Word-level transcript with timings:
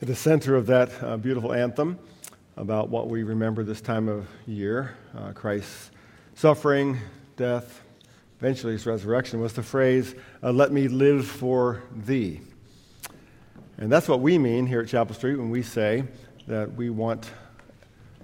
At 0.00 0.06
the 0.06 0.14
center 0.14 0.54
of 0.54 0.66
that 0.66 1.02
uh, 1.02 1.16
beautiful 1.16 1.52
anthem 1.52 1.98
about 2.56 2.88
what 2.88 3.08
we 3.08 3.24
remember 3.24 3.64
this 3.64 3.80
time 3.80 4.08
of 4.08 4.28
year, 4.46 4.94
uh, 5.16 5.32
Christ's 5.32 5.90
suffering, 6.36 6.96
death, 7.36 7.82
eventually 8.38 8.74
his 8.74 8.86
resurrection, 8.86 9.40
was 9.40 9.54
the 9.54 9.62
phrase, 9.64 10.14
uh, 10.40 10.52
Let 10.52 10.70
me 10.70 10.86
live 10.86 11.26
for 11.26 11.82
thee. 11.92 12.42
And 13.76 13.90
that's 13.90 14.06
what 14.06 14.20
we 14.20 14.38
mean 14.38 14.68
here 14.68 14.82
at 14.82 14.86
Chapel 14.86 15.16
Street 15.16 15.34
when 15.34 15.50
we 15.50 15.64
say 15.64 16.04
that 16.46 16.72
we 16.74 16.90
want 16.90 17.28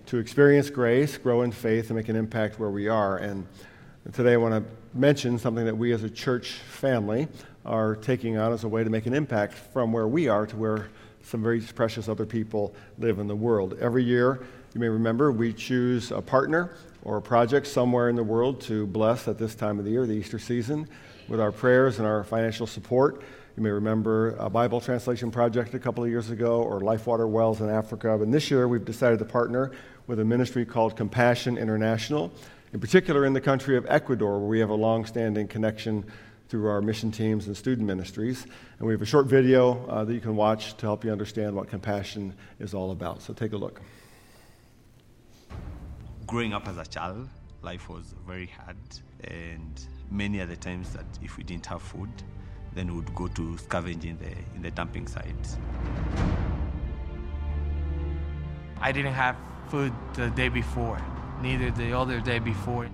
to 0.07 0.19
experience 0.19 0.71
grace, 0.71 1.19
grow 1.19 1.43
in 1.43 1.51
faith, 1.51 1.91
and 1.91 1.97
make 1.97 2.09
an 2.09 2.15
impact 2.15 2.61
where 2.61 2.71
we 2.71 2.87
are. 2.87 3.17
And 3.17 3.49
today 4.13 4.35
I 4.35 4.37
want 4.37 4.65
to 4.65 4.97
mention 4.97 5.41
something 5.41 5.65
that 5.65 5.77
we 5.77 5.91
as 5.91 6.05
a 6.05 6.11
church 6.11 6.53
family 6.53 7.27
are 7.67 7.97
taking 7.97 8.37
on 8.37 8.53
as 8.53 8.63
a 8.63 8.69
way 8.69 8.85
to 8.85 8.91
make 8.91 9.07
an 9.07 9.15
impact 9.15 9.55
from 9.55 9.93
where 9.93 10.07
we 10.07 10.29
are 10.29 10.47
to 10.47 10.57
where 10.57 10.89
some 11.25 11.43
very 11.43 11.61
precious 11.61 12.09
other 12.09 12.27
people 12.27 12.75
live 12.99 13.19
in 13.19 13.27
the 13.27 13.35
world. 13.37 13.77
Every 13.81 14.05
year, 14.05 14.45
you 14.75 14.81
may 14.81 14.89
remember, 14.89 15.33
we 15.33 15.53
choose 15.53 16.11
a 16.11 16.21
partner 16.21 16.77
or 17.03 17.17
a 17.17 17.23
project 17.23 17.67
somewhere 17.67 18.09
in 18.09 18.17
the 18.17 18.23
world 18.23 18.61
to 18.63 18.87
bless 18.87 19.27
at 19.29 19.39
this 19.39 19.55
time 19.55 19.79
of 19.79 19.85
the 19.85 19.91
year, 19.91 20.07
the 20.07 20.13
Easter 20.13 20.39
season, 20.39 20.89
with 21.29 21.41
our 21.41 21.53
prayers 21.53 21.99
and 21.99 22.07
our 22.07 22.25
financial 22.25 22.67
support. 22.67 23.23
You 23.57 23.63
may 23.63 23.71
remember 23.71 24.35
a 24.37 24.51
Bible 24.51 24.81
translation 24.81 25.31
project 25.31 25.75
a 25.75 25.79
couple 25.79 26.03
of 26.03 26.11
years 26.11 26.31
ago, 26.31 26.63
or 26.63 26.81
Life 26.81 27.07
Water 27.07 27.29
Wells 27.29 27.61
in 27.61 27.71
Africa. 27.71 28.21
And 28.21 28.35
this 28.35 28.51
year, 28.51 28.67
we've 28.67 28.85
decided 28.85 29.19
to 29.21 29.25
partner 29.25 29.71
with 30.07 30.19
a 30.19 30.25
ministry 30.25 30.67
called 30.67 30.97
Compassion 30.97 31.57
International, 31.57 32.33
in 32.73 32.81
particular 32.81 33.25
in 33.25 33.33
the 33.33 33.41
country 33.41 33.77
of 33.77 33.87
Ecuador, 33.89 34.39
where 34.41 34.49
we 34.49 34.59
have 34.59 34.71
a 34.71 34.75
long 34.75 35.05
standing 35.05 35.47
connection 35.47 36.05
through 36.55 36.69
our 36.69 36.81
mission 36.81 37.11
teams 37.11 37.49
and 37.49 37.57
student 37.57 37.85
ministries. 37.85 38.47
And 38.79 38.87
we 38.87 38.95
have 38.95 39.03
a 39.03 39.07
short 39.07 39.27
video 39.27 39.85
uh, 39.89 40.05
that 40.05 40.15
you 40.15 40.21
can 40.21 40.37
watch 40.37 40.77
to 40.77 40.87
help 40.87 41.05
you 41.05 41.11
understand 41.11 41.57
what 41.57 41.67
compassion 41.67 42.33
is 42.61 42.75
all 42.75 42.93
about. 42.93 43.23
So 43.23 43.35
take 43.35 43.55
a 43.55 43.57
look. 43.57 43.81
Growing 46.29 46.53
up 46.53 46.69
as 46.69 46.79
a 46.79 46.85
child, 46.85 47.29
life 47.63 47.89
was 47.89 48.15
very 48.25 48.47
hard, 48.47 48.77
and 49.25 49.85
many 50.13 50.41
other 50.41 50.55
times 50.55 50.93
that 50.93 51.07
if 51.25 51.37
we 51.37 51.43
didn't 51.43 51.67
have 51.67 51.83
food, 51.83 52.09
then 52.73 52.87
we 52.87 53.01
would 53.01 53.13
go 53.17 53.27
to 53.27 53.59
scavenging 53.59 54.17
the, 54.19 54.31
in 54.55 54.63
the 54.63 54.71
dumping 54.71 55.09
sites. 55.09 55.59
I 58.81 58.93
didn't 58.93 59.15
have 59.15 59.37
food 59.71 59.93
the 60.13 60.31
day 60.31 60.51
before, 60.51 61.03
neither 61.43 61.73
the 61.73 61.99
other 61.99 62.21
day 62.21 62.39
before. 62.39 62.89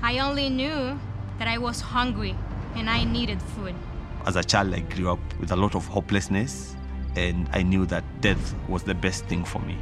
I 0.00 0.20
only 0.20 0.48
knew 0.48 0.98
that 1.38 1.48
I 1.48 1.58
was 1.58 1.80
hungry 1.80 2.34
and 2.74 2.90
I 2.90 3.04
needed 3.04 3.40
food. 3.40 3.74
As 4.26 4.36
a 4.36 4.44
child, 4.44 4.74
I 4.74 4.80
grew 4.80 5.10
up 5.10 5.20
with 5.38 5.52
a 5.52 5.56
lot 5.56 5.74
of 5.74 5.86
hopelessness, 5.86 6.76
and 7.16 7.48
I 7.52 7.62
knew 7.62 7.86
that 7.86 8.04
death 8.20 8.54
was 8.68 8.82
the 8.82 8.94
best 8.94 9.24
thing 9.26 9.44
for 9.44 9.60
me. 9.60 9.76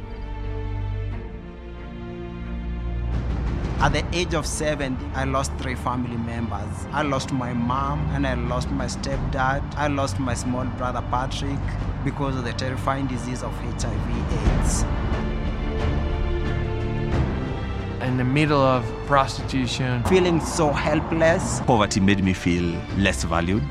At 3.79 3.91
the 3.91 4.05
age 4.17 4.33
of 4.33 4.45
seven, 4.45 4.97
I 5.13 5.25
lost 5.25 5.51
three 5.57 5.75
family 5.75 6.15
members. 6.15 6.87
I 6.93 7.01
lost 7.01 7.33
my 7.33 7.51
mom 7.51 7.99
and 8.13 8.25
I 8.25 8.35
lost 8.35 8.69
my 8.71 8.85
stepdad. 8.85 9.61
I 9.75 9.87
lost 9.87 10.19
my 10.19 10.33
small 10.33 10.63
brother 10.77 11.03
Patrick 11.11 11.59
because 12.05 12.37
of 12.37 12.45
the 12.45 12.53
terrifying 12.53 13.07
disease 13.07 13.43
of 13.43 13.51
HIV/AIDS. 13.51 15.02
In 18.13 18.17
the 18.17 18.23
middle 18.23 18.61
of 18.61 18.85
prostitution, 19.07 20.03
Feeling 20.03 20.39
so 20.39 20.71
helpless, 20.71 21.61
Poverty 21.61 21.99
made 21.99 22.23
me 22.23 22.31
feel 22.31 22.79
less 22.95 23.23
valued. 23.23 23.65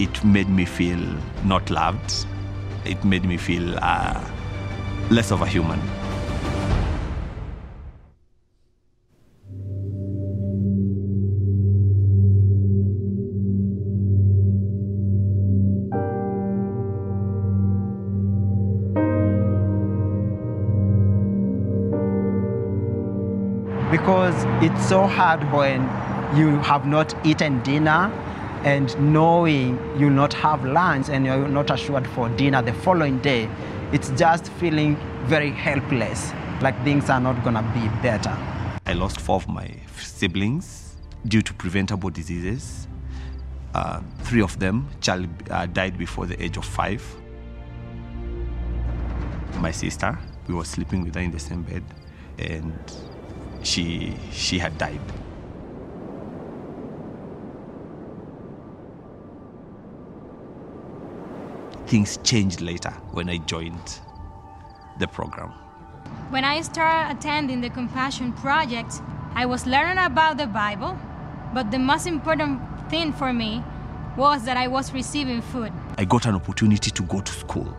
It 0.00 0.24
made 0.24 0.48
me 0.48 0.64
feel 0.64 0.98
not 1.44 1.70
loved. 1.70 2.26
It 2.84 3.04
made 3.04 3.24
me 3.24 3.36
feel 3.36 3.78
uh, 3.80 4.20
less 5.10 5.30
of 5.30 5.42
a 5.42 5.46
human. 5.46 5.80
Because 24.04 24.44
it's 24.62 24.86
so 24.86 25.06
hard 25.06 25.42
when 25.50 25.80
you 26.36 26.58
have 26.58 26.84
not 26.84 27.14
eaten 27.26 27.58
dinner 27.62 28.12
and 28.62 28.94
knowing 29.00 29.78
you'll 29.98 30.10
not 30.10 30.34
have 30.34 30.62
lunch 30.62 31.08
and 31.08 31.24
you're 31.24 31.48
not 31.48 31.70
assured 31.70 32.06
for 32.08 32.28
dinner 32.36 32.60
the 32.60 32.74
following 32.74 33.18
day. 33.20 33.48
It's 33.92 34.10
just 34.10 34.52
feeling 34.60 34.96
very 35.24 35.50
helpless, 35.50 36.34
like 36.60 36.76
things 36.84 37.08
are 37.08 37.18
not 37.18 37.42
gonna 37.42 37.62
be 37.72 37.88
better. 38.02 38.36
I 38.84 38.92
lost 38.92 39.22
four 39.22 39.36
of 39.36 39.48
my 39.48 39.70
siblings 39.96 40.96
due 41.26 41.40
to 41.40 41.54
preventable 41.54 42.10
diseases. 42.10 42.86
Uh, 43.72 44.02
three 44.24 44.42
of 44.42 44.58
them 44.58 44.86
uh, 45.08 45.64
died 45.64 45.96
before 45.96 46.26
the 46.26 46.44
age 46.44 46.58
of 46.58 46.66
five. 46.66 47.02
My 49.60 49.70
sister, 49.70 50.18
we 50.46 50.52
were 50.54 50.66
sleeping 50.66 51.04
with 51.04 51.14
her 51.14 51.22
in 51.22 51.30
the 51.30 51.40
same 51.40 51.62
bed, 51.62 51.82
and 52.38 52.74
she 53.64 54.14
she 54.32 54.58
had 54.58 54.76
died. 54.78 55.00
Things 61.86 62.18
changed 62.24 62.60
later 62.60 62.90
when 63.12 63.28
I 63.28 63.38
joined 63.38 64.00
the 64.98 65.06
program. 65.06 65.52
When 66.30 66.44
I 66.44 66.62
started 66.62 67.16
attending 67.16 67.60
the 67.60 67.70
Compassion 67.70 68.32
Project, 68.32 69.00
I 69.34 69.46
was 69.46 69.66
learning 69.66 69.98
about 69.98 70.38
the 70.38 70.46
Bible, 70.46 70.98
but 71.52 71.70
the 71.70 71.78
most 71.78 72.06
important 72.06 72.60
thing 72.88 73.12
for 73.12 73.32
me 73.32 73.62
was 74.16 74.44
that 74.44 74.56
I 74.56 74.68
was 74.68 74.92
receiving 74.92 75.42
food. 75.42 75.72
I 75.98 76.04
got 76.04 76.26
an 76.26 76.34
opportunity 76.34 76.90
to 76.90 77.02
go 77.02 77.20
to 77.20 77.32
school 77.32 77.76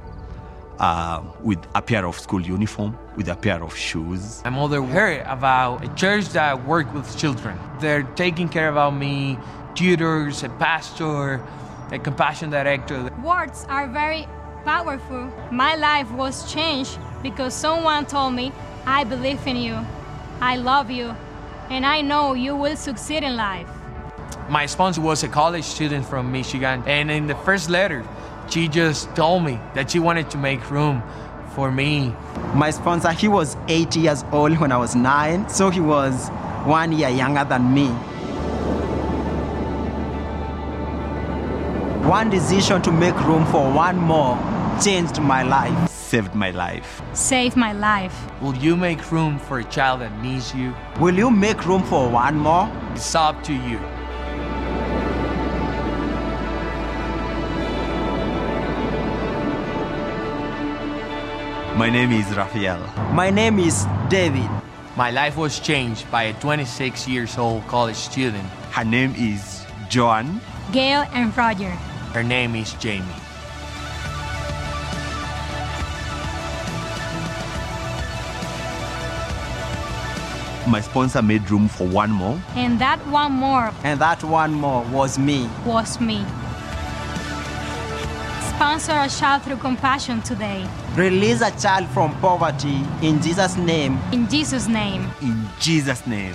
uh, 0.80 1.22
with 1.42 1.60
a 1.76 1.82
pair 1.82 2.06
of 2.06 2.20
school 2.20 2.42
uniform, 2.42 2.98
with 3.16 3.30
a 3.30 3.36
pair 3.36 3.64
of 3.64 3.76
shoes. 3.76 4.42
my 4.44 4.50
mother 4.50 4.82
heard 4.84 5.26
about 5.28 5.84
a 5.84 5.94
church 5.96 6.30
that 6.30 6.66
worked 6.66 6.94
with 6.94 7.18
children. 7.18 7.58
They're 7.80 8.04
taking 8.04 8.50
care 8.50 8.70
about 8.70 8.96
me, 8.96 9.38
tutors, 9.74 10.44
a 10.44 10.50
pastor, 10.50 11.42
a 11.92 12.00
compassion 12.00 12.50
director. 12.50 13.10
Words 13.24 13.66
are 13.70 13.88
very 13.88 14.28
powerful. 14.64 15.32
My 15.52 15.76
life 15.76 16.10
was 16.12 16.52
changed 16.52 16.98
because 17.22 17.54
someone 17.54 18.06
told 18.06 18.34
me, 18.34 18.52
I 18.86 19.04
believe 19.04 19.46
in 19.48 19.58
you, 19.58 19.80
I 20.42 20.58
love 20.58 20.92
you, 20.92 21.16
and 21.70 21.86
I 21.86 22.02
know 22.02 22.34
you 22.34 22.56
will 22.56 22.76
succeed 22.76 23.24
in 23.24 23.36
life. 23.36 23.70
My 24.50 24.66
sponsor 24.68 25.02
was 25.02 25.24
a 25.24 25.28
college 25.28 25.64
student 25.64 26.06
from 26.06 26.32
Michigan, 26.32 26.84
and 26.86 27.10
in 27.10 27.28
the 27.28 27.36
first 27.36 27.70
letter, 27.70 28.06
she 28.50 28.68
just 28.68 29.14
told 29.16 29.44
me 29.44 29.60
that 29.74 29.92
she 29.92 30.00
wanted 30.00 30.30
to 30.32 30.38
make 30.38 30.70
room 30.72 31.04
for 31.54 31.72
me. 31.72 32.14
My 32.54 32.70
sponsor, 32.70 33.12
he 33.12 33.28
was 33.28 33.58
eight 33.68 33.96
years 33.96 34.24
old 34.32 34.58
when 34.60 34.72
I 34.72 34.78
was 34.78 34.96
nine, 34.96 35.48
so 35.50 35.70
he 35.70 35.80
was 35.80 36.30
one 36.66 36.92
year 36.92 37.10
younger 37.10 37.44
than 37.44 37.74
me. 37.74 37.88
One 42.08 42.30
decision 42.30 42.82
to 42.84 42.92
make 42.92 43.20
room 43.26 43.46
for 43.48 43.72
one 43.72 43.98
more 43.98 44.38
changed 44.82 45.20
my 45.22 45.44
life. 45.44 45.90
Saved 45.90 46.36
my 46.36 46.52
life. 46.52 47.02
Saved 47.14 47.56
my 47.56 47.74
life. 47.74 48.16
Will 48.42 48.56
you 48.56 48.76
make 48.76 49.12
room 49.12 49.40
for 49.40 49.60
a 49.60 49.64
child 49.64 50.02
that 50.02 50.22
needs 50.22 50.54
you? 50.54 50.76
Will 51.00 51.16
you 51.16 51.32
make 51.32 51.66
room 51.66 51.84
for 51.84 52.08
one 52.10 52.38
more? 52.38 52.72
It's 52.94 53.16
up 53.16 53.44
to 53.46 53.54
you. 53.54 53.80
My 61.78 61.90
name 61.90 62.12
is 62.14 62.26
Raphael. 62.36 62.80
My 63.14 63.30
name 63.30 63.60
is 63.60 63.86
David. 64.10 64.50
My 64.96 65.12
life 65.12 65.36
was 65.36 65.60
changed 65.60 66.10
by 66.10 66.24
a 66.24 66.34
26 66.40 67.08
years 67.08 67.38
old 67.38 67.68
college 67.68 67.98
student. 67.98 68.46
Her 68.72 68.86
name 68.86 69.14
is 69.18 69.66
Joan. 69.90 70.40
Gail 70.72 71.06
and 71.12 71.36
Roger. 71.36 71.72
Her 72.16 72.24
name 72.24 72.56
is 72.56 72.74
Jamie. 72.76 73.04
My 80.68 80.82
sponsor 80.82 81.22
made 81.22 81.50
room 81.52 81.68
for 81.68 81.86
one 81.88 82.10
more. 82.10 82.42
And 82.56 82.80
that 82.80 82.98
one 83.08 83.34
more 83.34 83.72
And 83.84 84.02
that 84.02 84.24
one 84.24 84.52
more 84.54 84.84
was 84.86 85.20
me. 85.20 85.48
was 85.64 86.00
me. 86.02 86.26
Sponsor 88.56 88.94
a 88.94 89.10
child 89.10 89.44
through 89.44 89.58
compassion 89.58 90.22
today. 90.22 90.66
Release 90.96 91.42
a 91.42 91.52
child 91.60 91.90
from 91.90 92.16
poverty 92.22 92.80
in 93.02 93.22
Jesus' 93.22 93.58
name. 93.58 94.00
In 94.14 94.30
Jesus' 94.30 94.70
name. 94.70 95.10
In 95.22 95.46
Jesus' 95.60 96.08
name. 96.08 96.34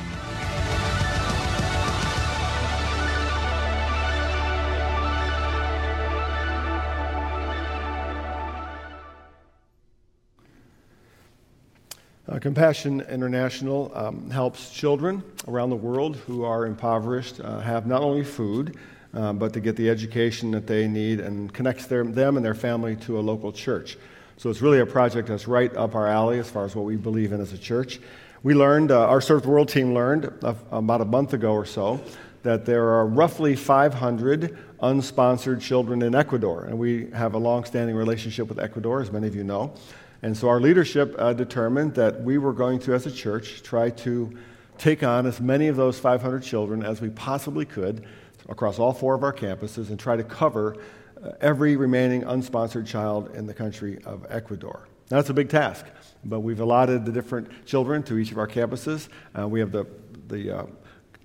Uh, 12.29 12.39
Compassion 12.39 13.01
International 13.09 13.91
um, 13.95 14.29
helps 14.29 14.71
children 14.71 15.23
around 15.49 15.71
the 15.71 15.77
world 15.77 16.17
who 16.17 16.45
are 16.45 16.67
impoverished 16.67 17.41
uh, 17.41 17.61
have 17.61 17.87
not 17.87 18.03
only 18.03 18.23
food, 18.23 18.77
um, 19.15 19.39
but 19.39 19.53
to 19.53 19.61
get 19.61 19.77
the 19.77 19.91
education 19.91 20.51
that 20.53 20.67
they 20.67 20.87
need 20.87 21.21
and 21.21 21.53
connects 21.53 21.87
their, 21.87 22.05
them 22.05 22.37
and 22.37 22.45
their 22.45 22.55
family 22.55 22.97
to 22.97 23.19
a 23.19 23.23
local 23.23 23.53
church. 23.53 23.97
So 24.37 24.49
it's 24.51 24.63
really 24.63 24.81
a 24.81 24.87
project 24.87 25.29
that's 25.29 25.47
right 25.47 25.75
up 25.77 25.95
our 25.95 26.07
alley 26.07 26.39
as 26.39 26.51
far 26.51 26.65
as 26.65 26.75
what 26.75 26.85
we 26.85 26.97
believe 26.97 27.33
in 27.33 27.41
as 27.41 27.53
a 27.53 27.59
church. 27.59 28.01
We 28.43 28.55
learned, 28.55 28.91
uh, 28.91 29.07
our 29.07 29.21
Serve 29.21 29.43
the 29.43 29.51
World 29.51 29.69
team 29.69 29.93
learned 29.93 30.33
uh, 30.43 30.55
about 30.71 31.03
a 31.03 31.05
month 31.05 31.35
ago 31.35 31.53
or 31.53 31.67
so 31.67 32.01
that 32.43 32.65
there 32.65 32.89
are 32.89 33.07
roughly 33.07 33.55
500 33.55 34.57
unsponsored 34.83 35.61
children 35.61 36.01
in 36.01 36.15
Ecuador. 36.15 36.65
And 36.65 36.79
we 36.79 37.11
have 37.11 37.35
a 37.35 37.39
long 37.39 37.65
standing 37.65 37.95
relationship 37.95 38.49
with 38.49 38.59
Ecuador, 38.59 39.03
as 39.03 39.13
many 39.13 39.27
of 39.27 39.35
you 39.35 39.45
know. 39.45 39.75
And 40.23 40.37
so 40.37 40.49
our 40.49 40.61
leadership 40.61 41.15
uh, 41.19 41.33
determined 41.33 41.95
that 41.95 42.23
we 42.23 42.39
were 42.39 42.53
going 42.53 42.79
to, 42.81 42.95
as 42.95 43.07
a 43.07 43.13
church, 43.13 43.63
try 43.63 43.91
to 43.91 44.39
take 44.79 45.03
on 45.03 45.27
as 45.27 45.41
many 45.41 45.69
of 45.69 45.77
those 45.77 45.99
500 45.99 46.43
children 46.43 46.83
as 46.83 47.03
we 47.03 47.11
possibly 47.11 47.67
could 47.67 48.07
across 48.51 48.79
all 48.79 48.93
four 48.93 49.15
of 49.15 49.23
our 49.23 49.33
campuses 49.33 49.89
and 49.89 49.99
try 49.99 50.17
to 50.17 50.25
cover 50.25 50.77
uh, 51.23 51.31
every 51.41 51.77
remaining 51.77 52.23
unsponsored 52.23 52.87
child 52.87 53.35
in 53.35 53.47
the 53.47 53.55
country 53.55 53.99
of 54.05 54.27
Ecuador. 54.29 54.89
Now, 55.11 55.17
that's 55.17 55.31
a 55.31 55.35
big 55.35 55.49
task, 55.49 55.87
but 56.25 56.41
we've 56.41 56.61
allotted 56.61 57.05
the 57.05 57.13
different 57.13 57.67
children 57.67 58.03
to 58.05 58.19
each 58.19 58.33
of 58.33 58.39
our 58.39 58.47
campuses. 58.49 59.09
Uh, 59.39 59.49
we 59.49 59.61
have 59.61 59.73
the, 59.73 59.87
the 60.29 60.59
uh, 60.59 60.67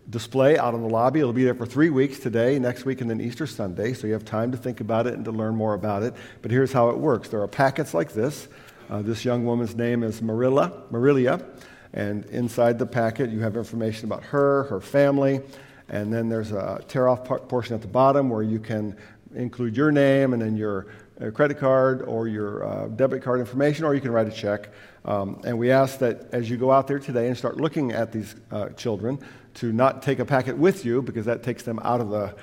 display 0.10 0.58
out 0.58 0.74
in 0.74 0.82
the 0.82 0.90
lobby. 0.90 1.20
It'll 1.20 1.34
be 1.34 1.44
there 1.44 1.56
for 1.56 1.66
three 1.66 1.90
weeks 1.90 2.20
today, 2.20 2.60
next 2.60 2.86
week, 2.86 3.02
and 3.02 3.10
then 3.10 3.20
Easter 3.20 3.48
Sunday, 3.48 3.94
so 3.94 4.08
you 4.08 4.14
have 4.14 4.26
time 4.26 4.52
to 4.52 4.58
think 4.58 4.80
about 4.80 5.08
it 5.08 5.14
and 5.14 5.26
to 5.26 5.32
learn 5.32 5.56
more 5.56 5.74
about 5.74 6.04
it. 6.04 6.14
But 6.42 6.52
here's 6.52 6.72
how 6.72 6.90
it 6.90 6.98
works 6.98 7.30
there 7.30 7.42
are 7.42 7.48
packets 7.48 7.94
like 7.94 8.14
this. 8.14 8.48
Uh, 8.90 9.02
this 9.02 9.26
young 9.26 9.46
woman's 9.46 9.76
name 9.76 10.04
is 10.04 10.22
Marilla, 10.22 10.84
Marilia, 10.92 11.44
and 11.94 12.26
inside 12.26 12.78
the 12.78 12.86
packet 12.86 13.32
you 13.32 13.40
have 13.40 13.56
information 13.56 14.06
about 14.06 14.24
her, 14.26 14.64
her 14.64 14.80
family, 14.80 15.42
and 15.90 16.12
then 16.14 16.30
there's 16.30 16.52
a 16.52 16.84
tear 16.88 17.08
off 17.08 17.24
portion 17.24 17.76
at 17.76 17.82
the 17.82 17.88
bottom 17.88 18.30
where 18.30 18.44
you 18.44 18.60
can 18.60 18.96
include 19.36 19.76
your 19.76 19.92
name 19.92 20.34
and 20.34 20.42
then 20.42 20.56
your 20.56 20.88
uh, 21.22 21.32
credit 21.32 21.58
card 21.60 22.02
or 22.02 22.28
your 22.28 22.66
uh, 22.66 22.88
debit 22.88 23.22
card 23.24 23.40
information, 23.40 23.86
or 23.86 23.94
you 23.94 24.02
can 24.02 24.12
write 24.12 24.28
a 24.28 24.32
check. 24.32 24.70
Um, 25.06 25.42
and 25.46 25.58
we 25.58 25.72
ask 25.72 26.00
that 26.00 26.28
as 26.32 26.50
you 26.50 26.58
go 26.58 26.72
out 26.72 26.88
there 26.88 27.00
today 27.00 27.28
and 27.28 27.38
start 27.38 27.58
looking 27.58 27.92
at 27.92 28.12
these 28.12 28.36
uh, 28.52 28.70
children, 28.70 29.20
to 29.56 29.72
not 29.72 30.02
take 30.02 30.20
a 30.20 30.26
packet 30.26 30.58
with 30.58 30.86
you 30.86 31.02
because 31.02 31.26
that 31.26 31.42
takes 31.42 31.64
them 31.64 31.80
out 31.80 32.02
of 32.02 32.10
the 32.10 32.36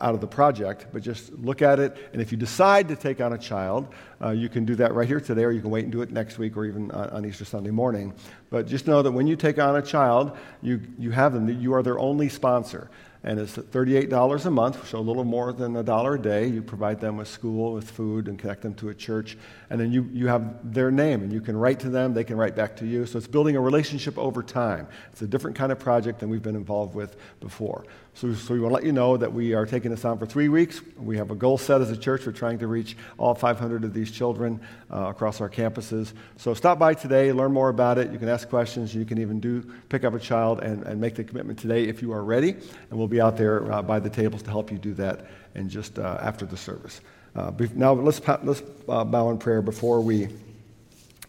out 0.00 0.14
of 0.14 0.20
the 0.20 0.26
project, 0.26 0.86
but 0.92 1.02
just 1.02 1.32
look 1.32 1.62
at 1.62 1.78
it. 1.78 1.96
And 2.12 2.20
if 2.20 2.32
you 2.32 2.38
decide 2.38 2.88
to 2.88 2.96
take 2.96 3.20
on 3.20 3.32
a 3.32 3.38
child, 3.38 3.88
uh, 4.22 4.30
you 4.30 4.48
can 4.48 4.64
do 4.64 4.74
that 4.76 4.94
right 4.94 5.06
here 5.06 5.20
today, 5.20 5.44
or 5.44 5.50
you 5.50 5.60
can 5.60 5.70
wait 5.70 5.84
and 5.84 5.92
do 5.92 6.02
it 6.02 6.10
next 6.10 6.38
week 6.38 6.56
or 6.56 6.64
even 6.64 6.90
on, 6.90 7.10
on, 7.10 7.24
Easter 7.24 7.44
Sunday 7.44 7.70
morning. 7.70 8.12
But 8.50 8.66
just 8.66 8.86
know 8.86 9.02
that 9.02 9.12
when 9.12 9.26
you 9.26 9.36
take 9.36 9.58
on 9.58 9.76
a 9.76 9.82
child, 9.82 10.36
you, 10.62 10.80
you 10.98 11.10
have 11.10 11.32
them, 11.32 11.48
you 11.60 11.74
are 11.74 11.82
their 11.82 11.98
only 11.98 12.28
sponsor 12.28 12.90
and 13.24 13.40
it's 13.40 13.56
$38 13.56 14.46
a 14.46 14.50
month, 14.50 14.88
so 14.88 14.98
a 14.98 15.00
little 15.00 15.24
more 15.24 15.52
than 15.52 15.76
a 15.76 15.82
dollar 15.82 16.14
a 16.14 16.20
day. 16.20 16.46
You 16.46 16.62
provide 16.62 17.00
them 17.00 17.16
with 17.16 17.28
school, 17.28 17.72
with 17.72 17.90
food, 17.90 18.28
and 18.28 18.38
connect 18.38 18.62
them 18.62 18.74
to 18.74 18.90
a 18.90 18.94
church. 18.94 19.36
And 19.70 19.80
then 19.80 19.90
you, 19.90 20.08
you 20.12 20.28
have 20.28 20.72
their 20.72 20.90
name, 20.90 21.22
and 21.22 21.32
you 21.32 21.40
can 21.40 21.56
write 21.56 21.80
to 21.80 21.90
them, 21.90 22.14
they 22.14 22.24
can 22.24 22.36
write 22.36 22.54
back 22.54 22.76
to 22.76 22.86
you. 22.86 23.06
So 23.06 23.18
it's 23.18 23.26
building 23.26 23.56
a 23.56 23.60
relationship 23.60 24.16
over 24.18 24.42
time. 24.42 24.86
It's 25.12 25.22
a 25.22 25.26
different 25.26 25.56
kind 25.56 25.72
of 25.72 25.78
project 25.78 26.20
than 26.20 26.30
we've 26.30 26.42
been 26.42 26.56
involved 26.56 26.94
with 26.94 27.16
before. 27.40 27.84
So, 28.18 28.34
so 28.34 28.52
we 28.52 28.58
want 28.58 28.72
to 28.72 28.74
let 28.74 28.84
you 28.84 28.90
know 28.90 29.16
that 29.16 29.32
we 29.32 29.54
are 29.54 29.64
taking 29.64 29.92
this 29.92 30.04
on 30.04 30.18
for 30.18 30.26
three 30.26 30.48
weeks. 30.48 30.80
We 30.96 31.16
have 31.18 31.30
a 31.30 31.36
goal 31.36 31.56
set 31.56 31.80
as 31.80 31.90
a 31.90 31.96
church. 31.96 32.26
We're 32.26 32.32
trying 32.32 32.58
to 32.58 32.66
reach 32.66 32.96
all 33.16 33.32
500 33.32 33.84
of 33.84 33.94
these 33.94 34.10
children 34.10 34.60
uh, 34.92 35.06
across 35.10 35.40
our 35.40 35.48
campuses. 35.48 36.12
So 36.36 36.52
stop 36.52 36.80
by 36.80 36.94
today, 36.94 37.32
learn 37.32 37.52
more 37.52 37.68
about 37.68 37.96
it. 37.96 38.10
You 38.10 38.18
can 38.18 38.28
ask 38.28 38.48
questions. 38.48 38.92
You 38.92 39.04
can 39.04 39.18
even 39.18 39.38
do 39.38 39.62
pick 39.88 40.02
up 40.02 40.14
a 40.14 40.18
child 40.18 40.60
and, 40.60 40.82
and 40.82 41.00
make 41.00 41.14
the 41.14 41.22
commitment 41.22 41.60
today 41.60 41.84
if 41.84 42.02
you 42.02 42.12
are 42.12 42.24
ready. 42.24 42.50
And 42.50 42.98
we'll 42.98 43.06
be 43.08 43.20
out 43.20 43.36
there 43.36 43.70
uh, 43.72 43.82
by 43.82 43.98
the 43.98 44.10
tables 44.10 44.42
to 44.42 44.50
help 44.50 44.70
you 44.70 44.78
do 44.78 44.94
that 44.94 45.26
and 45.54 45.68
just 45.68 45.98
uh, 45.98 46.18
after 46.20 46.46
the 46.46 46.56
service. 46.56 47.00
Uh, 47.34 47.52
now 47.74 47.92
let's, 47.92 48.20
let's 48.42 48.62
uh, 48.88 49.04
bow 49.04 49.30
in 49.30 49.38
prayer 49.38 49.62
before 49.62 50.00
we 50.00 50.28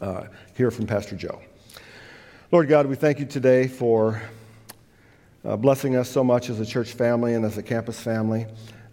uh, 0.02 0.24
hear 0.56 0.72
from 0.72 0.88
Pastor 0.88 1.16
Joe. 1.16 1.42
Lord 2.52 2.68
God, 2.68 2.88
we 2.88 2.96
thank 2.96 3.20
you 3.20 3.26
today 3.26 3.68
for 3.68 4.22
blessing 5.44 5.96
us 5.96 6.10
so 6.10 6.24
much 6.24 6.50
as 6.50 6.60
a 6.60 6.66
church 6.66 6.94
family 6.94 7.34
and 7.34 7.46
as 7.46 7.58
a 7.58 7.64
campus 7.64 8.00
family. 8.00 8.46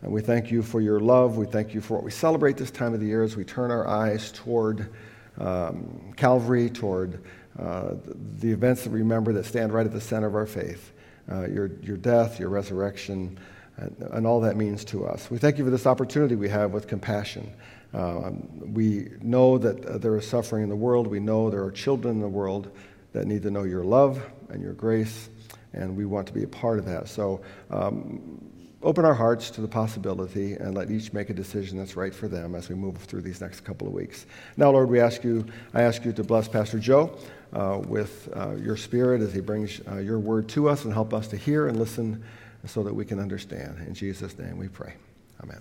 And 0.03 0.13
we 0.13 0.21
thank 0.21 0.51
you 0.51 0.63
for 0.63 0.81
your 0.81 1.01
love. 1.01 1.37
We 1.37 1.47
thank 1.47 1.75
you 1.75 1.81
for 1.81 1.95
what 1.95 2.05
we 2.05 2.11
celebrate 2.11 2.57
this 2.57 2.71
time 2.71 2.95
of 2.95 3.01
the 3.01 3.07
year 3.07 3.23
as 3.23 3.37
we 3.37 3.45
turn 3.45 3.71
our 3.71 3.89
eyes 3.89 4.31
toward 4.33 4.91
um, 5.39 6.13
Calvary, 6.17 6.71
toward 6.71 7.23
uh, 7.59 7.95
the 8.39 8.51
events 8.51 8.85
that 8.85 8.91
we 8.91 8.99
remember 8.99 9.33
that 9.33 9.47
stand 9.47 9.73
right 9.73 9.87
at 9.87 9.93
the 9.93 10.01
center 10.01 10.27
of 10.27 10.35
our 10.35 10.47
faith 10.47 10.93
uh, 11.31 11.47
your, 11.49 11.71
your 11.83 11.97
death, 11.97 12.39
your 12.39 12.49
resurrection, 12.49 13.39
and, 13.77 13.97
and, 14.13 14.27
all 14.27 14.41
that 14.41 14.57
means 14.57 14.85
to 14.87 15.07
us. 15.07 15.31
We 15.31 15.39
thank 15.39 15.59
you 15.59 15.65
for 15.65 15.71
this 15.71 15.87
opportunity 15.87 16.35
we 16.35 16.49
have 16.49 16.73
with 16.73 16.87
compassion. 16.89 17.53
Um, 17.93 18.73
we 18.73 19.11
know 19.21 19.59
that 19.59 19.85
uh, 19.85 19.99
there 19.99 20.17
is 20.17 20.27
suffering 20.29 20.63
in 20.63 20.69
the 20.69 20.77
world. 20.77 21.07
We 21.07 21.21
know 21.21 21.51
there 21.51 21.65
are 21.65 21.71
children 21.71 22.15
in 22.15 22.21
the 22.21 22.29
world 22.29 22.71
that 23.13 23.27
need 23.27 23.43
to 23.43 23.51
know 23.51 23.65
your 23.65 23.85
love 23.85 24.25
and 24.49 24.63
your 24.63 24.73
grace 24.73 25.29
and 25.77 25.97
we 25.97 26.05
want 26.05 26.27
to 26.27 26.33
be 26.33 26.43
a 26.43 26.49
part 26.49 26.79
of 26.79 26.87
that. 26.87 27.09
So 27.09 27.43
um, 27.71 28.41
open 28.83 29.05
our 29.05 29.15
hearts 29.15 29.51
to 29.53 29.61
the 29.61 29.69
possibility 29.69 30.55
and 30.55 30.75
let 30.75 30.91
each 30.91 31.13
make 31.13 31.31
a 31.31 31.35
decision 31.35 31.79
that's 31.79 31.97
right 31.97 32.15
for 32.15 32.29
them 32.29 32.55
as 32.55 32.69
we 32.69 32.75
move 32.75 32.97
through 32.97 33.23
these 33.23 33.41
next 33.41 33.61
couple 33.61 33.87
of 33.87 33.93
weeks. 33.93 34.27
Now, 34.57 34.71
Lord, 34.71 34.89
we 34.89 35.01
ask 35.01 35.23
you, 35.23 35.47
I 35.75 35.83
ask 35.83 36.05
you 36.05 36.13
to 36.15 36.25
bless 36.25 36.49
Pastor 36.49 36.79
Joe 36.79 37.17
uh, 37.57 37.79
with 37.79 38.29
uh, 38.37 38.55
your 38.57 38.77
spirit 38.77 39.23
as 39.23 39.33
he 39.33 39.41
brings 39.41 39.81
uh, 39.89 39.97
your 39.97 40.19
word 40.19 40.47
to 40.51 40.69
us 40.69 40.85
and 40.85 40.93
help 40.93 41.15
us 41.15 41.27
to 41.29 41.37
hear 41.37 41.69
and 41.69 41.79
listen 41.79 42.23
so 42.67 42.83
that 42.83 42.95
we 42.95 43.05
can 43.05 43.19
understand. 43.19 43.79
In 43.87 43.95
Jesus' 43.95 44.39
name 44.39 44.59
we 44.59 44.69
pray. 44.69 44.95
Amen. 45.43 45.61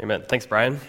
Amen. 0.00 0.24
Thanks, 0.28 0.44
Brian. 0.44 0.80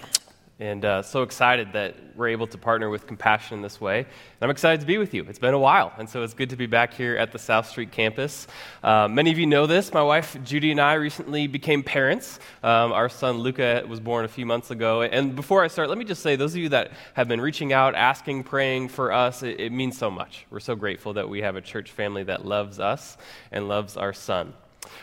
And 0.59 0.83
uh, 0.83 1.04
so 1.04 1.21
excited 1.21 1.74
that 1.74 1.95
we're 2.15 2.30
able 2.30 2.48
to 2.48 2.57
partner 2.57 2.89
with 2.89 3.06
Compassion 3.06 3.57
in 3.57 3.62
this 3.62 3.80
way. 3.80 4.00
And 4.00 4.07
I'm 4.42 4.50
excited 4.50 4.81
to 4.81 4.88
be 4.88 4.98
with 4.98 5.13
you. 5.13 5.24
It's 5.30 5.38
been 5.38 5.54
a 5.54 5.59
while, 5.59 5.94
and 6.00 6.09
so 6.09 6.24
it's 6.24 6.33
good 6.33 6.50
to 6.50 6.56
be 6.56 6.65
back 6.65 6.95
here 6.95 7.15
at 7.15 7.31
the 7.31 7.38
South 7.38 7.68
Street 7.68 7.92
campus. 7.92 8.48
Uh, 8.83 9.07
many 9.07 9.31
of 9.31 9.38
you 9.38 9.45
know 9.45 9.68
this. 9.68 9.94
My 9.94 10.01
wife 10.01 10.36
Judy 10.44 10.71
and 10.71 10.81
I 10.81 10.94
recently 10.94 11.45
became 11.45 11.83
parents. 11.83 12.39
Um, 12.63 12.92
our 12.92 13.07
son 13.07 13.38
Luca 13.38 13.86
was 13.88 14.00
born 14.00 14.25
a 14.25 14.27
few 14.27 14.48
months 14.48 14.71
ago. 14.71 15.04
And 15.04 15.36
before 15.36 15.63
I 15.63 15.68
start, 15.68 15.89
let 15.89 15.98
me 16.00 16.06
just 16.06 16.24
say 16.24 16.36
those 16.36 16.56
of 16.56 16.59
you 16.59 16.69
that 16.69 16.92
have 17.14 17.28
been 17.28 17.40
reaching 17.40 17.71
out, 17.71 17.94
asking, 17.94 18.44
praying 18.44 18.87
for 18.87 19.11
us, 19.11 19.44
it, 19.44 19.59
it 19.59 19.71
means 19.71 19.95
so 19.95 20.09
much. 20.09 20.47
We're 20.49 20.59
so 20.59 20.76
grateful 20.76 21.14
that 21.14 21.30
we 21.30 21.42
have 21.44 21.56
a 21.56 21.61
church 21.61 21.92
family 21.92 22.23
that 22.23 22.45
loves 22.45 22.80
us 22.80 23.16
and 23.52 23.68
loves 23.68 23.95
our 23.95 24.11
son. 24.11 24.54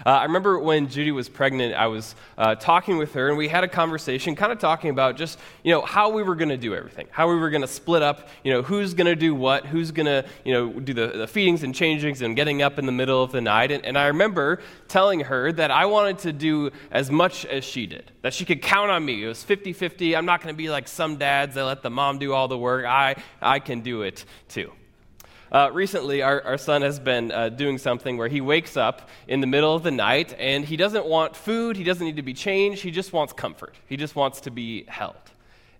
Uh, 0.04 0.10
I 0.10 0.24
remember 0.24 0.58
when 0.58 0.88
Judy 0.88 1.12
was 1.12 1.28
pregnant, 1.28 1.74
I 1.74 1.86
was 1.86 2.14
uh, 2.38 2.54
talking 2.54 2.96
with 2.96 3.14
her, 3.14 3.28
and 3.28 3.38
we 3.38 3.48
had 3.48 3.64
a 3.64 3.68
conversation, 3.68 4.34
kind 4.34 4.52
of 4.52 4.58
talking 4.58 4.90
about 4.90 5.16
just 5.16 5.38
you 5.62 5.72
know 5.72 5.82
how 5.82 6.10
we 6.10 6.22
were 6.22 6.34
going 6.34 6.48
to 6.48 6.56
do 6.56 6.74
everything, 6.74 7.06
how 7.10 7.28
we 7.28 7.36
were 7.36 7.50
going 7.50 7.62
to 7.62 7.68
split 7.68 8.02
up, 8.02 8.28
you 8.42 8.52
know, 8.52 8.62
who's 8.62 8.94
going 8.94 9.06
to 9.06 9.16
do 9.16 9.34
what, 9.34 9.66
who's 9.66 9.90
going 9.90 10.06
to 10.06 10.24
you 10.44 10.52
know 10.52 10.72
do 10.72 10.94
the, 10.94 11.08
the, 11.08 11.26
feedings 11.26 11.62
and 11.62 11.74
changings, 11.74 12.22
and 12.22 12.36
getting 12.36 12.62
up 12.62 12.78
in 12.78 12.86
the 12.86 12.92
middle 12.92 13.22
of 13.22 13.32
the 13.32 13.40
night. 13.40 13.70
And, 13.70 13.84
and 13.84 13.98
I 13.98 14.06
remember 14.06 14.60
telling 14.88 15.20
her 15.20 15.52
that 15.52 15.70
I 15.70 15.86
wanted 15.86 16.18
to 16.20 16.32
do 16.32 16.70
as 16.90 17.10
much 17.10 17.44
as 17.46 17.64
she 17.64 17.86
did, 17.86 18.10
that 18.22 18.34
she 18.34 18.44
could 18.44 18.62
count 18.62 18.90
on 18.90 19.04
me. 19.04 19.24
It 19.24 19.28
was 19.28 19.44
50-50. 19.44 20.16
I'm 20.16 20.26
not 20.26 20.42
going 20.42 20.54
to 20.54 20.56
be 20.56 20.70
like 20.70 20.88
some 20.88 21.16
dads 21.16 21.54
that 21.54 21.64
let 21.64 21.82
the 21.82 21.90
mom 21.90 22.18
do 22.18 22.32
all 22.32 22.48
the 22.48 22.58
work. 22.58 22.84
I 22.84 23.16
I 23.40 23.58
can 23.58 23.80
do 23.80 24.02
it 24.02 24.24
too. 24.48 24.72
Uh, 25.52 25.70
recently, 25.72 26.22
our, 26.22 26.42
our 26.42 26.58
son 26.58 26.82
has 26.82 26.98
been 26.98 27.30
uh, 27.30 27.48
doing 27.48 27.78
something 27.78 28.16
where 28.16 28.28
he 28.28 28.40
wakes 28.40 28.76
up 28.76 29.08
in 29.28 29.40
the 29.40 29.46
middle 29.46 29.74
of 29.74 29.82
the 29.82 29.90
night 29.90 30.34
and 30.38 30.64
he 30.64 30.76
doesn't 30.76 31.06
want 31.06 31.36
food, 31.36 31.76
he 31.76 31.84
doesn't 31.84 32.04
need 32.04 32.16
to 32.16 32.22
be 32.22 32.34
changed, 32.34 32.82
he 32.82 32.90
just 32.90 33.12
wants 33.12 33.32
comfort. 33.32 33.74
He 33.86 33.96
just 33.96 34.16
wants 34.16 34.40
to 34.42 34.50
be 34.50 34.84
held. 34.84 35.16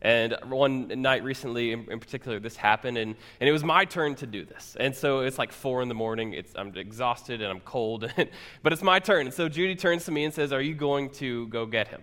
And 0.05 0.37
one 0.45 0.89
night 1.01 1.25
recently, 1.25 1.73
in, 1.73 1.91
in, 1.91 1.99
particular, 1.99 2.39
this 2.39 2.57
happened, 2.57 2.99
and, 2.99 3.17
and 3.41 3.49
it 3.49 3.53
was 3.53 3.65
my 3.65 3.87
turn 3.87 4.15
to 4.17 4.27
do 4.27 4.45
this. 4.45 4.77
And 4.79 4.95
so 4.95 5.21
it's 5.21 5.39
like 5.39 5.51
four 5.51 5.81
in 5.81 5.89
the 5.89 5.95
morning. 5.95 6.35
It's, 6.35 6.53
I'm 6.55 6.77
exhausted 6.77 7.41
and 7.41 7.51
I'm 7.51 7.61
cold, 7.61 8.13
but 8.63 8.73
it's 8.73 8.83
my 8.83 8.99
turn. 8.99 9.27
And 9.27 9.35
so 9.35 9.49
Judy 9.49 9.75
turns 9.75 10.05
to 10.05 10.13
me 10.13 10.25
and 10.25 10.35
says, 10.35 10.53
Are 10.53 10.61
you 10.61 10.75
going 10.75 11.09
to 11.11 11.49
go 11.49 11.65
get 11.65 11.89
him? 11.89 12.03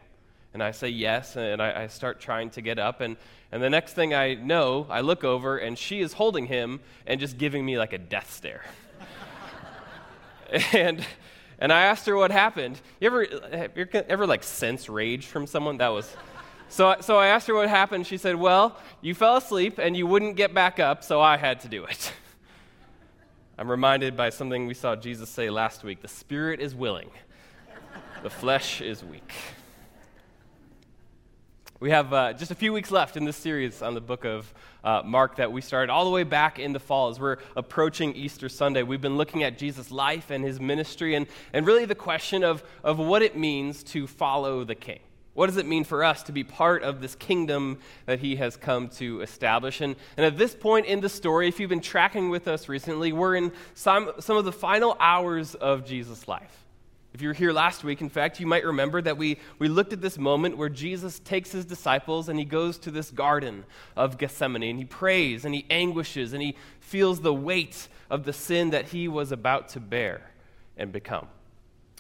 And 0.53 0.61
I 0.61 0.71
say 0.71 0.89
yes, 0.89 1.37
and 1.37 1.61
I, 1.61 1.83
I 1.83 1.87
start 1.87 2.19
trying 2.19 2.49
to 2.51 2.61
get 2.61 2.77
up. 2.77 2.99
And, 2.99 3.15
and 3.51 3.63
the 3.63 3.69
next 3.69 3.93
thing 3.93 4.13
I 4.13 4.33
know, 4.33 4.85
I 4.89 5.01
look 5.01 5.23
over, 5.23 5.57
and 5.57 5.77
she 5.77 6.01
is 6.01 6.13
holding 6.13 6.47
him 6.47 6.81
and 7.07 7.19
just 7.19 7.37
giving 7.37 7.65
me 7.65 7.77
like 7.77 7.93
a 7.93 7.97
death 7.97 8.33
stare. 8.33 8.63
and, 10.73 11.05
and 11.57 11.71
I 11.71 11.83
asked 11.83 12.05
her 12.07 12.17
what 12.17 12.31
happened. 12.31 12.81
You 12.99 13.07
ever, 13.07 13.23
you 13.75 13.87
ever 13.93 14.27
like 14.27 14.43
sense 14.43 14.89
rage 14.89 15.27
from 15.27 15.47
someone? 15.47 15.77
That 15.77 15.89
was. 15.89 16.13
So, 16.67 16.95
so 17.01 17.17
I 17.17 17.27
asked 17.27 17.47
her 17.47 17.53
what 17.53 17.69
happened. 17.69 18.07
She 18.07 18.17
said, 18.17 18.35
Well, 18.35 18.77
you 19.01 19.13
fell 19.13 19.37
asleep 19.37 19.77
and 19.77 19.95
you 19.95 20.07
wouldn't 20.07 20.35
get 20.37 20.53
back 20.53 20.79
up, 20.79 21.03
so 21.03 21.21
I 21.21 21.37
had 21.37 21.59
to 21.61 21.67
do 21.67 21.85
it. 21.85 22.13
I'm 23.57 23.69
reminded 23.69 24.17
by 24.17 24.31
something 24.31 24.67
we 24.67 24.73
saw 24.73 24.95
Jesus 24.95 25.29
say 25.29 25.49
last 25.49 25.83
week 25.83 26.01
the 26.01 26.07
spirit 26.07 26.59
is 26.59 26.73
willing, 26.73 27.11
the 28.23 28.29
flesh 28.29 28.81
is 28.81 29.03
weak. 29.03 29.33
We 31.81 31.89
have 31.89 32.13
uh, 32.13 32.33
just 32.33 32.51
a 32.51 32.55
few 32.55 32.73
weeks 32.73 32.91
left 32.91 33.17
in 33.17 33.25
this 33.25 33.35
series 33.35 33.81
on 33.81 33.95
the 33.95 34.01
book 34.01 34.23
of 34.23 34.53
uh, 34.83 35.01
Mark 35.03 35.37
that 35.37 35.51
we 35.51 35.61
started 35.61 35.91
all 35.91 36.05
the 36.05 36.11
way 36.11 36.21
back 36.21 36.59
in 36.59 36.73
the 36.73 36.79
fall 36.79 37.09
as 37.09 37.19
we're 37.19 37.37
approaching 37.55 38.13
Easter 38.13 38.49
Sunday. 38.49 38.83
We've 38.83 39.01
been 39.01 39.17
looking 39.17 39.41
at 39.41 39.57
Jesus' 39.57 39.89
life 39.89 40.29
and 40.29 40.43
his 40.43 40.59
ministry 40.59 41.15
and, 41.15 41.25
and 41.53 41.65
really 41.65 41.85
the 41.85 41.95
question 41.95 42.43
of, 42.43 42.63
of 42.83 42.99
what 42.99 43.23
it 43.23 43.35
means 43.35 43.81
to 43.85 44.05
follow 44.05 44.63
the 44.63 44.75
king. 44.75 44.99
What 45.33 45.47
does 45.47 45.57
it 45.57 45.65
mean 45.65 45.83
for 45.83 46.03
us 46.03 46.21
to 46.23 46.31
be 46.31 46.43
part 46.43 46.83
of 46.83 47.01
this 47.01 47.15
kingdom 47.15 47.79
that 48.05 48.19
he 48.19 48.35
has 48.35 48.55
come 48.55 48.87
to 48.89 49.21
establish? 49.21 49.81
And, 49.81 49.95
and 50.17 50.25
at 50.27 50.37
this 50.37 50.53
point 50.53 50.85
in 50.85 51.01
the 51.01 51.09
story, 51.09 51.47
if 51.47 51.59
you've 51.59 51.71
been 51.71 51.81
tracking 51.81 52.29
with 52.29 52.47
us 52.47 52.69
recently, 52.69 53.11
we're 53.11 53.37
in 53.37 53.51
some, 53.73 54.11
some 54.19 54.37
of 54.37 54.45
the 54.45 54.51
final 54.51 54.95
hours 54.99 55.55
of 55.55 55.83
Jesus' 55.83 56.27
life. 56.27 56.61
If 57.13 57.21
you 57.21 57.27
were 57.27 57.33
here 57.33 57.51
last 57.51 57.83
week, 57.83 57.99
in 57.99 58.09
fact, 58.09 58.39
you 58.39 58.47
might 58.47 58.63
remember 58.63 59.01
that 59.01 59.17
we, 59.17 59.37
we 59.59 59.67
looked 59.67 59.91
at 59.91 59.99
this 59.99 60.17
moment 60.17 60.57
where 60.57 60.69
Jesus 60.69 61.19
takes 61.19 61.51
his 61.51 61.65
disciples 61.65 62.29
and 62.29 62.39
he 62.39 62.45
goes 62.45 62.77
to 62.79 62.91
this 62.91 63.11
garden 63.11 63.65
of 63.97 64.17
Gethsemane 64.17 64.63
and 64.63 64.79
he 64.79 64.85
prays 64.85 65.43
and 65.43 65.53
he 65.53 65.65
anguishes 65.69 66.31
and 66.31 66.41
he 66.41 66.55
feels 66.79 67.19
the 67.19 67.33
weight 67.33 67.89
of 68.09 68.23
the 68.23 68.31
sin 68.31 68.69
that 68.69 68.89
he 68.89 69.09
was 69.09 69.33
about 69.33 69.69
to 69.69 69.81
bear 69.81 70.31
and 70.77 70.93
become. 70.93 71.27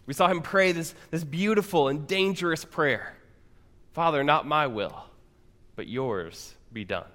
We 0.05 0.13
saw 0.13 0.27
him 0.27 0.41
pray 0.41 0.71
this, 0.71 0.95
this 1.09 1.23
beautiful 1.23 1.87
and 1.87 2.07
dangerous 2.07 2.65
prayer 2.65 3.15
Father, 3.93 4.23
not 4.23 4.47
my 4.47 4.67
will, 4.67 5.03
but 5.75 5.85
yours 5.85 6.55
be 6.71 6.85
done. 6.85 7.07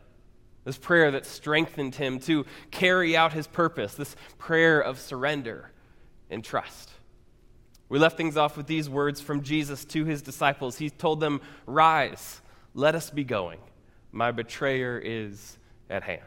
This 0.65 0.77
prayer 0.77 1.13
that 1.13 1.25
strengthened 1.25 1.95
him 1.95 2.19
to 2.21 2.45
carry 2.71 3.17
out 3.17 3.33
his 3.33 3.47
purpose, 3.47 3.95
this 3.95 4.15
prayer 4.37 4.79
of 4.79 4.99
surrender 4.99 5.71
and 6.29 6.45
trust. 6.45 6.91
We 7.89 7.99
left 7.99 8.17
things 8.17 8.37
off 8.37 8.57
with 8.57 8.67
these 8.67 8.91
words 8.91 9.21
from 9.21 9.43
Jesus 9.43 9.85
to 9.87 10.05
his 10.05 10.23
disciples. 10.23 10.77
He 10.77 10.91
told 10.91 11.21
them, 11.21 11.41
Rise, 11.67 12.41
let 12.75 12.95
us 12.95 13.11
be 13.11 13.25
going. 13.25 13.61
My 14.11 14.33
betrayer 14.33 15.01
is 15.03 15.57
at 15.89 16.03
hand. 16.03 16.23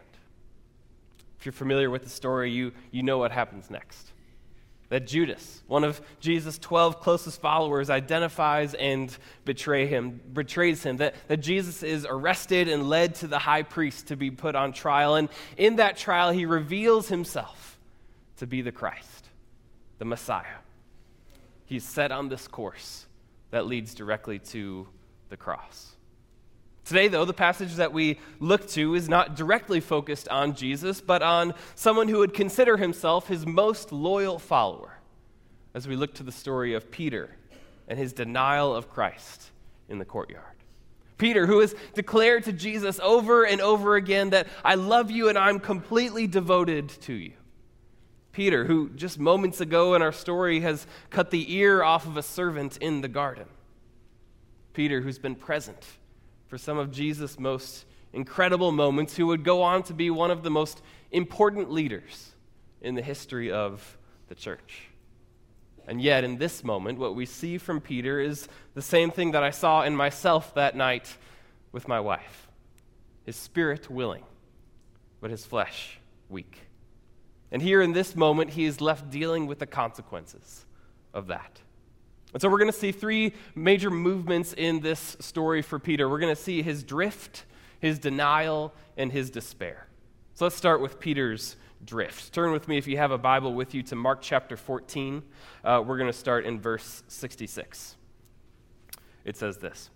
If 1.37 1.45
you're 1.45 1.53
familiar 1.53 1.89
with 1.89 2.03
the 2.03 2.09
story, 2.09 2.51
you, 2.51 2.71
you 2.91 3.03
know 3.03 3.17
what 3.17 3.31
happens 3.31 3.69
next. 3.69 4.11
That 4.89 5.05
Judas, 5.05 5.61
one 5.67 5.83
of 5.83 6.01
Jesus' 6.19 6.57
12 6.57 6.99
closest 6.99 7.39
followers, 7.41 7.89
identifies 7.89 8.73
and 8.73 9.15
betray 9.45 9.85
him, 9.85 10.19
betrays 10.33 10.81
him. 10.81 10.97
That, 10.97 11.15
that 11.27 11.37
Jesus 11.37 11.83
is 11.83 12.07
arrested 12.09 12.67
and 12.67 12.89
led 12.89 13.15
to 13.15 13.27
the 13.27 13.37
high 13.37 13.63
priest 13.63 14.07
to 14.07 14.15
be 14.15 14.31
put 14.31 14.55
on 14.55 14.73
trial. 14.73 15.15
And 15.15 15.29
in 15.57 15.75
that 15.75 15.97
trial, 15.97 16.31
he 16.31 16.45
reveals 16.45 17.09
himself 17.09 17.77
to 18.37 18.47
be 18.47 18.61
the 18.61 18.71
Christ, 18.71 19.27
the 19.99 20.05
Messiah 20.05 20.45
he's 21.69 21.83
set 21.83 22.11
on 22.11 22.29
this 22.29 22.47
course 22.47 23.05
that 23.51 23.67
leads 23.67 23.93
directly 23.93 24.39
to 24.39 24.87
the 25.29 25.37
cross. 25.37 25.95
Today, 26.83 27.07
though, 27.07 27.25
the 27.25 27.33
passage 27.33 27.75
that 27.75 27.93
we 27.93 28.17
look 28.39 28.67
to 28.69 28.95
is 28.95 29.07
not 29.07 29.35
directly 29.35 29.79
focused 29.79 30.27
on 30.29 30.55
Jesus, 30.55 30.99
but 30.99 31.21
on 31.21 31.53
someone 31.75 32.07
who 32.07 32.17
would 32.17 32.33
consider 32.33 32.77
himself 32.77 33.27
his 33.27 33.45
most 33.45 33.91
loyal 33.91 34.39
follower, 34.39 34.97
as 35.75 35.87
we 35.87 35.95
look 35.95 36.15
to 36.15 36.23
the 36.23 36.31
story 36.31 36.73
of 36.73 36.89
Peter 36.89 37.29
and 37.87 37.99
his 37.99 38.13
denial 38.13 38.75
of 38.75 38.89
Christ 38.89 39.51
in 39.87 39.99
the 39.99 40.05
courtyard. 40.05 40.43
Peter, 41.19 41.45
who 41.45 41.59
has 41.59 41.75
declared 41.93 42.45
to 42.45 42.53
Jesus 42.53 42.99
over 43.03 43.43
and 43.43 43.61
over 43.61 43.95
again 43.95 44.31
that 44.31 44.47
I 44.65 44.73
love 44.73 45.11
you 45.11 45.29
and 45.29 45.37
I'm 45.37 45.59
completely 45.59 46.25
devoted 46.25 46.89
to 47.01 47.13
you. 47.13 47.33
Peter, 48.39 48.63
who 48.63 48.87
just 48.91 49.19
moments 49.19 49.59
ago 49.59 49.95
in 49.95 50.01
our 50.01 50.13
story 50.13 50.61
has 50.61 50.87
cut 51.09 51.29
the 51.29 51.53
ear 51.53 51.83
off 51.83 52.07
of 52.07 52.15
a 52.15 52.23
servant 52.23 52.77
in 52.77 53.01
the 53.01 53.07
garden. 53.09 53.43
Peter, 54.71 55.01
who's 55.01 55.19
been 55.19 55.35
present 55.35 55.85
for 56.47 56.57
some 56.57 56.77
of 56.77 56.89
Jesus' 56.89 57.37
most 57.37 57.83
incredible 58.13 58.71
moments, 58.71 59.17
who 59.17 59.27
would 59.27 59.43
go 59.43 59.61
on 59.61 59.83
to 59.83 59.93
be 59.93 60.09
one 60.09 60.31
of 60.31 60.41
the 60.41 60.49
most 60.49 60.81
important 61.11 61.69
leaders 61.69 62.31
in 62.79 62.95
the 62.95 63.01
history 63.01 63.51
of 63.51 63.97
the 64.29 64.35
church. 64.35 64.83
And 65.85 66.01
yet, 66.01 66.23
in 66.23 66.37
this 66.37 66.63
moment, 66.63 66.97
what 66.97 67.15
we 67.15 67.25
see 67.25 67.57
from 67.57 67.81
Peter 67.81 68.21
is 68.21 68.47
the 68.73 68.81
same 68.81 69.11
thing 69.11 69.31
that 69.31 69.43
I 69.43 69.51
saw 69.51 69.83
in 69.83 69.97
myself 69.97 70.53
that 70.53 70.77
night 70.77 71.13
with 71.73 71.89
my 71.89 71.99
wife 71.99 72.47
his 73.25 73.35
spirit 73.35 73.91
willing, 73.91 74.23
but 75.19 75.29
his 75.29 75.45
flesh 75.45 75.99
weak. 76.29 76.68
And 77.51 77.61
here 77.61 77.81
in 77.81 77.93
this 77.93 78.15
moment, 78.15 78.51
he 78.51 78.65
is 78.65 78.79
left 78.79 79.09
dealing 79.09 79.47
with 79.47 79.59
the 79.59 79.65
consequences 79.65 80.65
of 81.13 81.27
that. 81.27 81.61
And 82.33 82.41
so 82.41 82.49
we're 82.49 82.59
going 82.59 82.71
to 82.71 82.77
see 82.77 82.91
three 82.91 83.33
major 83.55 83.89
movements 83.89 84.53
in 84.53 84.81
this 84.81 85.17
story 85.19 85.61
for 85.61 85.79
Peter. 85.79 86.07
We're 86.07 86.19
going 86.19 86.35
to 86.35 86.41
see 86.41 86.61
his 86.61 86.83
drift, 86.83 87.45
his 87.79 87.97
denial, 87.97 88.73
and 88.97 89.11
his 89.11 89.31
despair. 89.31 89.87
So 90.35 90.45
let's 90.45 90.55
start 90.55 90.79
with 90.79 90.99
Peter's 90.99 91.55
drift. 91.83 92.31
Turn 92.31 92.51
with 92.51 92.67
me, 92.67 92.77
if 92.77 92.87
you 92.87 92.97
have 92.97 93.11
a 93.11 93.17
Bible 93.17 93.53
with 93.53 93.73
you, 93.73 93.81
to 93.83 93.95
Mark 93.95 94.21
chapter 94.21 94.55
14. 94.55 95.23
Uh, 95.63 95.83
we're 95.85 95.97
going 95.97 96.11
to 96.11 96.17
start 96.17 96.45
in 96.45 96.59
verse 96.59 97.03
66. 97.07 97.95
It 99.25 99.35
says 99.35 99.57
this. 99.57 99.89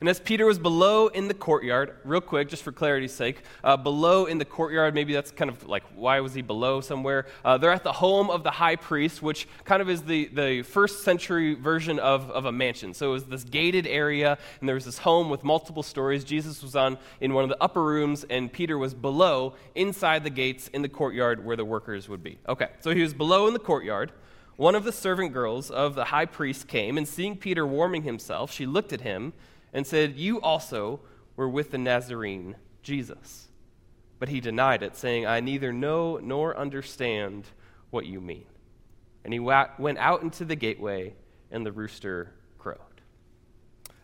And 0.00 0.08
as 0.08 0.20
Peter 0.20 0.44
was 0.44 0.58
below 0.58 1.08
in 1.08 1.28
the 1.28 1.34
courtyard, 1.34 1.96
real 2.04 2.20
quick, 2.20 2.48
just 2.48 2.62
for 2.62 2.72
clarity's 2.72 3.12
sake, 3.12 3.42
uh, 3.64 3.76
below 3.76 4.26
in 4.26 4.38
the 4.38 4.44
courtyard, 4.44 4.94
maybe 4.94 5.12
that's 5.12 5.30
kind 5.30 5.50
of 5.50 5.66
like 5.66 5.84
why 5.94 6.20
was 6.20 6.34
he 6.34 6.42
below 6.42 6.80
somewhere? 6.80 7.26
Uh, 7.44 7.56
they're 7.58 7.70
at 7.70 7.84
the 7.84 7.92
home 7.92 8.30
of 8.30 8.42
the 8.42 8.50
high 8.50 8.76
priest, 8.76 9.22
which 9.22 9.48
kind 9.64 9.80
of 9.80 9.88
is 9.88 10.02
the, 10.02 10.26
the 10.26 10.62
first 10.62 11.02
century 11.02 11.54
version 11.54 11.98
of, 11.98 12.30
of 12.30 12.44
a 12.44 12.52
mansion. 12.52 12.92
So 12.92 13.10
it 13.10 13.12
was 13.12 13.24
this 13.24 13.44
gated 13.44 13.86
area, 13.86 14.38
and 14.60 14.68
there 14.68 14.74
was 14.74 14.84
this 14.84 14.98
home 14.98 15.30
with 15.30 15.44
multiple 15.44 15.82
stories. 15.82 16.24
Jesus 16.24 16.62
was 16.62 16.76
on 16.76 16.98
in 17.20 17.32
one 17.32 17.44
of 17.44 17.50
the 17.50 17.62
upper 17.62 17.82
rooms, 17.82 18.24
and 18.28 18.52
Peter 18.52 18.76
was 18.76 18.94
below 18.94 19.54
inside 19.74 20.24
the 20.24 20.30
gates 20.30 20.68
in 20.68 20.82
the 20.82 20.88
courtyard 20.88 21.44
where 21.44 21.56
the 21.56 21.64
workers 21.64 22.08
would 22.08 22.22
be. 22.22 22.38
Okay, 22.48 22.68
so 22.80 22.94
he 22.94 23.02
was 23.02 23.14
below 23.14 23.46
in 23.46 23.52
the 23.52 23.58
courtyard. 23.58 24.12
One 24.56 24.74
of 24.74 24.84
the 24.84 24.92
servant 24.92 25.34
girls 25.34 25.70
of 25.70 25.94
the 25.94 26.06
high 26.06 26.24
priest 26.24 26.66
came, 26.66 26.96
and 26.96 27.06
seeing 27.06 27.36
Peter 27.36 27.66
warming 27.66 28.04
himself, 28.04 28.50
she 28.50 28.64
looked 28.64 28.92
at 28.92 29.02
him 29.02 29.34
and 29.72 29.86
said, 29.86 30.16
You 30.16 30.40
also 30.40 31.00
were 31.36 31.48
with 31.48 31.70
the 31.70 31.78
Nazarene, 31.78 32.56
Jesus. 32.82 33.48
But 34.18 34.28
he 34.28 34.40
denied 34.40 34.82
it, 34.82 34.96
saying, 34.96 35.26
I 35.26 35.40
neither 35.40 35.72
know 35.72 36.18
nor 36.22 36.56
understand 36.56 37.46
what 37.90 38.06
you 38.06 38.20
mean. 38.20 38.46
And 39.24 39.32
he 39.32 39.40
went 39.40 39.98
out 39.98 40.22
into 40.22 40.44
the 40.44 40.56
gateway, 40.56 41.14
and 41.50 41.66
the 41.66 41.72
rooster 41.72 42.32
crowed. 42.58 42.78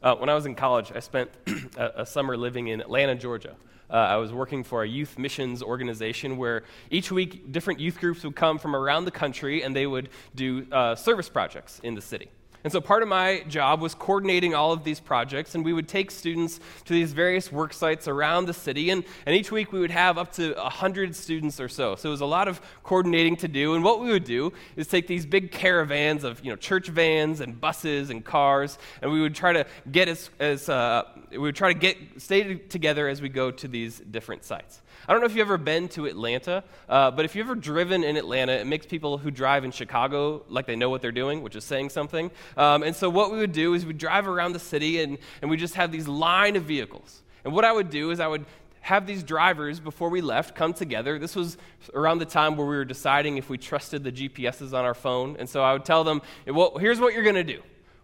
Uh, 0.02 0.16
when 0.16 0.28
I 0.28 0.34
was 0.34 0.46
in 0.46 0.54
college, 0.54 0.92
I 0.94 1.00
spent 1.00 1.30
a, 1.76 2.02
a 2.02 2.06
summer 2.06 2.36
living 2.36 2.68
in 2.68 2.80
Atlanta, 2.80 3.14
Georgia. 3.14 3.56
Uh, 3.88 3.96
I 3.96 4.16
was 4.16 4.32
working 4.32 4.64
for 4.64 4.82
a 4.82 4.88
youth 4.88 5.18
missions 5.18 5.62
organization 5.62 6.38
where 6.38 6.64
each 6.90 7.12
week 7.12 7.52
different 7.52 7.78
youth 7.78 8.00
groups 8.00 8.24
would 8.24 8.34
come 8.34 8.58
from 8.58 8.74
around 8.74 9.04
the 9.04 9.10
country 9.10 9.62
and 9.62 9.76
they 9.76 9.86
would 9.86 10.08
do 10.34 10.66
uh, 10.72 10.94
service 10.94 11.28
projects 11.28 11.78
in 11.82 11.94
the 11.94 12.00
city. 12.00 12.30
And 12.64 12.72
so 12.72 12.80
part 12.80 13.02
of 13.02 13.08
my 13.08 13.42
job 13.48 13.80
was 13.80 13.94
coordinating 13.94 14.54
all 14.54 14.72
of 14.72 14.84
these 14.84 15.00
projects, 15.00 15.54
and 15.54 15.64
we 15.64 15.72
would 15.72 15.88
take 15.88 16.10
students 16.10 16.60
to 16.84 16.92
these 16.92 17.12
various 17.12 17.50
work 17.50 17.72
sites 17.72 18.06
around 18.06 18.46
the 18.46 18.54
city, 18.54 18.90
and, 18.90 19.04
and 19.26 19.34
each 19.34 19.50
week 19.50 19.72
we 19.72 19.80
would 19.80 19.90
have 19.90 20.16
up 20.16 20.32
to 20.34 20.54
100 20.54 21.16
students 21.16 21.58
or 21.60 21.68
so. 21.68 21.96
So 21.96 22.08
it 22.08 22.12
was 22.12 22.20
a 22.20 22.26
lot 22.26 22.46
of 22.46 22.60
coordinating 22.84 23.36
to 23.36 23.48
do, 23.48 23.74
and 23.74 23.82
what 23.82 24.00
we 24.00 24.10
would 24.10 24.24
do 24.24 24.52
is 24.76 24.86
take 24.86 25.06
these 25.06 25.26
big 25.26 25.50
caravans 25.50 26.22
of 26.22 26.44
you 26.44 26.50
know, 26.50 26.56
church 26.56 26.88
vans 26.88 27.40
and 27.40 27.60
buses 27.60 28.10
and 28.10 28.24
cars, 28.24 28.78
and 29.00 29.10
we 29.10 29.20
would 29.20 29.34
try 29.34 29.52
to 29.52 29.66
get 29.90 30.08
as, 30.08 30.30
as 30.38 30.68
uh, 30.68 31.02
we 31.30 31.38
would 31.38 31.56
try 31.56 31.72
to 31.72 31.78
get 31.78 31.96
stay 32.18 32.54
together 32.54 33.08
as 33.08 33.20
we 33.20 33.28
go 33.28 33.50
to 33.50 33.66
these 33.66 33.98
different 33.98 34.44
sites. 34.44 34.82
I 35.08 35.12
don't 35.12 35.20
know 35.20 35.26
if 35.26 35.32
you've 35.32 35.46
ever 35.46 35.58
been 35.58 35.88
to 35.90 36.06
Atlanta, 36.06 36.62
uh, 36.88 37.10
but 37.10 37.24
if 37.24 37.34
you've 37.34 37.46
ever 37.46 37.56
driven 37.56 38.04
in 38.04 38.16
Atlanta, 38.16 38.52
it 38.52 38.66
makes 38.66 38.86
people 38.86 39.18
who 39.18 39.32
drive 39.32 39.64
in 39.64 39.72
Chicago 39.72 40.44
like 40.48 40.66
they 40.66 40.76
know 40.76 40.90
what 40.90 41.02
they're 41.02 41.10
doing, 41.10 41.42
which 41.42 41.56
is 41.56 41.64
saying 41.64 41.90
something. 41.90 42.30
Um, 42.56 42.84
and 42.84 42.94
so 42.94 43.10
what 43.10 43.32
we 43.32 43.38
would 43.38 43.52
do 43.52 43.74
is 43.74 43.84
we'd 43.84 43.98
drive 43.98 44.28
around 44.28 44.52
the 44.52 44.60
city 44.60 45.02
and, 45.02 45.18
and 45.40 45.50
we 45.50 45.56
just 45.56 45.74
have 45.74 45.90
these 45.90 46.06
line 46.06 46.54
of 46.54 46.64
vehicles. 46.64 47.22
And 47.44 47.52
what 47.52 47.64
I 47.64 47.72
would 47.72 47.90
do 47.90 48.12
is 48.12 48.20
I 48.20 48.28
would 48.28 48.44
have 48.82 49.06
these 49.06 49.22
drivers 49.22 49.80
before 49.80 50.08
we 50.08 50.20
left 50.20 50.54
come 50.54 50.72
together. 50.72 51.18
This 51.18 51.34
was 51.34 51.56
around 51.94 52.18
the 52.18 52.24
time 52.24 52.56
where 52.56 52.66
we 52.66 52.76
were 52.76 52.84
deciding 52.84 53.38
if 53.38 53.48
we 53.48 53.58
trusted 53.58 54.04
the 54.04 54.12
GPSs 54.12 54.72
on 54.72 54.84
our 54.84 54.94
phone. 54.94 55.36
And 55.38 55.48
so 55.48 55.62
I 55.62 55.72
would 55.72 55.84
tell 55.84 56.04
them, 56.04 56.22
well, 56.46 56.76
here's 56.78 57.00
what 57.00 57.12
you're 57.14 57.22
going 57.22 57.34
to 57.36 57.44
do. 57.44 57.62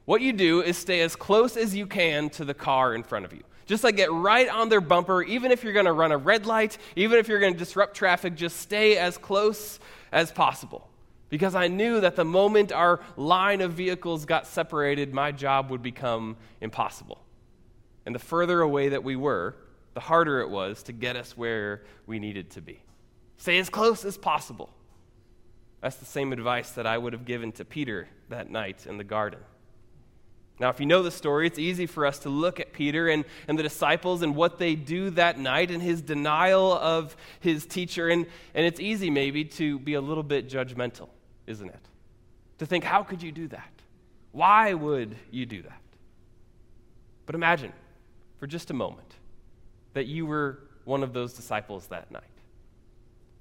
What 0.08 0.22
you 0.22 0.32
do 0.32 0.62
is 0.62 0.78
stay 0.78 1.02
as 1.02 1.14
close 1.14 1.54
as 1.54 1.76
you 1.76 1.86
can 1.86 2.30
to 2.30 2.46
the 2.46 2.54
car 2.54 2.94
in 2.94 3.02
front 3.02 3.26
of 3.26 3.34
you. 3.34 3.42
Just 3.66 3.84
like 3.84 3.96
get 3.96 4.10
right 4.10 4.48
on 4.48 4.70
their 4.70 4.80
bumper, 4.80 5.22
even 5.22 5.52
if 5.52 5.62
you're 5.62 5.74
going 5.74 5.84
to 5.84 5.92
run 5.92 6.12
a 6.12 6.16
red 6.16 6.46
light, 6.46 6.78
even 6.96 7.18
if 7.18 7.28
you're 7.28 7.40
going 7.40 7.52
to 7.52 7.58
disrupt 7.58 7.94
traffic, 7.94 8.34
just 8.34 8.56
stay 8.56 8.96
as 8.96 9.18
close 9.18 9.78
as 10.10 10.32
possible. 10.32 10.88
Because 11.28 11.54
I 11.54 11.68
knew 11.68 12.00
that 12.00 12.16
the 12.16 12.24
moment 12.24 12.72
our 12.72 13.00
line 13.18 13.60
of 13.60 13.74
vehicles 13.74 14.24
got 14.24 14.46
separated, 14.46 15.12
my 15.12 15.30
job 15.30 15.70
would 15.70 15.82
become 15.82 16.38
impossible. 16.62 17.22
And 18.06 18.14
the 18.14 18.18
further 18.18 18.62
away 18.62 18.88
that 18.88 19.04
we 19.04 19.14
were, 19.14 19.56
the 19.92 20.00
harder 20.00 20.40
it 20.40 20.48
was 20.48 20.82
to 20.84 20.94
get 20.94 21.16
us 21.16 21.36
where 21.36 21.82
we 22.06 22.18
needed 22.18 22.48
to 22.52 22.62
be. 22.62 22.82
Stay 23.36 23.58
as 23.58 23.68
close 23.68 24.06
as 24.06 24.16
possible. 24.16 24.70
That's 25.82 25.96
the 25.96 26.06
same 26.06 26.32
advice 26.32 26.70
that 26.70 26.86
I 26.86 26.96
would 26.96 27.12
have 27.12 27.26
given 27.26 27.52
to 27.52 27.66
Peter 27.66 28.08
that 28.30 28.50
night 28.50 28.86
in 28.86 28.96
the 28.96 29.04
garden. 29.04 29.40
Now, 30.60 30.70
if 30.70 30.80
you 30.80 30.86
know 30.86 31.02
the 31.02 31.10
story, 31.10 31.46
it's 31.46 31.58
easy 31.58 31.86
for 31.86 32.04
us 32.04 32.18
to 32.20 32.28
look 32.28 32.58
at 32.58 32.72
Peter 32.72 33.08
and, 33.08 33.24
and 33.46 33.58
the 33.58 33.62
disciples 33.62 34.22
and 34.22 34.34
what 34.34 34.58
they 34.58 34.74
do 34.74 35.10
that 35.10 35.38
night 35.38 35.70
and 35.70 35.80
his 35.80 36.02
denial 36.02 36.72
of 36.72 37.16
his 37.38 37.64
teacher. 37.64 38.08
And, 38.08 38.26
and 38.54 38.66
it's 38.66 38.80
easy, 38.80 39.08
maybe, 39.08 39.44
to 39.44 39.78
be 39.78 39.94
a 39.94 40.00
little 40.00 40.24
bit 40.24 40.48
judgmental, 40.48 41.08
isn't 41.46 41.68
it? 41.68 41.80
To 42.58 42.66
think, 42.66 42.82
how 42.82 43.04
could 43.04 43.22
you 43.22 43.30
do 43.30 43.46
that? 43.48 43.70
Why 44.32 44.74
would 44.74 45.16
you 45.30 45.46
do 45.46 45.62
that? 45.62 45.80
But 47.24 47.36
imagine 47.36 47.72
for 48.38 48.46
just 48.46 48.70
a 48.70 48.74
moment 48.74 49.14
that 49.94 50.06
you 50.06 50.26
were 50.26 50.58
one 50.84 51.02
of 51.02 51.12
those 51.12 51.34
disciples 51.34 51.86
that 51.88 52.10
night. 52.10 52.22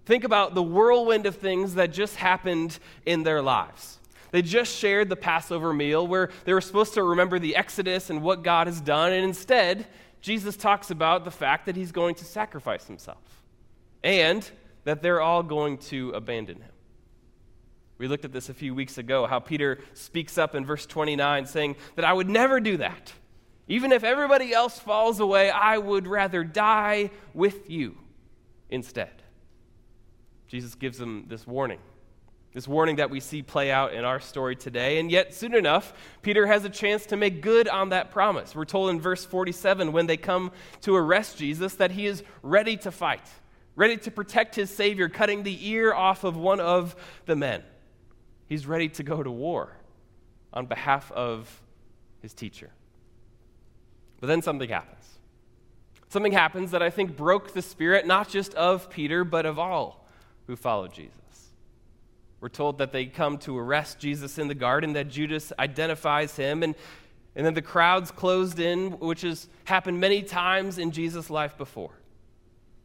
Think 0.05 0.23
about 0.23 0.53
the 0.53 0.63
whirlwind 0.63 1.25
of 1.25 1.35
things 1.35 1.75
that 1.75 1.91
just 1.91 2.15
happened 2.15 2.77
in 3.05 3.23
their 3.23 3.41
lives. 3.41 3.99
They 4.31 4.41
just 4.41 4.75
shared 4.75 5.09
the 5.09 5.15
Passover 5.15 5.73
meal 5.73 6.05
where 6.05 6.29
they 6.45 6.53
were 6.53 6.61
supposed 6.61 6.93
to 6.95 7.03
remember 7.03 7.39
the 7.39 7.55
Exodus 7.55 8.09
and 8.09 8.21
what 8.21 8.43
God 8.43 8.67
has 8.67 8.81
done, 8.81 9.13
and 9.13 9.23
instead, 9.23 9.87
Jesus 10.21 10.57
talks 10.57 10.91
about 10.91 11.23
the 11.25 11.31
fact 11.31 11.65
that 11.67 11.75
he's 11.75 11.91
going 11.91 12.15
to 12.15 12.25
sacrifice 12.25 12.85
himself 12.85 13.43
and 14.03 14.49
that 14.83 15.01
they're 15.01 15.21
all 15.21 15.43
going 15.43 15.77
to 15.77 16.11
abandon 16.11 16.57
him. 16.57 16.71
We 17.97 18.07
looked 18.07 18.25
at 18.25 18.31
this 18.31 18.49
a 18.49 18.53
few 18.53 18.75
weeks 18.75 18.97
ago, 18.97 19.25
how 19.25 19.39
Peter 19.39 19.79
speaks 19.93 20.37
up 20.37 20.53
in 20.53 20.65
verse 20.65 20.85
29 20.85 21.45
saying 21.45 21.75
that 21.95 22.05
I 22.05 22.13
would 22.13 22.29
never 22.29 22.59
do 22.59 22.77
that. 22.77 23.13
Even 23.67 23.91
if 23.91 24.03
everybody 24.03 24.53
else 24.53 24.79
falls 24.79 25.19
away, 25.19 25.49
I 25.49 25.77
would 25.77 26.07
rather 26.07 26.43
die 26.43 27.09
with 27.33 27.69
you 27.69 27.97
instead. 28.69 29.23
Jesus 30.47 30.75
gives 30.75 30.97
them 30.97 31.25
this 31.27 31.45
warning 31.45 31.79
this 32.57 32.67
warning 32.67 32.95
that 32.95 33.11
we 33.11 33.19
see 33.19 33.43
play 33.43 33.69
out 33.69 33.93
in 33.93 34.03
our 34.03 34.19
story 34.19 34.55
today. 34.55 34.97
And 34.97 35.11
yet, 35.11 35.31
soon 35.31 35.53
enough, 35.53 35.93
Peter 36.23 36.47
has 36.47 36.65
a 36.65 36.71
chance 36.71 37.05
to 37.05 37.15
make 37.15 37.39
good 37.39 37.67
on 37.67 37.89
that 37.89 38.09
promise. 38.09 38.55
We're 38.55 38.65
told 38.65 38.89
in 38.89 38.99
verse 38.99 39.23
47 39.23 39.91
when 39.91 40.07
they 40.07 40.17
come 40.17 40.51
to 40.81 40.95
arrest 40.95 41.37
Jesus 41.37 41.75
that 41.75 41.91
he 41.91 42.07
is 42.07 42.23
ready 42.41 42.75
to 42.77 42.89
fight, 42.89 43.21
ready 43.75 43.95
to 43.97 44.09
protect 44.09 44.55
his 44.55 44.71
Savior, 44.71 45.07
cutting 45.07 45.43
the 45.43 45.69
ear 45.69 45.93
off 45.93 46.23
of 46.23 46.35
one 46.35 46.59
of 46.59 46.95
the 47.27 47.35
men. 47.35 47.61
He's 48.47 48.65
ready 48.65 48.89
to 48.89 49.03
go 49.03 49.21
to 49.21 49.29
war 49.29 49.77
on 50.51 50.65
behalf 50.65 51.11
of 51.11 51.61
his 52.23 52.33
teacher. 52.33 52.71
But 54.19 54.25
then 54.25 54.41
something 54.41 54.67
happens. 54.67 55.05
Something 56.09 56.31
happens 56.31 56.71
that 56.71 56.81
I 56.81 56.89
think 56.89 57.15
broke 57.15 57.53
the 57.53 57.61
spirit 57.61 58.07
not 58.07 58.29
just 58.29 58.55
of 58.55 58.89
Peter, 58.89 59.23
but 59.23 59.45
of 59.45 59.59
all 59.59 60.07
who 60.47 60.55
followed 60.55 60.91
Jesus. 60.91 61.26
We're 62.39 62.49
told 62.49 62.77
that 62.77 62.91
they 62.91 63.05
come 63.05 63.37
to 63.39 63.57
arrest 63.57 63.99
Jesus 63.99 64.37
in 64.37 64.47
the 64.47 64.55
garden, 64.55 64.93
that 64.93 65.09
Judas 65.09 65.51
identifies 65.57 66.35
him, 66.35 66.61
and, 66.61 66.75
and 67.35 67.45
then 67.45 67.55
the 67.55 67.61
crowds 67.61 68.11
closed 68.11 68.59
in, 68.59 68.91
which 68.99 69.21
has 69.21 69.47
happened 69.65 69.99
many 69.99 70.21
times 70.21 70.77
in 70.77 70.91
Jesus' 70.91 71.29
life 71.29 71.57
before. 71.57 71.91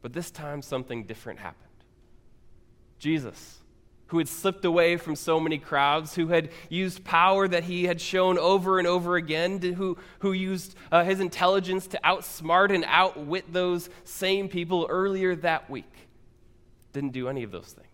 But 0.01 0.15
this 0.15 0.31
time, 0.31 0.63
something 0.63 1.05
different 1.05 1.39
happened. 1.39 1.69
Jesus, 2.99 3.59
who 4.07 4.19
had 4.19 4.29
slipped 4.29 4.65
away 4.65 4.97
from 4.97 5.17
so 5.17 5.39
many 5.39 5.59
crowds, 5.59 6.15
who 6.15 6.29
had 6.29 6.49
used 6.71 7.05
power 7.05 7.47
that 7.47 7.65
he 7.65 7.85
had 7.85 8.01
shown 8.01 8.39
over 8.39 8.79
and 8.79 8.89
over 8.89 9.17
again, 9.17 9.61
who, 9.61 9.99
who 10.21 10.33
used 10.33 10.77
uh, 10.91 11.05
his 11.05 11.21
intelligence 11.21 11.87
to 11.89 12.01
outsmart 12.03 12.75
and 12.75 12.85
outwit 12.89 13.53
those 13.53 13.91
same 14.05 14.49
people 14.49 14.87
earlier 14.89 15.37
that 15.37 15.69
week, 15.69 15.93
didn't 16.95 17.13
do 17.13 17.29
any 17.29 17.43
of 17.43 17.51
those 17.51 17.67
things 17.67 17.92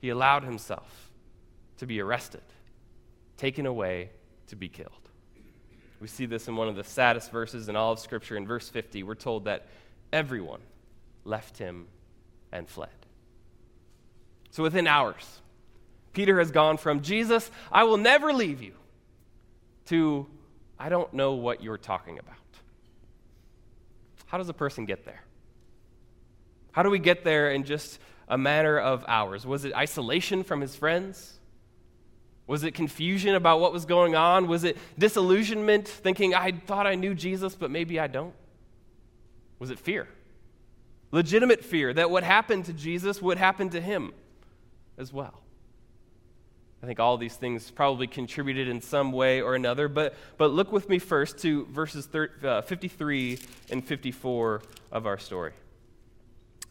he 0.00 0.08
allowed 0.08 0.44
himself 0.44 1.10
to 1.78 1.86
be 1.86 2.00
arrested, 2.00 2.42
taken 3.36 3.66
away 3.66 4.10
to 4.48 4.56
be 4.56 4.68
killed. 4.68 4.90
We 6.00 6.08
see 6.08 6.26
this 6.26 6.48
in 6.48 6.56
one 6.56 6.68
of 6.68 6.76
the 6.76 6.84
saddest 6.84 7.30
verses 7.30 7.68
in 7.68 7.76
all 7.76 7.92
of 7.92 7.98
Scripture. 7.98 8.36
In 8.36 8.46
verse 8.46 8.68
50, 8.68 9.02
we're 9.02 9.14
told 9.14 9.44
that 9.44 9.66
everyone 10.12 10.60
left 11.24 11.58
him 11.58 11.86
and 12.50 12.68
fled. 12.68 12.88
So 14.50 14.62
within 14.62 14.86
hours, 14.86 15.40
Peter 16.12 16.38
has 16.38 16.50
gone 16.50 16.78
from, 16.78 17.02
Jesus, 17.02 17.50
I 17.70 17.84
will 17.84 17.98
never 17.98 18.32
leave 18.32 18.62
you, 18.62 18.72
to, 19.86 20.26
I 20.78 20.88
don't 20.88 21.12
know 21.12 21.34
what 21.34 21.62
you're 21.62 21.78
talking 21.78 22.18
about. 22.18 22.34
How 24.26 24.38
does 24.38 24.48
a 24.48 24.54
person 24.54 24.86
get 24.86 25.04
there? 25.04 25.22
How 26.72 26.82
do 26.82 26.90
we 26.90 26.98
get 26.98 27.24
there 27.24 27.50
and 27.50 27.64
just 27.66 27.98
a 28.30 28.38
matter 28.38 28.78
of 28.78 29.04
hours? 29.08 29.44
Was 29.44 29.66
it 29.66 29.74
isolation 29.74 30.44
from 30.44 30.62
his 30.62 30.74
friends? 30.74 31.38
Was 32.46 32.64
it 32.64 32.72
confusion 32.72 33.34
about 33.34 33.60
what 33.60 33.72
was 33.72 33.84
going 33.84 34.14
on? 34.14 34.48
Was 34.48 34.64
it 34.64 34.78
disillusionment, 34.98 35.86
thinking, 35.86 36.34
I 36.34 36.52
thought 36.52 36.86
I 36.86 36.94
knew 36.94 37.14
Jesus, 37.14 37.54
but 37.54 37.70
maybe 37.70 38.00
I 38.00 38.06
don't? 38.06 38.34
Was 39.58 39.70
it 39.70 39.78
fear? 39.78 40.08
Legitimate 41.12 41.64
fear 41.64 41.92
that 41.92 42.10
what 42.10 42.22
happened 42.22 42.64
to 42.66 42.72
Jesus 42.72 43.20
would 43.20 43.36
happen 43.36 43.68
to 43.70 43.80
him 43.80 44.12
as 44.96 45.12
well. 45.12 45.42
I 46.82 46.86
think 46.86 46.98
all 46.98 47.18
these 47.18 47.34
things 47.34 47.70
probably 47.70 48.06
contributed 48.06 48.68
in 48.68 48.80
some 48.80 49.12
way 49.12 49.42
or 49.42 49.54
another, 49.54 49.88
but, 49.88 50.14
but 50.38 50.50
look 50.50 50.72
with 50.72 50.88
me 50.88 50.98
first 50.98 51.38
to 51.38 51.66
verses 51.66 52.06
30, 52.06 52.46
uh, 52.46 52.62
53 52.62 53.38
and 53.70 53.84
54 53.84 54.62
of 54.92 55.06
our 55.06 55.18
story. 55.18 55.52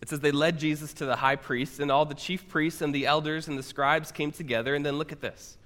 It 0.02 0.10
says 0.10 0.22
they 0.22 0.32
led 0.32 0.58
Jesus 0.58 0.94
to 0.96 1.06
the 1.06 1.18
high 1.18 1.36
priest, 1.36 1.80
and 1.80 1.92
all 1.92 2.06
the 2.06 2.16
chief 2.16 2.48
priests 2.48 2.82
and 2.82 2.96
the 2.96 3.06
elders 3.06 3.48
and 3.48 3.58
the 3.58 3.64
scribes 3.64 4.12
came 4.12 4.32
together. 4.32 4.76
And 4.76 4.86
then 4.86 4.98
look 4.98 5.12
at 5.12 5.22
this. 5.22 5.58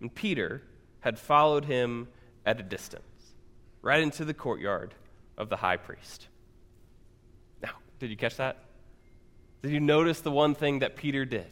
And 0.00 0.14
Peter 0.14 0.62
had 1.00 1.18
followed 1.18 1.64
him 1.64 2.08
at 2.44 2.60
a 2.60 2.62
distance, 2.62 3.04
right 3.80 4.02
into 4.02 4.24
the 4.24 4.34
courtyard 4.34 4.94
of 5.38 5.48
the 5.48 5.56
high 5.56 5.78
priest. 5.78 6.28
Now, 7.62 7.70
did 7.98 8.10
you 8.10 8.16
catch 8.16 8.36
that? 8.36 8.58
Did 9.62 9.72
you 9.72 9.80
notice 9.80 10.20
the 10.20 10.30
one 10.30 10.54
thing 10.54 10.80
that 10.80 10.96
Peter 10.96 11.24
did 11.24 11.48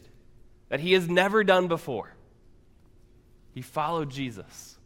that 0.69 0.79
he 0.79 0.93
has 0.93 1.09
never 1.09 1.43
done 1.43 1.67
before? 1.67 2.13
He 3.53 3.61
followed 3.61 4.11
Jesus 4.11 4.77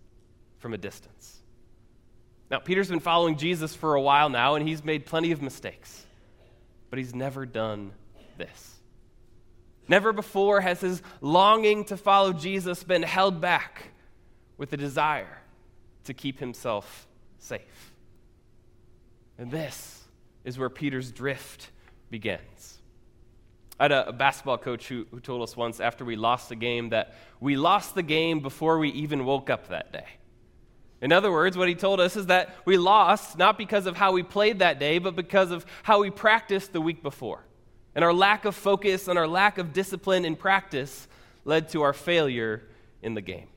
from 0.60 0.74
a 0.74 0.78
distance. 0.78 1.42
Now, 2.50 2.60
Peter's 2.60 2.90
been 2.90 3.02
following 3.02 3.38
Jesus 3.38 3.76
for 3.76 3.96
a 3.96 4.02
while 4.02 4.30
now, 4.30 4.56
and 4.56 4.66
he's 4.66 4.84
made 4.84 5.06
plenty 5.06 5.32
of 5.34 5.42
mistakes 5.42 6.06
but 6.90 7.00
he's 7.00 7.14
never 7.14 7.46
done 7.46 7.92
this. 8.38 8.76
Never 9.88 10.12
before 10.12 10.62
has 10.62 10.82
his 10.82 11.02
longing 11.22 11.86
to 11.86 11.98
follow 11.98 12.34
Jesus 12.34 12.84
been 12.84 13.04
held 13.04 13.40
back 13.40 13.92
with 14.58 14.70
the 14.70 14.78
desire 14.78 15.42
to 16.06 16.14
keep 16.14 16.40
himself 16.40 17.08
safe. 17.40 17.94
And 19.38 19.52
this 19.52 20.04
is 20.44 20.58
where 20.58 20.70
Peter's 20.70 21.12
drift 21.12 21.70
begins. 22.10 22.80
I 23.80 23.84
had 23.84 23.92
a, 23.92 24.10
a 24.10 24.14
basketball 24.14 24.58
coach 24.58 24.88
who, 24.88 25.06
who 25.12 25.20
told 25.20 25.44
us 25.44 25.56
once 25.56 25.80
after 25.80 26.04
we 26.04 26.16
lost 26.16 26.50
the 26.50 26.56
game 26.56 26.90
that 26.90 27.16
we 27.40 27.56
lost 27.56 27.94
the 27.96 28.04
game 28.04 28.40
before 28.40 28.80
we 28.80 28.90
even 28.90 29.26
woke 29.26 29.50
up 29.50 29.70
that 29.70 29.94
day. 29.94 30.08
In 31.02 31.12
other 31.12 31.32
words, 31.32 31.58
what 31.58 31.68
he 31.68 31.76
told 31.76 32.00
us 32.00 32.16
is 32.16 32.26
that 32.28 32.56
we 32.66 32.78
lost 32.78 33.38
not 33.38 33.58
because 33.58 33.86
of 33.86 33.96
how 33.96 34.12
we 34.14 34.24
played 34.24 34.60
that 34.60 34.80
day, 34.80 34.98
but 34.98 35.16
because 35.16 35.52
of 35.52 35.66
how 35.84 36.02
we 36.02 36.10
practiced 36.10 36.74
the 36.74 36.82
week 36.82 37.04
before. 37.04 37.44
And 37.94 38.04
our 38.04 38.14
lack 38.14 38.46
of 38.46 38.56
focus 38.56 39.08
and 39.08 39.18
our 39.18 39.28
lack 39.28 39.58
of 39.58 39.74
discipline 39.74 40.26
in 40.26 40.36
practice 40.36 41.08
led 41.46 41.70
to 41.70 41.84
our 41.84 41.94
failure 41.94 42.64
in 43.02 43.14
the 43.14 43.22
game. 43.22 43.48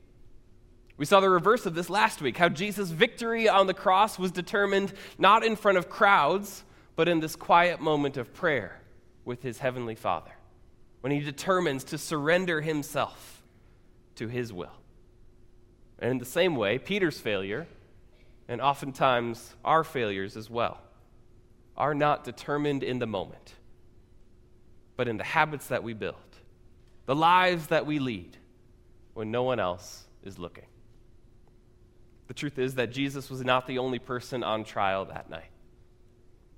We 0.97 1.05
saw 1.05 1.19
the 1.19 1.29
reverse 1.31 1.65
of 1.65 1.73
this 1.73 1.89
last 1.89 2.21
week 2.21 2.37
how 2.37 2.49
Jesus' 2.49 2.91
victory 2.91 3.49
on 3.49 3.65
the 3.65 3.73
cross 3.73 4.19
was 4.19 4.31
determined 4.31 4.93
not 5.17 5.43
in 5.43 5.55
front 5.55 5.79
of 5.79 5.89
crowds, 5.89 6.63
but 6.95 7.07
in 7.07 7.19
this 7.19 7.35
quiet 7.35 7.81
moment 7.81 8.17
of 8.17 8.33
prayer 8.33 8.79
with 9.25 9.41
his 9.41 9.57
heavenly 9.57 9.95
Father, 9.95 10.31
when 11.01 11.11
he 11.11 11.19
determines 11.19 11.83
to 11.85 11.97
surrender 11.97 12.61
himself 12.61 13.41
to 14.15 14.27
his 14.27 14.53
will. 14.53 14.80
And 16.01 16.09
in 16.11 16.17
the 16.17 16.25
same 16.25 16.55
way, 16.55 16.79
Peter's 16.79 17.19
failure, 17.19 17.67
and 18.47 18.59
oftentimes 18.59 19.53
our 19.63 19.83
failures 19.83 20.35
as 20.35 20.49
well, 20.49 20.81
are 21.77 21.93
not 21.93 22.23
determined 22.23 22.83
in 22.83 22.99
the 22.99 23.07
moment, 23.07 23.53
but 24.97 25.07
in 25.07 25.17
the 25.17 25.23
habits 25.23 25.67
that 25.67 25.83
we 25.83 25.93
build, 25.93 26.15
the 27.05 27.15
lives 27.15 27.67
that 27.67 27.85
we 27.85 27.99
lead 27.99 28.35
when 29.13 29.31
no 29.31 29.43
one 29.43 29.59
else 29.59 30.05
is 30.23 30.39
looking. 30.39 30.65
The 32.27 32.33
truth 32.33 32.57
is 32.57 32.75
that 32.75 32.91
Jesus 32.91 33.29
was 33.29 33.43
not 33.43 33.67
the 33.67 33.77
only 33.77 33.99
person 33.99 34.43
on 34.43 34.63
trial 34.63 35.05
that 35.05 35.29
night. 35.29 35.49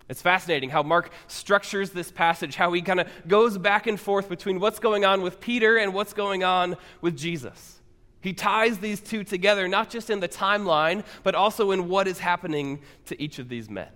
It's 0.08 0.22
fascinating 0.22 0.70
how 0.70 0.84
Mark 0.84 1.12
structures 1.28 1.92
this 1.92 2.12
passage, 2.12 2.56
how 2.56 2.72
he 2.74 2.82
kind 2.82 3.00
of 3.00 3.08
goes 3.28 3.58
back 3.58 3.88
and 3.88 4.00
forth 4.00 4.30
between 4.30 4.60
what's 4.60 4.80
going 4.80 5.06
on 5.06 5.22
with 5.22 5.40
Peter 5.40 5.78
and 5.78 5.94
what's 5.94 6.14
going 6.14 6.44
on 6.44 6.78
with 7.02 7.18
Jesus. 7.18 7.82
He 8.24 8.32
ties 8.32 8.78
these 8.78 9.02
two 9.02 9.26
together, 9.26 9.68
not 9.68 9.90
just 9.90 10.10
in 10.10 10.22
the 10.22 10.30
timeline, 10.30 11.04
but 11.24 11.36
also 11.36 11.72
in 11.72 11.90
what 11.90 12.08
is 12.08 12.20
happening 12.20 12.80
to 13.08 13.22
each 13.22 13.38
of 13.38 13.50
these 13.50 13.70
men. 13.70 13.90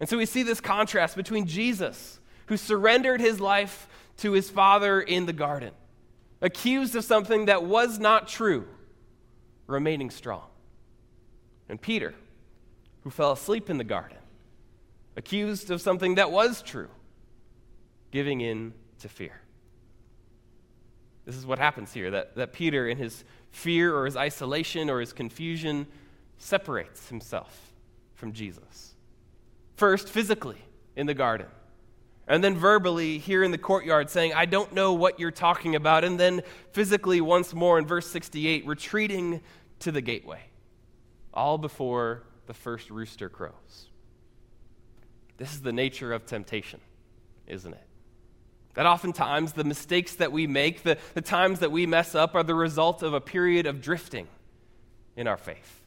And 0.00 0.08
so 0.08 0.18
we 0.18 0.26
see 0.26 0.42
this 0.42 0.60
contrast 0.60 1.14
between 1.14 1.46
Jesus, 1.46 2.18
who 2.46 2.56
surrendered 2.56 3.20
his 3.20 3.40
life 3.40 3.88
to 4.18 4.32
his 4.32 4.50
Father 4.50 5.00
in 5.00 5.26
the 5.26 5.32
garden, 5.32 5.70
accused 6.42 6.96
of 6.96 7.04
something 7.04 7.44
that 7.44 7.62
was 7.62 8.00
not 8.00 8.26
true, 8.26 8.66
remaining 9.68 10.10
strong. 10.10 10.48
And 11.68 11.80
Peter, 11.80 12.14
who 13.04 13.10
fell 13.10 13.30
asleep 13.30 13.70
in 13.70 13.78
the 13.78 13.84
garden, 13.84 14.18
accused 15.16 15.70
of 15.70 15.80
something 15.80 16.16
that 16.16 16.32
was 16.32 16.62
true, 16.62 16.88
giving 18.10 18.40
in 18.40 18.74
to 18.98 19.08
fear. 19.08 19.40
This 21.26 21.36
is 21.36 21.44
what 21.44 21.58
happens 21.58 21.92
here 21.92 22.12
that, 22.12 22.36
that 22.36 22.52
Peter, 22.52 22.88
in 22.88 22.96
his 22.96 23.24
fear 23.50 23.94
or 23.94 24.06
his 24.06 24.16
isolation 24.16 24.88
or 24.88 25.00
his 25.00 25.12
confusion, 25.12 25.86
separates 26.38 27.08
himself 27.08 27.72
from 28.14 28.32
Jesus. 28.32 28.94
First, 29.74 30.08
physically 30.08 30.58
in 30.94 31.06
the 31.06 31.14
garden, 31.14 31.48
and 32.28 32.42
then 32.42 32.56
verbally 32.56 33.18
here 33.18 33.42
in 33.42 33.50
the 33.50 33.58
courtyard 33.58 34.08
saying, 34.08 34.34
I 34.34 34.46
don't 34.46 34.72
know 34.72 34.94
what 34.94 35.20
you're 35.20 35.30
talking 35.30 35.74
about, 35.74 36.04
and 36.04 36.18
then 36.18 36.42
physically 36.72 37.20
once 37.20 37.52
more 37.52 37.78
in 37.78 37.86
verse 37.86 38.06
68, 38.08 38.66
retreating 38.66 39.40
to 39.80 39.92
the 39.92 40.00
gateway, 40.00 40.40
all 41.34 41.58
before 41.58 42.22
the 42.46 42.54
first 42.54 42.90
rooster 42.90 43.28
crows. 43.28 43.90
This 45.36 45.52
is 45.52 45.62
the 45.62 45.72
nature 45.72 46.12
of 46.12 46.24
temptation, 46.24 46.80
isn't 47.46 47.72
it? 47.72 47.86
That 48.76 48.84
oftentimes 48.84 49.54
the 49.54 49.64
mistakes 49.64 50.14
that 50.16 50.30
we 50.30 50.46
make, 50.46 50.82
the, 50.82 50.98
the 51.14 51.22
times 51.22 51.60
that 51.60 51.72
we 51.72 51.86
mess 51.86 52.14
up, 52.14 52.34
are 52.34 52.42
the 52.42 52.54
result 52.54 53.02
of 53.02 53.14
a 53.14 53.20
period 53.20 53.66
of 53.66 53.80
drifting 53.80 54.28
in 55.16 55.26
our 55.26 55.38
faith. 55.38 55.80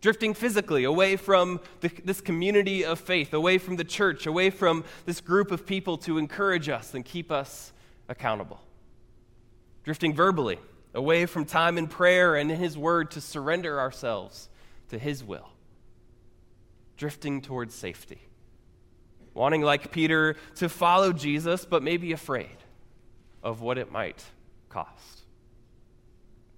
Drifting 0.00 0.34
physically 0.34 0.82
away 0.84 1.14
from 1.14 1.60
the, 1.80 1.90
this 2.04 2.20
community 2.20 2.84
of 2.84 2.98
faith, 2.98 3.32
away 3.32 3.58
from 3.58 3.76
the 3.76 3.84
church, 3.84 4.26
away 4.26 4.50
from 4.50 4.84
this 5.06 5.20
group 5.20 5.52
of 5.52 5.64
people 5.64 5.96
to 5.98 6.18
encourage 6.18 6.68
us 6.68 6.94
and 6.94 7.04
keep 7.04 7.30
us 7.30 7.72
accountable. 8.08 8.60
Drifting 9.84 10.12
verbally 10.12 10.58
away 10.94 11.26
from 11.26 11.44
time 11.44 11.78
in 11.78 11.86
prayer 11.86 12.34
and 12.34 12.50
in 12.50 12.58
His 12.58 12.76
Word 12.76 13.12
to 13.12 13.20
surrender 13.20 13.78
ourselves 13.78 14.48
to 14.88 14.98
His 14.98 15.22
will. 15.22 15.48
Drifting 16.96 17.40
towards 17.40 17.72
safety 17.72 18.20
wanting, 19.34 19.62
like 19.62 19.90
Peter, 19.90 20.36
to 20.56 20.68
follow 20.68 21.12
Jesus, 21.12 21.64
but 21.64 21.82
maybe 21.82 22.12
afraid 22.12 22.56
of 23.42 23.60
what 23.60 23.76
it 23.76 23.92
might 23.92 24.24
cost. 24.70 25.22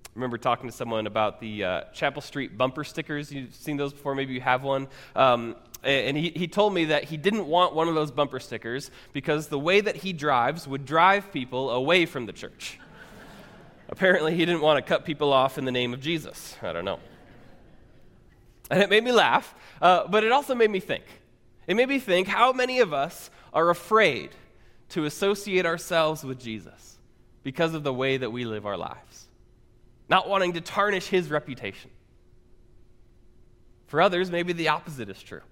I 0.04 0.08
remember 0.14 0.38
talking 0.38 0.70
to 0.70 0.74
someone 0.74 1.06
about 1.06 1.40
the 1.40 1.64
uh, 1.64 1.80
Chapel 1.92 2.22
Street 2.22 2.56
bumper 2.56 2.84
stickers. 2.84 3.32
You've 3.32 3.54
seen 3.54 3.76
those 3.76 3.92
before, 3.92 4.14
maybe 4.14 4.32
you 4.32 4.40
have 4.40 4.62
one. 4.62 4.88
Um, 5.14 5.56
and 5.82 6.16
he, 6.16 6.30
he 6.30 6.48
told 6.48 6.72
me 6.72 6.86
that 6.86 7.04
he 7.04 7.16
didn't 7.16 7.46
want 7.46 7.74
one 7.74 7.86
of 7.86 7.94
those 7.94 8.10
bumper 8.10 8.40
stickers 8.40 8.90
because 9.12 9.48
the 9.48 9.58
way 9.58 9.80
that 9.80 9.96
he 9.96 10.12
drives 10.12 10.66
would 10.66 10.86
drive 10.86 11.32
people 11.32 11.70
away 11.70 12.06
from 12.06 12.26
the 12.26 12.32
church. 12.32 12.78
Apparently, 13.88 14.34
he 14.34 14.44
didn't 14.46 14.62
want 14.62 14.78
to 14.78 14.88
cut 14.88 15.04
people 15.04 15.32
off 15.32 15.58
in 15.58 15.64
the 15.64 15.72
name 15.72 15.92
of 15.92 16.00
Jesus. 16.00 16.56
I 16.62 16.72
don't 16.72 16.84
know. 16.84 16.98
And 18.70 18.82
it 18.82 18.90
made 18.90 19.04
me 19.04 19.12
laugh, 19.12 19.54
uh, 19.80 20.08
but 20.08 20.24
it 20.24 20.32
also 20.32 20.54
made 20.54 20.70
me 20.70 20.80
think. 20.80 21.04
It 21.66 21.74
made 21.74 21.88
me 21.88 21.98
think 21.98 22.28
how 22.28 22.52
many 22.52 22.80
of 22.80 22.92
us 22.92 23.30
are 23.52 23.70
afraid 23.70 24.30
to 24.90 25.04
associate 25.04 25.66
ourselves 25.66 26.22
with 26.22 26.38
Jesus 26.38 26.98
because 27.42 27.74
of 27.74 27.82
the 27.82 27.92
way 27.92 28.16
that 28.16 28.30
we 28.30 28.44
live 28.44 28.66
our 28.66 28.76
lives, 28.76 29.26
not 30.08 30.28
wanting 30.28 30.52
to 30.54 30.60
tarnish 30.60 31.06
his 31.06 31.30
reputation. 31.30 31.90
For 33.86 34.00
others, 34.00 34.30
maybe 34.30 34.52
the 34.52 34.68
opposite 34.68 35.08
is 35.08 35.22
true. 35.22 35.42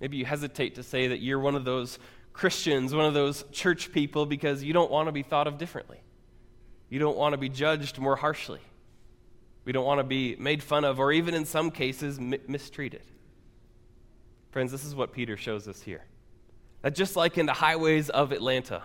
Maybe 0.00 0.16
you 0.16 0.24
hesitate 0.24 0.74
to 0.76 0.82
say 0.82 1.08
that 1.08 1.20
you're 1.20 1.38
one 1.38 1.54
of 1.54 1.64
those 1.64 1.98
Christians, 2.32 2.94
one 2.94 3.06
of 3.06 3.14
those 3.14 3.44
church 3.52 3.92
people, 3.92 4.26
because 4.26 4.62
you 4.62 4.72
don't 4.72 4.90
want 4.90 5.08
to 5.08 5.12
be 5.12 5.22
thought 5.22 5.46
of 5.46 5.58
differently. 5.58 6.00
You 6.88 6.98
don't 6.98 7.16
want 7.16 7.34
to 7.34 7.38
be 7.38 7.48
judged 7.48 7.98
more 7.98 8.16
harshly. 8.16 8.60
We 9.64 9.72
don't 9.72 9.84
want 9.84 10.00
to 10.00 10.04
be 10.04 10.36
made 10.36 10.62
fun 10.62 10.84
of, 10.84 10.98
or 10.98 11.12
even 11.12 11.34
in 11.34 11.44
some 11.44 11.70
cases, 11.70 12.18
mi- 12.18 12.40
mistreated. 12.48 13.02
Friends, 14.52 14.70
this 14.70 14.84
is 14.84 14.94
what 14.94 15.12
Peter 15.12 15.36
shows 15.36 15.66
us 15.66 15.80
here. 15.80 16.04
That 16.82 16.94
just 16.94 17.16
like 17.16 17.38
in 17.38 17.46
the 17.46 17.54
highways 17.54 18.10
of 18.10 18.32
Atlanta, 18.32 18.82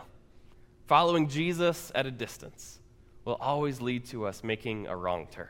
following 0.87 1.27
Jesus 1.27 1.91
at 1.93 2.05
a 2.05 2.11
distance 2.11 2.79
will 3.25 3.35
always 3.35 3.81
lead 3.81 4.05
to 4.05 4.25
us 4.25 4.43
making 4.45 4.87
a 4.87 4.95
wrong 4.95 5.27
turn. 5.29 5.49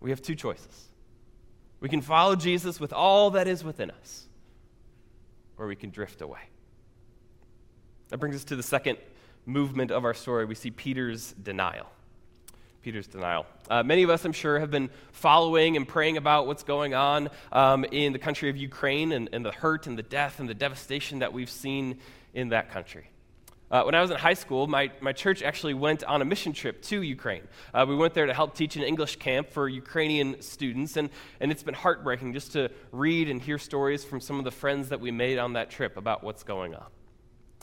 We 0.00 0.10
have 0.10 0.20
two 0.20 0.34
choices. 0.34 0.88
We 1.78 1.88
can 1.88 2.00
follow 2.00 2.34
Jesus 2.34 2.80
with 2.80 2.92
all 2.92 3.30
that 3.30 3.46
is 3.46 3.62
within 3.62 3.92
us, 3.92 4.26
or 5.56 5.68
we 5.68 5.76
can 5.76 5.90
drift 5.90 6.20
away. 6.20 6.40
That 8.08 8.18
brings 8.18 8.34
us 8.34 8.44
to 8.44 8.56
the 8.56 8.62
second 8.64 8.98
movement 9.46 9.92
of 9.92 10.04
our 10.04 10.14
story. 10.14 10.44
We 10.44 10.56
see 10.56 10.72
Peter's 10.72 11.32
denial. 11.40 11.86
Peter's 12.82 13.06
denial. 13.06 13.46
Uh, 13.70 13.82
many 13.82 14.02
of 14.02 14.10
us, 14.10 14.24
I'm 14.24 14.32
sure, 14.32 14.58
have 14.58 14.70
been 14.70 14.90
following 15.12 15.76
and 15.76 15.86
praying 15.86 16.16
about 16.16 16.48
what's 16.48 16.64
going 16.64 16.94
on 16.94 17.30
um, 17.52 17.84
in 17.84 18.12
the 18.12 18.18
country 18.18 18.50
of 18.50 18.56
Ukraine 18.56 19.12
and, 19.12 19.28
and, 19.32 19.44
the 19.44 19.52
hurt 19.52 19.86
and 19.86 19.96
the 19.96 20.02
death 20.02 20.40
and 20.40 20.48
the 20.48 20.54
devastation 20.54 21.20
that 21.20 21.32
we've 21.32 21.50
seen 21.50 21.98
in 22.34 22.48
that 22.48 22.70
country. 22.70 23.08
Uh, 23.70 23.84
when 23.84 23.94
I 23.94 24.02
was 24.02 24.10
in 24.10 24.18
high 24.18 24.34
school, 24.34 24.66
my, 24.66 24.90
my 25.00 25.12
church 25.12 25.42
actually 25.42 25.74
went 25.74 26.04
on 26.04 26.20
a 26.20 26.24
mission 26.24 26.52
trip 26.52 26.82
to 26.82 27.00
Ukraine. 27.00 27.46
Uh, 27.72 27.86
we 27.88 27.96
went 27.96 28.14
there 28.14 28.26
to 28.26 28.34
help 28.34 28.54
teach 28.54 28.76
an 28.76 28.82
English 28.82 29.16
camp 29.16 29.48
for 29.48 29.68
Ukrainian 29.68 30.42
students, 30.42 30.96
and, 30.96 31.08
and 31.40 31.50
it's 31.50 31.62
been 31.62 31.74
heartbreaking 31.74 32.34
just 32.34 32.52
to 32.52 32.68
read 32.90 33.30
and 33.30 33.40
hear 33.40 33.58
stories 33.58 34.04
from 34.04 34.20
some 34.20 34.38
of 34.38 34.44
the 34.44 34.50
friends 34.50 34.90
that 34.90 35.00
we 35.00 35.10
made 35.10 35.38
on 35.38 35.54
that 35.54 35.70
trip 35.70 35.96
about 35.96 36.22
what's 36.22 36.42
going 36.42 36.74
on. 36.74 36.86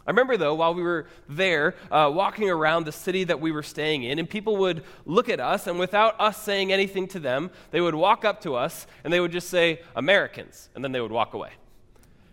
I 0.08 0.12
remember, 0.12 0.38
though, 0.38 0.56
while 0.56 0.74
we 0.74 0.82
were 0.82 1.08
there, 1.28 1.76
uh, 1.92 2.10
walking 2.14 2.50
around 2.50 2.86
the 2.86 2.92
city 2.92 3.26
that 3.26 3.40
we 3.40 3.52
were 3.52 3.62
staying 3.62 4.04
in, 4.04 4.18
and 4.18 4.30
people 4.30 4.58
would 4.58 4.84
look 5.06 5.30
at 5.30 5.40
us, 5.40 5.68
and 5.68 5.78
without 5.78 6.20
us 6.20 6.42
saying 6.42 6.72
anything 6.72 7.08
to 7.10 7.20
them, 7.20 7.52
they 7.72 7.82
would 7.82 7.94
walk 7.94 8.26
up 8.26 8.42
to 8.42 8.56
us 8.56 8.88
and 9.04 9.14
they 9.14 9.20
would 9.20 9.32
just 9.32 9.50
say, 9.50 9.82
Americans, 9.96 10.70
and 10.74 10.84
then 10.84 10.92
they 10.92 11.02
would 11.02 11.12
walk 11.12 11.34
away. 11.34 11.52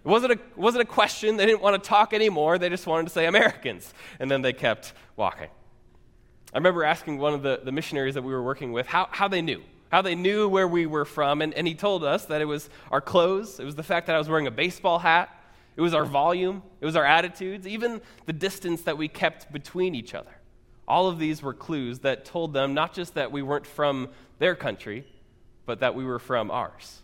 It 0.05 0.09
wasn't 0.09 0.35
a, 0.35 0.39
wasn't 0.55 0.83
a 0.83 0.87
question. 0.87 1.37
They 1.37 1.47
didn't 1.47 1.61
want 1.61 1.83
to 1.83 1.89
talk 1.89 2.15
anymore. 2.15 2.59
They 2.59 2.69
just 2.69 2.87
wanted 2.87 3.09
to 3.09 3.13
say 3.13 3.27
Americans, 3.27 3.93
and 4.21 4.31
then 4.31 4.41
they 4.41 4.53
kept 4.53 4.93
walking. 5.17 5.49
I 6.55 6.59
remember 6.59 6.85
asking 6.85 7.19
one 7.19 7.35
of 7.35 7.43
the, 7.43 7.61
the 7.63 7.73
missionaries 7.73 8.15
that 8.15 8.23
we 8.23 8.33
were 8.33 8.43
working 8.43 8.73
with 8.73 8.87
how, 8.87 9.09
how 9.11 9.27
they 9.29 9.43
knew, 9.43 9.63
how 9.91 10.03
they 10.03 10.15
knew 10.15 10.49
where 10.49 10.69
we 10.69 10.87
were 10.87 11.05
from, 11.05 11.43
and, 11.43 11.53
and 11.55 11.67
he 11.67 11.75
told 11.75 12.05
us 12.05 12.25
that 12.27 12.41
it 12.41 12.47
was 12.47 12.71
our 12.91 13.01
clothes, 13.01 13.59
it 13.59 13.65
was 13.65 13.75
the 13.75 13.83
fact 13.83 14.07
that 14.07 14.15
I 14.15 14.19
was 14.19 14.29
wearing 14.29 14.47
a 14.47 14.53
baseball 14.53 15.01
hat, 15.01 15.29
it 15.77 15.81
was 15.81 15.95
our 15.95 16.05
volume, 16.05 16.63
it 16.81 16.87
was 16.87 16.97
our 16.97 17.05
attitudes, 17.05 17.67
even 17.67 18.01
the 18.25 18.33
distance 18.33 18.83
that 18.83 18.97
we 18.97 19.09
kept 19.09 19.53
between 19.53 19.95
each 19.95 20.15
other. 20.15 20.31
All 20.89 21.09
of 21.09 21.19
these 21.19 21.43
were 21.43 21.53
clues 21.53 22.01
that 22.01 22.25
told 22.25 22.53
them 22.53 22.73
not 22.73 22.95
just 22.95 23.15
that 23.15 23.31
we 23.31 23.43
weren't 23.43 23.67
from 23.67 24.09
their 24.39 24.55
country, 24.55 25.07
but 25.67 25.81
that 25.81 25.95
we 25.95 26.05
were 26.05 26.19
from 26.19 26.51
ours. 26.51 27.03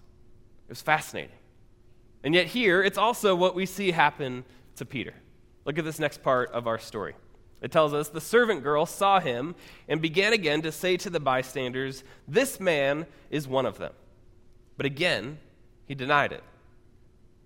It 0.68 0.70
was 0.70 0.82
fascinating. 0.82 1.36
And 2.24 2.34
yet, 2.34 2.46
here, 2.46 2.82
it's 2.82 2.98
also 2.98 3.34
what 3.34 3.54
we 3.54 3.66
see 3.66 3.90
happen 3.90 4.44
to 4.76 4.84
Peter. 4.84 5.14
Look 5.64 5.78
at 5.78 5.84
this 5.84 5.98
next 5.98 6.22
part 6.22 6.50
of 6.52 6.66
our 6.66 6.78
story. 6.78 7.14
It 7.60 7.70
tells 7.70 7.92
us 7.92 8.08
the 8.08 8.20
servant 8.20 8.62
girl 8.62 8.86
saw 8.86 9.20
him 9.20 9.54
and 9.88 10.00
began 10.00 10.32
again 10.32 10.62
to 10.62 10.72
say 10.72 10.96
to 10.98 11.10
the 11.10 11.20
bystanders, 11.20 12.04
This 12.26 12.58
man 12.58 13.06
is 13.30 13.46
one 13.46 13.66
of 13.66 13.78
them. 13.78 13.92
But 14.76 14.86
again, 14.86 15.38
he 15.86 15.94
denied 15.94 16.32
it. 16.32 16.42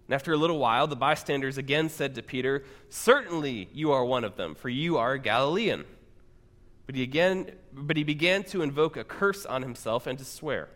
And 0.09 0.15
after 0.15 0.33
a 0.33 0.37
little 0.37 0.59
while, 0.59 0.87
the 0.87 0.97
bystanders 0.97 1.59
again 1.59 1.89
said 1.89 2.15
to 2.15 2.23
Peter, 2.23 2.65
Certainly 2.89 3.69
you 3.73 3.91
are 3.93 4.05
one 4.05 4.25
of 4.25 4.37
them, 4.37 4.55
for 4.55 4.69
you 4.69 4.99
are 4.99 5.15
a 5.15 5.19
Galilean. 5.19 5.85
But 6.87 6.95
he, 6.95 7.03
again, 7.03 7.51
but 7.73 7.97
he 7.97 8.05
began 8.05 8.45
to 8.45 8.63
invoke 8.63 8.97
a 8.97 9.03
curse 9.03 9.45
on 9.45 9.63
himself 9.63 10.07
and 10.07 10.19
to 10.19 10.25
swear, 10.25 10.69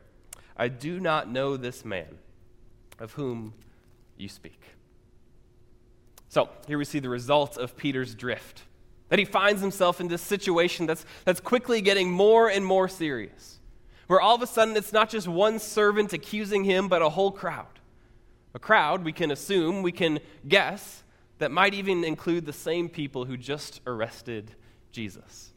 I 0.57 0.69
do 0.69 0.99
not 0.99 1.31
know 1.31 1.57
this 1.57 1.85
man 1.85 2.19
of 2.99 3.13
whom 3.13 3.55
you 4.17 4.29
speak. 4.29 4.61
So 6.29 6.49
here 6.67 6.79
we 6.79 6.85
see 6.85 6.99
the 6.99 7.09
result 7.09 7.57
of 7.57 7.77
Peter's 7.77 8.15
drift. 8.15 8.63
That 9.09 9.19
he 9.19 9.25
finds 9.25 9.61
himself 9.61 10.01
in 10.01 10.07
this 10.07 10.23
situation 10.23 10.87
that's, 10.87 11.05
that's 11.25 11.41
quickly 11.41 11.81
getting 11.81 12.11
more 12.11 12.49
and 12.49 12.65
more 12.65 12.89
serious. 12.89 13.59
Where 14.07 14.21
all 14.21 14.37
of 14.37 14.43
a 14.43 14.47
sudden 14.47 14.77
it's 14.77 14.93
not 14.93 15.09
just 15.11 15.27
one 15.27 15.59
servant 15.59 16.13
accusing 16.13 16.65
him, 16.65 16.89
but 16.89 17.03
a 17.03 17.09
whole 17.09 17.33
crowd. 17.33 17.80
A 18.55 18.59
crowd, 18.59 19.05
we 19.05 19.13
can 19.13 19.31
assume, 19.31 19.83
we 19.83 19.93
can 19.93 20.19
guess, 20.47 21.03
that 21.39 21.51
might 21.51 21.75
even 21.75 22.05
include 22.05 22.47
the 22.47 22.53
same 22.53 22.89
people 22.89 23.25
who 23.25 23.37
just 23.37 23.81
arrested 23.87 24.53
Jesus. 24.93 25.51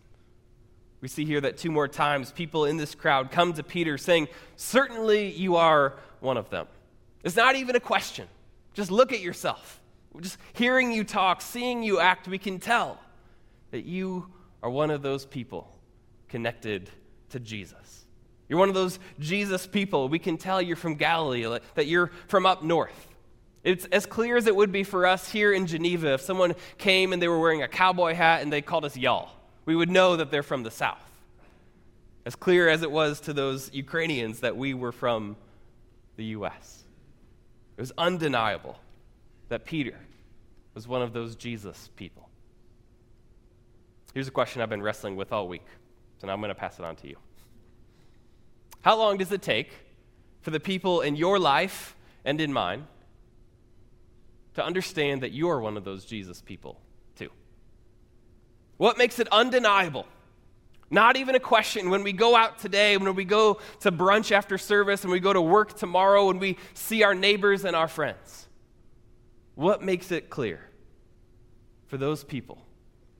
We 1.01 1.09
see 1.09 1.25
here 1.25 1.41
that 1.41 1.57
two 1.57 1.71
more 1.71 1.89
times 1.89 2.31
people 2.31 2.65
in 2.65 2.77
this 2.77 2.95
crowd 2.95 3.31
come 3.31 3.53
to 3.53 3.63
Peter 3.63 3.97
saying, 3.97 4.29
Certainly 4.55 5.33
you 5.33 5.57
are 5.57 5.97
one 6.21 6.37
of 6.37 6.49
them. 6.49 6.67
It's 7.23 7.35
not 7.35 7.55
even 7.55 7.75
a 7.75 7.79
question. 7.79 8.27
Just 8.73 8.89
look 8.89 9.11
at 9.11 9.19
yourself. 9.19 9.81
Just 10.21 10.37
hearing 10.53 10.91
you 10.91 11.03
talk, 11.03 11.41
seeing 11.41 11.83
you 11.83 11.99
act, 11.99 12.27
we 12.27 12.37
can 12.37 12.59
tell 12.59 12.99
that 13.71 13.85
you 13.85 14.27
are 14.61 14.69
one 14.69 14.91
of 14.91 15.01
those 15.01 15.25
people 15.25 15.77
connected 16.29 16.89
to 17.29 17.39
Jesus. 17.39 18.02
You're 18.53 18.59
one 18.59 18.69
of 18.69 18.75
those 18.75 18.99
Jesus 19.19 19.65
people. 19.65 20.09
We 20.09 20.19
can 20.19 20.37
tell 20.37 20.61
you're 20.61 20.75
from 20.75 20.93
Galilee, 20.93 21.57
that 21.73 21.87
you're 21.87 22.11
from 22.27 22.45
up 22.45 22.61
north. 22.61 23.07
It's 23.63 23.85
as 23.85 24.05
clear 24.05 24.37
as 24.37 24.45
it 24.45 24.55
would 24.55 24.71
be 24.71 24.83
for 24.83 25.07
us 25.07 25.27
here 25.27 25.51
in 25.51 25.65
Geneva 25.65 26.13
if 26.13 26.21
someone 26.21 26.53
came 26.77 27.13
and 27.13 27.19
they 27.19 27.27
were 27.27 27.39
wearing 27.39 27.63
a 27.63 27.67
cowboy 27.67 28.13
hat 28.13 28.43
and 28.43 28.53
they 28.53 28.61
called 28.61 28.85
us 28.85 28.95
y'all. 28.95 29.31
We 29.65 29.75
would 29.75 29.89
know 29.89 30.17
that 30.17 30.29
they're 30.29 30.43
from 30.43 30.61
the 30.61 30.69
south. 30.69 31.03
as 32.27 32.35
clear 32.35 32.69
as 32.69 32.83
it 32.83 32.91
was 32.91 33.21
to 33.21 33.33
those 33.33 33.73
Ukrainians 33.73 34.41
that 34.41 34.55
we 34.55 34.75
were 34.75 34.91
from 34.91 35.35
the 36.15 36.25
U.S. 36.25 36.83
It 37.75 37.81
was 37.81 37.91
undeniable 37.97 38.77
that 39.49 39.65
Peter 39.65 39.97
was 40.75 40.87
one 40.87 41.01
of 41.01 41.11
those 41.11 41.35
Jesus 41.35 41.89
people. 41.95 42.29
Here's 44.13 44.27
a 44.27 44.31
question 44.31 44.61
I've 44.61 44.69
been 44.69 44.83
wrestling 44.83 45.15
with 45.15 45.33
all 45.33 45.47
week, 45.47 45.65
so 46.21 46.27
now 46.27 46.33
I'm 46.33 46.39
going 46.39 46.49
to 46.49 46.55
pass 46.55 46.77
it 46.77 46.85
on 46.85 46.95
to 46.97 47.07
you. 47.07 47.17
How 48.83 48.97
long 48.97 49.17
does 49.17 49.31
it 49.31 49.41
take 49.41 49.71
for 50.41 50.51
the 50.51 50.59
people 50.59 51.01
in 51.01 51.15
your 51.15 51.39
life 51.39 51.95
and 52.23 52.39
in 52.39 52.53
mine 52.53 52.85
to 54.53 54.63
understand 54.63 55.23
that 55.23 55.31
you're 55.31 55.59
one 55.59 55.77
of 55.77 55.83
those 55.83 56.05
Jesus 56.05 56.41
people, 56.41 56.79
too? 57.15 57.29
What 58.77 58.97
makes 58.97 59.19
it 59.19 59.27
undeniable? 59.31 60.05
Not 60.91 61.15
even 61.15 61.33
a 61.33 61.39
question 61.39 61.89
when 61.89 62.03
we 62.03 62.11
go 62.13 62.35
out 62.35 62.59
today, 62.59 62.97
when 62.97 63.15
we 63.15 63.25
go 63.25 63.59
to 63.79 63.91
brunch 63.91 64.31
after 64.31 64.57
service, 64.57 65.03
and 65.03 65.11
we 65.11 65.19
go 65.19 65.33
to 65.33 65.41
work 65.41 65.75
tomorrow, 65.77 66.29
and 66.29 66.39
we 66.39 66.57
see 66.73 67.03
our 67.03 67.15
neighbors 67.15 67.65
and 67.65 67.75
our 67.75 67.87
friends. 67.87 68.47
What 69.55 69.81
makes 69.81 70.11
it 70.11 70.29
clear 70.29 70.59
for 71.87 71.97
those 71.97 72.23
people 72.23 72.61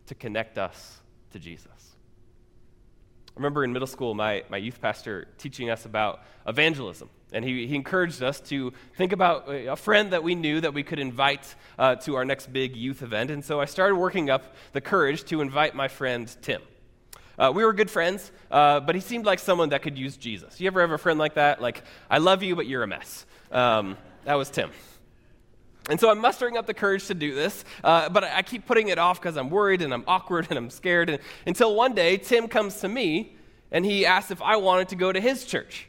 to 0.08 0.16
connect 0.16 0.58
us 0.58 1.00
to 1.32 1.40
Jesus? 1.40 1.73
I 3.36 3.40
remember 3.40 3.64
in 3.64 3.74
middle 3.74 3.88
school, 3.88 4.14
my, 4.14 4.44
my 4.50 4.58
youth 4.58 4.80
pastor 4.80 5.28
teaching 5.40 5.72
us 5.72 5.86
about 5.86 6.22
evangelism. 6.46 7.10
And 7.32 7.44
he, 7.44 7.66
he 7.66 7.74
encouraged 7.74 8.22
us 8.22 8.40
to 8.42 8.74
think 8.96 9.12
about 9.12 9.46
a 9.50 9.76
friend 9.76 10.14
that 10.14 10.22
we 10.24 10.36
knew 10.36 10.62
that 10.62 10.76
we 10.76 10.84
could 10.84 11.00
invite 11.00 11.56
uh, 11.80 11.96
to 11.96 12.14
our 12.14 12.26
next 12.26 12.54
big 12.54 12.76
youth 12.76 13.02
event. 13.02 13.32
And 13.32 13.44
so 13.44 13.60
I 13.60 13.66
started 13.66 13.96
working 13.96 14.30
up 14.30 14.54
the 14.74 14.82
courage 14.82 15.24
to 15.26 15.42
invite 15.42 15.74
my 15.74 15.88
friend 15.88 16.34
Tim. 16.44 16.62
Uh, 17.36 17.52
we 17.56 17.66
were 17.66 17.74
good 17.74 17.90
friends, 17.90 18.32
uh, 18.52 18.80
but 18.82 18.94
he 18.94 19.02
seemed 19.02 19.26
like 19.26 19.40
someone 19.40 19.70
that 19.70 19.82
could 19.82 19.98
use 19.98 20.16
Jesus. 20.16 20.62
You 20.62 20.68
ever 20.68 20.82
have 20.82 20.92
a 20.92 21.00
friend 21.00 21.18
like 21.18 21.34
that? 21.34 21.60
Like, 21.60 21.82
I 22.12 22.20
love 22.20 22.44
you, 22.44 22.56
but 22.56 22.68
you're 22.68 22.84
a 22.84 22.88
mess. 22.88 23.26
Um, 23.52 23.98
that 24.26 24.36
was 24.36 24.52
Tim. 24.52 24.70
And 25.90 26.00
so 26.00 26.10
I'm 26.10 26.20
mustering 26.20 26.56
up 26.56 26.66
the 26.66 26.74
courage 26.74 27.08
to 27.08 27.14
do 27.14 27.36
this, 27.36 27.66
uh, 27.84 28.08
but 28.10 28.24
I 28.24 28.42
keep 28.42 28.66
putting 28.66 28.88
it 28.88 28.98
off 28.98 29.20
because 29.20 29.36
I'm 29.36 29.50
worried 29.50 29.82
and 29.82 29.94
I'm 29.94 30.04
awkward 30.08 30.48
and 30.50 30.58
I'm 30.58 30.70
scared. 30.70 31.10
And, 31.10 31.20
until 31.46 31.76
one 31.76 31.94
day, 31.94 32.18
Tim 32.18 32.48
comes 32.48 32.80
to 32.82 32.88
me 32.88 33.36
and 33.72 33.84
he 33.84 34.06
asks 34.06 34.32
if 34.32 34.42
I 34.42 34.56
wanted 34.56 34.90
to 34.90 34.96
go 34.96 35.12
to 35.12 35.20
his 35.20 35.46
church. 35.46 35.88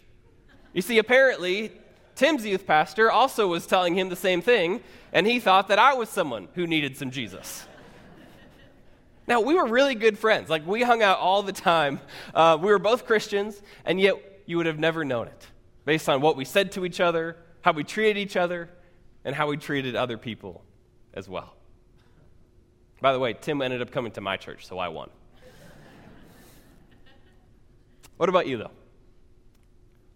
You 0.73 0.83
see, 0.83 0.99
apparently, 0.99 1.71
Tim's 2.17 2.45
youth 2.45 2.67
pastor 2.67 3.11
also 3.11 3.47
was 3.47 3.67
telling 3.67 3.97
him 3.97 4.09
the 4.09 4.17
same 4.17 4.41
thing, 4.41 4.81
and 5.13 5.27
he 5.27 5.39
thought 5.39 5.69
that 5.69 5.79
I 5.79 5.95
was 5.95 6.09
someone 6.09 6.49
who 6.55 6.67
needed 6.67 6.97
some 6.97 7.11
Jesus. 7.11 7.67
Now, 9.27 9.41
we 9.41 9.55
were 9.55 9.67
really 9.67 9.95
good 9.95 10.19
friends. 10.19 10.51
Like, 10.51 10.67
we 10.67 10.83
hung 10.83 11.03
out 11.03 11.19
all 11.19 11.43
the 11.43 11.53
time. 11.53 12.01
Uh, 12.35 12.59
we 12.61 12.71
were 12.71 12.79
both 12.79 13.07
Christians, 13.07 13.63
and 13.85 14.01
yet 14.01 14.17
you 14.47 14.57
would 14.57 14.67
have 14.67 14.79
never 14.79 15.05
known 15.05 15.29
it 15.29 15.47
based 15.85 16.09
on 16.09 16.21
what 16.21 16.37
we 16.37 16.45
said 16.45 16.73
to 16.73 16.85
each 16.85 17.01
other, 17.01 17.37
how 17.63 17.73
we 17.73 17.85
treated 17.85 18.19
each 18.19 18.37
other, 18.37 18.71
and 19.25 19.35
how 19.35 19.49
we 19.49 19.57
treated 19.57 19.97
other 19.97 20.19
people 20.19 20.63
as 21.15 21.29
well. 21.29 21.55
By 23.01 23.13
the 23.13 23.19
way, 23.19 23.35
Tim 23.35 23.63
ended 23.63 23.83
up 23.83 23.91
coming 23.91 24.13
to 24.13 24.21
my 24.21 24.37
church, 24.37 24.67
so 24.67 24.79
I 24.79 24.89
won. 24.89 25.11
what 28.17 28.29
about 28.29 28.47
you, 28.47 28.59
though? 28.59 28.71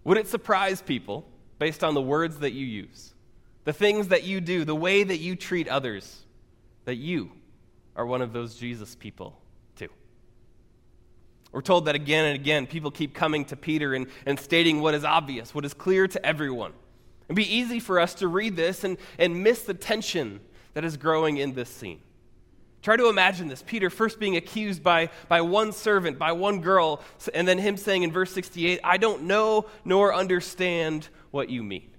Would 0.05 0.16
it 0.16 0.27
surprise 0.27 0.81
people 0.81 1.27
based 1.59 1.83
on 1.83 1.94
the 1.94 2.03
words 2.03 2.38
that 2.38 2.53
you 2.53 2.64
use, 2.64 3.12
the 3.64 3.73
things 3.73 4.09
that 4.09 4.25
you 4.25 4.40
do, 4.40 4.64
the 4.64 4.75
way 4.75 5.03
that 5.03 5.18
you 5.18 5.37
treat 5.37 5.68
others, 5.68 6.25
that 6.85 6.97
you 6.97 7.31
are 7.97 8.07
one 8.07 8.23
of 8.23 8.33
those 8.33 8.55
Jesus 8.55 8.94
people, 8.94 9.38
too. 9.77 9.88
We're 11.53 11.62
told 11.62 11.87
that 11.87 11.94
again 11.94 12.27
and 12.27 12.37
again, 12.37 12.66
people 12.66 12.90
keep 12.90 13.12
coming 13.12 13.44
to 13.47 13.57
Peter 13.57 13.92
and, 13.94 14.07
and 14.25 14.38
stating 14.38 14.81
what 14.81 14.94
is 14.94 15.05
obvious, 15.05 15.55
what 15.55 15.64
is 15.64 15.75
clear 15.75 16.07
to 16.09 16.25
everyone. 16.25 16.73
It'd 17.29 17.37
be 17.37 17.55
easy 17.55 17.79
for 17.79 18.01
us 18.01 18.14
to 18.14 18.29
read 18.29 18.57
this 18.57 18.85
and, 18.85 18.97
and 19.19 19.43
miss 19.43 19.62
the 19.62 19.75
tension 19.75 20.41
that 20.75 20.85
is 20.85 20.97
growing 20.97 21.37
in 21.37 21.53
this 21.53 21.69
scene. 21.69 22.01
Try 22.83 22.97
to 22.97 23.09
imagine 23.09 23.49
this 23.49 23.62
Peter 23.62 23.91
first 23.91 24.19
being 24.19 24.37
accused 24.37 24.83
by, 24.83 25.11
by 25.29 25.41
one 25.41 25.73
servant, 25.73 26.19
by 26.19 26.33
one 26.33 26.61
girl, 26.61 27.03
and 27.35 27.47
then 27.47 27.59
him 27.59 27.77
saying 27.77 28.03
in 28.03 28.12
verse 28.12 28.33
68, 28.33 28.81
I 28.83 28.97
don't 28.97 29.25
know 29.25 29.67
nor 29.85 30.14
understand 30.14 31.09
what 31.31 31.51
you 31.51 31.62
mean. 31.62 31.91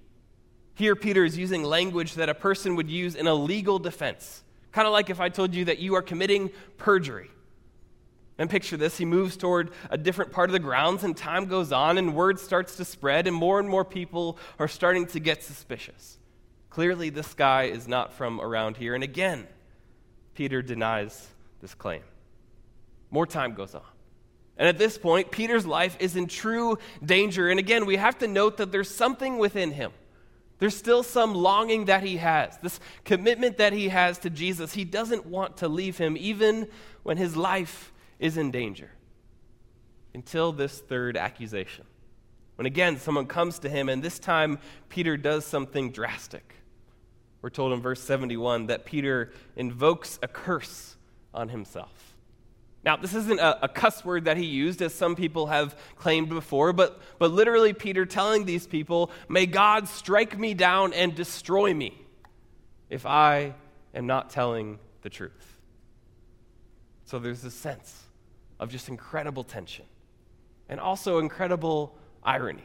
Here, 0.74 0.96
Peter 0.96 1.24
is 1.24 1.36
using 1.36 1.62
language 1.62 2.14
that 2.14 2.28
a 2.28 2.34
person 2.34 2.74
would 2.76 2.90
use 2.90 3.14
in 3.14 3.26
a 3.26 3.34
legal 3.34 3.78
defense. 3.78 4.42
Kind 4.72 4.86
of 4.86 4.92
like 4.92 5.10
if 5.10 5.20
I 5.20 5.28
told 5.28 5.54
you 5.54 5.66
that 5.66 5.78
you 5.78 5.94
are 5.94 6.02
committing 6.02 6.50
perjury. 6.78 7.30
And 8.40 8.48
picture 8.48 8.78
this 8.78 8.96
he 8.96 9.04
moves 9.04 9.36
toward 9.36 9.70
a 9.90 9.98
different 9.98 10.32
part 10.32 10.48
of 10.48 10.52
the 10.52 10.58
grounds, 10.58 11.04
and 11.04 11.14
time 11.14 11.44
goes 11.44 11.72
on, 11.72 11.98
and 11.98 12.14
word 12.14 12.40
starts 12.40 12.76
to 12.78 12.86
spread, 12.86 13.26
and 13.26 13.36
more 13.36 13.60
and 13.60 13.68
more 13.68 13.84
people 13.84 14.38
are 14.58 14.66
starting 14.66 15.06
to 15.08 15.20
get 15.20 15.42
suspicious. 15.42 16.18
Clearly, 16.70 17.10
this 17.10 17.34
guy 17.34 17.64
is 17.64 17.86
not 17.86 18.14
from 18.14 18.40
around 18.40 18.78
here. 18.78 18.94
And 18.94 19.04
again, 19.04 19.46
Peter 20.34 20.62
denies 20.62 21.28
this 21.60 21.74
claim. 21.74 22.00
More 23.10 23.26
time 23.26 23.52
goes 23.52 23.74
on. 23.74 23.82
And 24.56 24.66
at 24.66 24.78
this 24.78 24.96
point, 24.96 25.30
Peter's 25.30 25.66
life 25.66 25.98
is 26.00 26.16
in 26.16 26.26
true 26.26 26.78
danger. 27.04 27.50
And 27.50 27.60
again, 27.60 27.84
we 27.84 27.96
have 27.96 28.18
to 28.20 28.26
note 28.26 28.56
that 28.56 28.72
there's 28.72 28.90
something 28.90 29.36
within 29.36 29.70
him 29.70 29.92
there's 30.60 30.76
still 30.76 31.02
some 31.02 31.34
longing 31.34 31.86
that 31.86 32.02
he 32.02 32.18
has, 32.18 32.58
this 32.58 32.80
commitment 33.04 33.56
that 33.56 33.72
he 33.72 33.88
has 33.88 34.18
to 34.18 34.30
Jesus. 34.30 34.74
He 34.74 34.84
doesn't 34.84 35.24
want 35.24 35.56
to 35.58 35.68
leave 35.68 35.96
him 35.96 36.18
even 36.18 36.68
when 37.02 37.16
his 37.16 37.34
life 37.34 37.89
is 38.20 38.36
in 38.36 38.52
danger. 38.52 38.90
Until 40.14 40.52
this 40.52 40.78
third 40.78 41.16
accusation. 41.16 41.84
When 42.54 42.66
again 42.66 42.98
someone 42.98 43.26
comes 43.26 43.58
to 43.60 43.68
him, 43.68 43.88
and 43.88 44.02
this 44.02 44.18
time 44.18 44.58
Peter 44.88 45.16
does 45.16 45.44
something 45.44 45.90
drastic. 45.90 46.54
We're 47.42 47.50
told 47.50 47.72
in 47.72 47.80
verse 47.80 48.02
71 48.02 48.66
that 48.66 48.84
Peter 48.84 49.32
invokes 49.56 50.18
a 50.22 50.28
curse 50.28 50.96
on 51.32 51.48
himself. 51.48 52.10
Now, 52.84 52.96
this 52.96 53.14
isn't 53.14 53.40
a, 53.40 53.64
a, 53.64 53.68
cuss 53.68 54.04
word 54.04 54.24
that 54.24 54.38
he 54.38 54.46
used, 54.46 54.80
as 54.80 54.94
some 54.94 55.14
people 55.14 55.48
have 55.48 55.76
claimed 55.96 56.30
before, 56.30 56.72
but, 56.72 57.00
but 57.18 57.30
literally, 57.30 57.74
Peter 57.74 58.06
telling 58.06 58.46
these 58.46 58.66
people, 58.66 59.10
May 59.28 59.44
God 59.44 59.86
strike 59.86 60.38
me 60.38 60.54
down 60.54 60.94
and 60.94 61.14
destroy 61.14 61.74
me 61.74 62.00
if 62.88 63.04
I 63.04 63.54
am 63.94 64.06
not 64.06 64.30
telling 64.30 64.78
the 65.02 65.10
truth. 65.10 65.58
So 67.04 67.18
there's 67.18 67.42
this 67.42 67.54
sense 67.54 68.02
of 68.60 68.70
just 68.70 68.88
incredible 68.88 69.42
tension 69.42 69.86
and 70.68 70.78
also 70.78 71.18
incredible 71.18 71.96
irony 72.22 72.62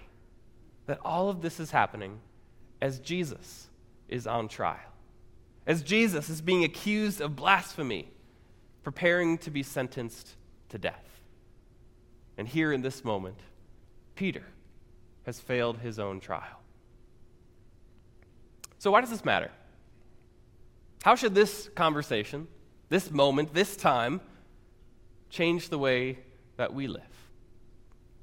that 0.86 0.99
all 1.03 1.29
of 1.29 1.41
this 1.41 1.60
is 1.60 1.71
happening 1.71 2.19
as 2.81 2.99
Jesus 2.99 3.67
is 4.08 4.27
on 4.27 4.47
trial, 4.47 4.93
as 5.65 5.81
Jesus 5.81 6.29
is 6.29 6.41
being 6.41 6.63
accused 6.63 7.21
of 7.21 7.36
blasphemy 7.36 8.10
preparing 8.84 9.39
to 9.39 9.49
be 9.49 9.63
sentenced 9.63 10.36
to 10.69 10.77
death. 10.77 11.21
And 12.38 12.47
here 12.47 12.71
in 12.71 12.81
this 12.81 13.03
moment, 13.03 13.39
Peter 14.15 14.43
has 15.25 15.39
failed 15.39 15.79
his 15.79 15.97
own 15.97 16.19
trial. 16.19 16.62
So, 18.77 18.91
why 18.91 19.01
does 19.01 19.10
this 19.10 19.25
matter? 19.25 19.49
How 21.01 21.15
should 21.15 21.34
this 21.34 21.69
conversation, 21.73 22.47
this 22.89 23.10
moment, 23.10 23.53
this 23.53 23.75
time, 23.75 24.21
change 25.36 25.69
the 25.69 25.78
way 25.78 26.19
that 26.58 26.74
we 26.74 26.88
live? 26.88 27.04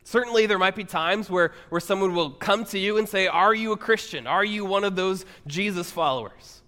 Certainly, 0.05 0.47
there 0.47 0.59
might 0.59 0.75
be 0.75 0.85
times 0.85 1.31
where, 1.31 1.53
where 1.69 1.81
someone 1.81 2.15
will 2.15 2.31
come 2.31 2.65
to 2.67 2.79
you 2.79 2.99
and 2.99 3.09
say, 3.09 3.29
Are 3.29 3.55
you 3.55 3.73
a 3.73 3.77
Christian? 3.77 4.27
Are 4.27 4.45
you 4.45 4.65
one 4.65 4.85
of 4.85 4.97
those 4.97 5.25
Jesus 5.47 5.91
followers? 5.91 6.63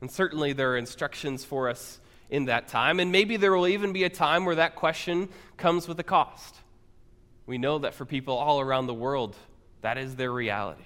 And 0.00 0.10
certainly, 0.10 0.52
there 0.52 0.72
are 0.72 0.76
instructions 0.76 1.44
for 1.44 1.70
us 1.70 1.98
in 2.28 2.46
that 2.46 2.68
time. 2.68 3.00
And 3.00 3.10
maybe 3.10 3.36
there 3.36 3.54
will 3.54 3.68
even 3.68 3.92
be 3.92 4.04
a 4.04 4.10
time 4.10 4.44
where 4.44 4.56
that 4.56 4.74
question 4.74 5.28
comes 5.56 5.88
with 5.88 5.98
a 5.98 6.04
cost. 6.04 6.56
We 7.46 7.58
know 7.58 7.78
that 7.78 7.94
for 7.94 8.04
people 8.04 8.36
all 8.36 8.60
around 8.60 8.86
the 8.86 8.94
world, 8.94 9.36
that 9.80 9.96
is 9.96 10.16
their 10.16 10.32
reality. 10.32 10.84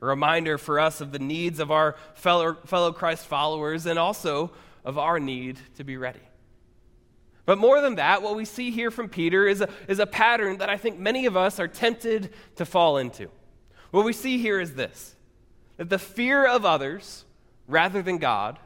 A 0.00 0.06
reminder 0.06 0.58
for 0.58 0.78
us 0.78 1.00
of 1.00 1.10
the 1.10 1.18
needs 1.18 1.58
of 1.58 1.70
our 1.70 1.96
fellow, 2.14 2.54
fellow 2.66 2.92
Christ 2.92 3.26
followers 3.26 3.86
and 3.86 3.98
also 3.98 4.52
of 4.84 4.98
our 4.98 5.18
need 5.18 5.58
to 5.76 5.84
be 5.84 5.96
ready. 5.96 6.20
But 7.48 7.56
more 7.56 7.80
than 7.80 7.94
that, 7.94 8.20
what 8.20 8.36
we 8.36 8.44
see 8.44 8.70
here 8.70 8.90
from 8.90 9.08
Peter 9.08 9.48
is 9.48 9.62
a, 9.62 9.70
is 9.88 10.00
a 10.00 10.06
pattern 10.06 10.58
that 10.58 10.68
I 10.68 10.76
think 10.76 10.98
many 10.98 11.24
of 11.24 11.34
us 11.34 11.58
are 11.58 11.66
tempted 11.66 12.34
to 12.56 12.66
fall 12.66 12.98
into. 12.98 13.30
What 13.90 14.04
we 14.04 14.12
see 14.12 14.36
here 14.36 14.60
is 14.60 14.74
this 14.74 15.16
that 15.78 15.88
the 15.88 15.98
fear 15.98 16.46
of 16.46 16.66
others 16.66 17.24
rather 17.66 18.02
than 18.02 18.18
God 18.18 18.58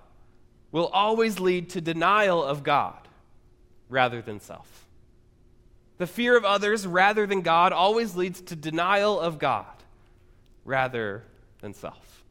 will 0.72 0.88
always 0.88 1.38
lead 1.38 1.70
to 1.70 1.80
denial 1.80 2.42
of 2.42 2.64
God 2.64 3.06
rather 3.88 4.20
than 4.20 4.40
self. 4.40 4.88
The 5.98 6.08
fear 6.08 6.36
of 6.36 6.44
others 6.44 6.84
rather 6.84 7.24
than 7.24 7.42
God 7.42 7.72
always 7.72 8.16
leads 8.16 8.40
to 8.40 8.56
denial 8.56 9.20
of 9.20 9.38
God 9.38 9.76
rather 10.64 11.22
than 11.60 11.72
self. 11.72 12.21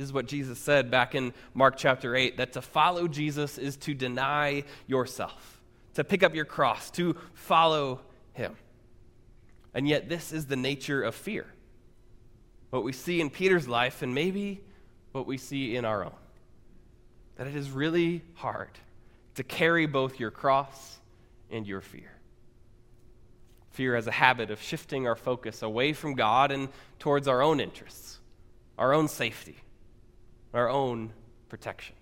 This 0.00 0.06
is 0.08 0.12
what 0.14 0.28
Jesus 0.28 0.58
said 0.58 0.90
back 0.90 1.14
in 1.14 1.34
Mark 1.52 1.76
chapter 1.76 2.16
8 2.16 2.38
that 2.38 2.54
to 2.54 2.62
follow 2.62 3.06
Jesus 3.06 3.58
is 3.58 3.76
to 3.76 3.92
deny 3.92 4.64
yourself, 4.86 5.60
to 5.92 6.04
pick 6.04 6.22
up 6.22 6.34
your 6.34 6.46
cross, 6.46 6.90
to 6.92 7.16
follow 7.34 8.00
him. 8.32 8.56
And 9.74 9.86
yet, 9.86 10.08
this 10.08 10.32
is 10.32 10.46
the 10.46 10.56
nature 10.56 11.02
of 11.02 11.14
fear. 11.14 11.44
What 12.70 12.82
we 12.82 12.94
see 12.94 13.20
in 13.20 13.28
Peter's 13.28 13.68
life, 13.68 14.00
and 14.00 14.14
maybe 14.14 14.62
what 15.12 15.26
we 15.26 15.36
see 15.36 15.76
in 15.76 15.84
our 15.84 16.02
own. 16.02 16.16
That 17.36 17.46
it 17.46 17.54
is 17.54 17.70
really 17.70 18.22
hard 18.36 18.70
to 19.34 19.44
carry 19.44 19.84
both 19.84 20.18
your 20.18 20.30
cross 20.30 20.98
and 21.50 21.66
your 21.66 21.82
fear. 21.82 22.10
Fear 23.72 23.96
has 23.96 24.06
a 24.06 24.12
habit 24.12 24.50
of 24.50 24.62
shifting 24.62 25.06
our 25.06 25.14
focus 25.14 25.60
away 25.60 25.92
from 25.92 26.14
God 26.14 26.52
and 26.52 26.70
towards 26.98 27.28
our 27.28 27.42
own 27.42 27.60
interests, 27.60 28.18
our 28.78 28.94
own 28.94 29.06
safety, 29.06 29.56
our 30.52 30.68
own 30.68 31.12
protection. 31.48 31.94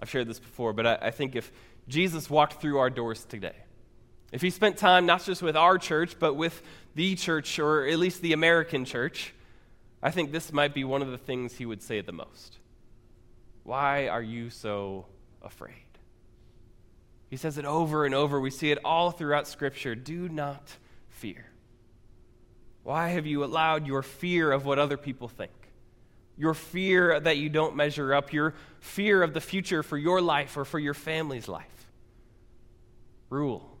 I've 0.00 0.10
shared 0.10 0.28
this 0.28 0.38
before, 0.38 0.72
but 0.72 0.86
I, 0.86 0.98
I 1.02 1.10
think 1.10 1.34
if 1.34 1.50
Jesus 1.88 2.30
walked 2.30 2.60
through 2.60 2.78
our 2.78 2.90
doors 2.90 3.24
today, 3.24 3.56
if 4.30 4.42
he 4.42 4.50
spent 4.50 4.76
time 4.76 5.06
not 5.06 5.24
just 5.24 5.42
with 5.42 5.56
our 5.56 5.78
church, 5.78 6.18
but 6.18 6.34
with 6.34 6.62
the 6.94 7.14
church, 7.14 7.58
or 7.58 7.86
at 7.86 7.98
least 7.98 8.20
the 8.20 8.32
American 8.32 8.84
church, 8.84 9.32
I 10.02 10.10
think 10.10 10.32
this 10.32 10.52
might 10.52 10.74
be 10.74 10.84
one 10.84 11.02
of 11.02 11.10
the 11.10 11.18
things 11.18 11.54
he 11.54 11.66
would 11.66 11.82
say 11.82 12.00
the 12.00 12.12
most. 12.12 12.58
Why 13.64 14.08
are 14.08 14.22
you 14.22 14.50
so 14.50 15.06
afraid? 15.42 15.74
He 17.30 17.36
says 17.36 17.58
it 17.58 17.64
over 17.64 18.04
and 18.04 18.14
over. 18.14 18.40
We 18.40 18.50
see 18.50 18.70
it 18.70 18.78
all 18.84 19.10
throughout 19.10 19.46
Scripture. 19.48 19.94
Do 19.94 20.28
not 20.28 20.76
fear. 21.08 21.46
Why 22.84 23.08
have 23.08 23.26
you 23.26 23.44
allowed 23.44 23.86
your 23.86 24.02
fear 24.02 24.50
of 24.50 24.64
what 24.64 24.78
other 24.78 24.96
people 24.96 25.28
think? 25.28 25.52
Your 26.38 26.54
fear 26.54 27.18
that 27.18 27.36
you 27.36 27.48
don't 27.48 27.74
measure 27.74 28.14
up, 28.14 28.32
your 28.32 28.54
fear 28.80 29.22
of 29.22 29.34
the 29.34 29.40
future 29.40 29.82
for 29.82 29.98
your 29.98 30.20
life 30.20 30.56
or 30.56 30.64
for 30.64 30.78
your 30.78 30.94
family's 30.94 31.48
life. 31.48 31.66
Rule 33.28 33.76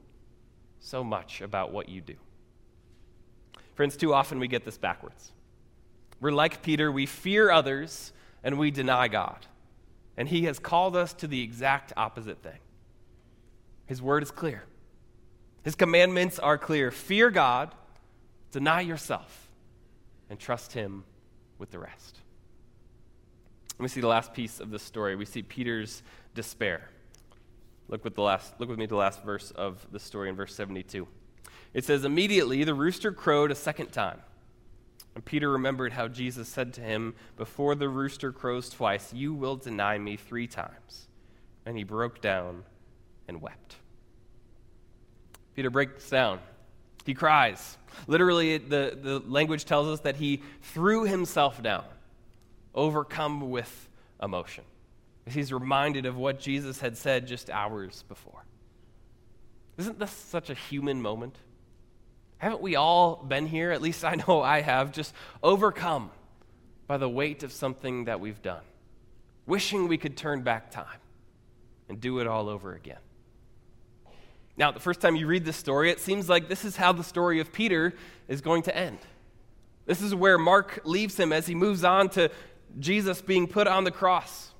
so 0.80 1.04
much 1.04 1.40
about 1.40 1.72
what 1.72 1.88
you 1.88 2.00
do. 2.00 2.16
Friends, 3.74 3.96
too 3.96 4.12
often 4.12 4.40
we 4.40 4.48
get 4.48 4.64
this 4.64 4.76
backwards. 4.76 5.32
We're 6.20 6.32
like 6.32 6.62
Peter, 6.62 6.90
we 6.90 7.06
fear 7.06 7.50
others 7.50 8.12
and 8.42 8.58
we 8.58 8.72
deny 8.72 9.06
God. 9.06 9.46
And 10.16 10.28
he 10.28 10.44
has 10.46 10.58
called 10.58 10.96
us 10.96 11.12
to 11.14 11.28
the 11.28 11.40
exact 11.42 11.92
opposite 11.96 12.42
thing. 12.42 12.58
His 13.86 14.02
word 14.02 14.24
is 14.24 14.32
clear, 14.32 14.64
his 15.62 15.76
commandments 15.76 16.38
are 16.38 16.58
clear. 16.58 16.90
Fear 16.90 17.30
God, 17.30 17.74
deny 18.50 18.80
yourself, 18.80 19.48
and 20.28 20.38
trust 20.38 20.72
him 20.72 21.04
with 21.58 21.70
the 21.70 21.78
rest. 21.78 22.18
Let 23.78 23.82
me 23.82 23.88
see 23.88 24.00
the 24.00 24.08
last 24.08 24.32
piece 24.34 24.58
of 24.60 24.70
this 24.70 24.82
story. 24.82 25.14
We 25.14 25.24
see 25.24 25.42
Peter's 25.42 26.02
despair. 26.34 26.88
Look 27.88 28.04
with, 28.04 28.14
the 28.14 28.22
last, 28.22 28.54
look 28.58 28.68
with 28.68 28.78
me 28.78 28.86
to 28.86 28.90
the 28.90 28.96
last 28.96 29.22
verse 29.22 29.50
of 29.52 29.86
the 29.92 30.00
story 30.00 30.28
in 30.28 30.36
verse 30.36 30.54
72. 30.54 31.06
It 31.74 31.84
says, 31.84 32.04
Immediately 32.04 32.64
the 32.64 32.74
rooster 32.74 33.12
crowed 33.12 33.50
a 33.50 33.54
second 33.54 33.92
time. 33.92 34.20
And 35.14 35.24
Peter 35.24 35.50
remembered 35.50 35.92
how 35.92 36.08
Jesus 36.08 36.48
said 36.48 36.74
to 36.74 36.80
him, 36.80 37.14
Before 37.36 37.74
the 37.74 37.88
rooster 37.88 38.32
crows 38.32 38.68
twice, 38.68 39.12
you 39.12 39.32
will 39.32 39.56
deny 39.56 39.98
me 39.98 40.16
three 40.16 40.46
times. 40.46 41.08
And 41.64 41.76
he 41.76 41.84
broke 41.84 42.20
down 42.20 42.64
and 43.26 43.40
wept. 43.40 43.76
Peter 45.54 45.70
breaks 45.70 46.08
down. 46.08 46.40
He 47.04 47.14
cries. 47.14 47.78
Literally, 48.06 48.58
the, 48.58 48.96
the 49.00 49.22
language 49.26 49.64
tells 49.64 49.88
us 49.88 50.00
that 50.00 50.16
he 50.16 50.42
threw 50.62 51.04
himself 51.04 51.62
down, 51.62 51.84
overcome 52.74 53.50
with 53.50 53.88
emotion. 54.22 54.64
He's 55.26 55.52
reminded 55.52 56.06
of 56.06 56.16
what 56.16 56.40
Jesus 56.40 56.80
had 56.80 56.96
said 56.96 57.26
just 57.26 57.50
hours 57.50 58.04
before. 58.08 58.44
Isn't 59.76 59.98
this 59.98 60.10
such 60.10 60.50
a 60.50 60.54
human 60.54 61.00
moment? 61.00 61.36
Haven't 62.38 62.62
we 62.62 62.76
all 62.76 63.16
been 63.16 63.46
here? 63.46 63.70
At 63.70 63.82
least 63.82 64.04
I 64.04 64.14
know 64.14 64.42
I 64.42 64.60
have, 64.60 64.92
just 64.92 65.14
overcome 65.42 66.10
by 66.86 66.96
the 66.96 67.08
weight 67.08 67.42
of 67.42 67.52
something 67.52 68.06
that 68.06 68.20
we've 68.20 68.40
done, 68.40 68.62
wishing 69.46 69.88
we 69.88 69.98
could 69.98 70.16
turn 70.16 70.42
back 70.42 70.70
time 70.70 70.86
and 71.88 72.00
do 72.00 72.18
it 72.20 72.26
all 72.26 72.48
over 72.48 72.74
again. 72.74 72.98
Now, 74.56 74.72
the 74.72 74.80
first 74.80 75.00
time 75.00 75.14
you 75.14 75.26
read 75.26 75.44
this 75.44 75.56
story, 75.56 75.90
it 75.90 76.00
seems 76.00 76.28
like 76.28 76.48
this 76.48 76.64
is 76.64 76.76
how 76.76 76.92
the 76.92 77.04
story 77.04 77.38
of 77.38 77.52
Peter 77.52 77.94
is 78.26 78.40
going 78.40 78.62
to 78.62 78.76
end. 78.76 78.98
This 79.86 80.02
is 80.02 80.14
where 80.14 80.36
Mark 80.36 80.80
leaves 80.84 81.18
him 81.18 81.32
as 81.32 81.46
he 81.46 81.54
moves 81.54 81.84
on 81.84 82.08
to 82.10 82.30
Jesus 82.78 83.20
being 83.20 83.46
put 83.46 83.66
on 83.66 83.84
the 83.84 83.90
cross. 83.90 84.52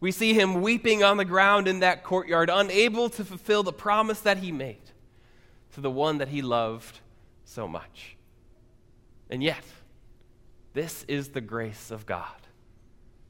We 0.00 0.12
see 0.12 0.34
him 0.34 0.60
weeping 0.60 1.02
on 1.02 1.16
the 1.16 1.24
ground 1.24 1.68
in 1.68 1.80
that 1.80 2.04
courtyard, 2.04 2.50
unable 2.52 3.08
to 3.10 3.24
fulfill 3.24 3.62
the 3.62 3.72
promise 3.72 4.20
that 4.20 4.38
he 4.38 4.52
made 4.52 4.82
to 5.72 5.80
the 5.80 5.90
one 5.90 6.18
that 6.18 6.28
he 6.28 6.42
loved 6.42 7.00
so 7.44 7.66
much. 7.66 8.16
And 9.30 9.42
yet, 9.42 9.64
this 10.74 11.04
is 11.08 11.30
the 11.30 11.40
grace 11.40 11.90
of 11.90 12.06
God. 12.06 12.28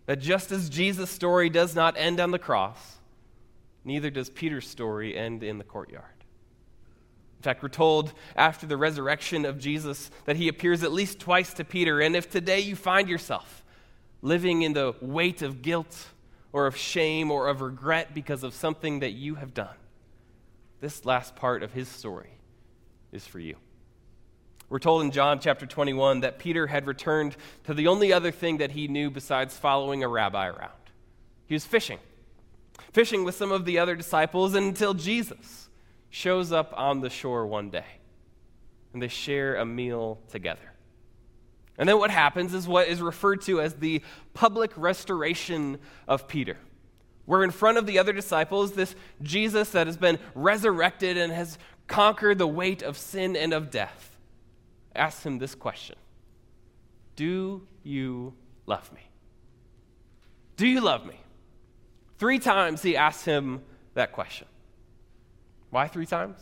That 0.06 0.20
just 0.20 0.52
as 0.52 0.68
Jesus' 0.68 1.10
story 1.10 1.48
does 1.48 1.74
not 1.74 1.96
end 1.96 2.20
on 2.20 2.30
the 2.30 2.38
cross, 2.38 2.96
neither 3.84 4.10
does 4.10 4.30
Peter's 4.30 4.68
story 4.68 5.16
end 5.16 5.42
in 5.42 5.58
the 5.58 5.64
courtyard. 5.64 6.04
In 7.38 7.42
fact, 7.42 7.62
we're 7.62 7.68
told 7.68 8.12
after 8.34 8.66
the 8.66 8.76
resurrection 8.76 9.44
of 9.44 9.58
Jesus 9.58 10.10
that 10.24 10.36
he 10.36 10.48
appears 10.48 10.82
at 10.82 10.92
least 10.92 11.20
twice 11.20 11.52
to 11.54 11.64
Peter. 11.64 12.00
And 12.00 12.16
if 12.16 12.28
today 12.30 12.60
you 12.60 12.74
find 12.74 13.08
yourself 13.08 13.64
living 14.22 14.62
in 14.62 14.72
the 14.72 14.94
weight 15.00 15.42
of 15.42 15.62
guilt 15.62 16.08
or 16.52 16.66
of 16.66 16.76
shame 16.76 17.30
or 17.30 17.48
of 17.48 17.60
regret 17.60 18.14
because 18.14 18.42
of 18.42 18.54
something 18.54 19.00
that 19.00 19.12
you 19.12 19.36
have 19.36 19.54
done, 19.54 19.76
this 20.80 21.04
last 21.04 21.36
part 21.36 21.62
of 21.62 21.72
his 21.72 21.88
story 21.88 22.30
is 23.12 23.26
for 23.26 23.38
you. 23.38 23.56
We're 24.68 24.78
told 24.80 25.02
in 25.02 25.12
John 25.12 25.38
chapter 25.38 25.64
21 25.64 26.20
that 26.20 26.38
Peter 26.38 26.66
had 26.66 26.86
returned 26.86 27.36
to 27.64 27.74
the 27.74 27.86
only 27.86 28.12
other 28.12 28.32
thing 28.32 28.56
that 28.58 28.72
he 28.72 28.88
knew 28.88 29.10
besides 29.10 29.56
following 29.56 30.02
a 30.02 30.08
rabbi 30.08 30.48
around. 30.48 30.72
He 31.46 31.54
was 31.54 31.64
fishing, 31.64 32.00
fishing 32.92 33.22
with 33.22 33.36
some 33.36 33.52
of 33.52 33.64
the 33.64 33.78
other 33.78 33.94
disciples 33.94 34.54
until 34.54 34.92
Jesus 34.94 35.68
shows 36.10 36.50
up 36.50 36.74
on 36.76 37.00
the 37.00 37.10
shore 37.10 37.46
one 37.46 37.70
day 37.70 37.84
and 38.92 39.02
they 39.02 39.08
share 39.08 39.56
a 39.56 39.64
meal 39.66 40.18
together. 40.30 40.72
And 41.78 41.88
then 41.88 41.98
what 41.98 42.10
happens 42.10 42.54
is 42.54 42.66
what 42.66 42.88
is 42.88 43.02
referred 43.02 43.42
to 43.42 43.60
as 43.60 43.74
the 43.74 44.02
public 44.34 44.72
restoration 44.76 45.78
of 46.08 46.26
Peter. 46.26 46.56
Where 47.26 47.42
in 47.42 47.50
front 47.50 47.76
of 47.76 47.86
the 47.86 47.98
other 47.98 48.12
disciples, 48.12 48.72
this 48.72 48.94
Jesus 49.22 49.70
that 49.70 49.86
has 49.86 49.96
been 49.96 50.18
resurrected 50.34 51.16
and 51.16 51.32
has 51.32 51.58
conquered 51.86 52.38
the 52.38 52.46
weight 52.46 52.82
of 52.82 52.96
sin 52.96 53.36
and 53.36 53.52
of 53.52 53.70
death 53.70 54.16
asks 54.94 55.24
him 55.24 55.38
this 55.38 55.54
question 55.54 55.96
Do 57.14 57.66
you 57.82 58.34
love 58.66 58.92
me? 58.92 59.02
Do 60.56 60.66
you 60.66 60.80
love 60.80 61.04
me? 61.04 61.20
Three 62.18 62.38
times 62.38 62.82
he 62.82 62.96
asks 62.96 63.24
him 63.24 63.62
that 63.94 64.12
question. 64.12 64.46
Why 65.70 65.88
three 65.88 66.06
times? 66.06 66.40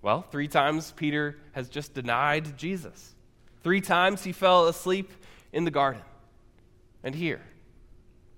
Well, 0.00 0.22
three 0.30 0.48
times 0.48 0.92
Peter 0.92 1.38
has 1.52 1.68
just 1.68 1.94
denied 1.94 2.56
Jesus. 2.56 3.14
Three 3.62 3.80
times 3.80 4.24
he 4.24 4.32
fell 4.32 4.68
asleep 4.68 5.10
in 5.52 5.64
the 5.64 5.70
garden. 5.70 6.02
And 7.04 7.14
here, 7.14 7.42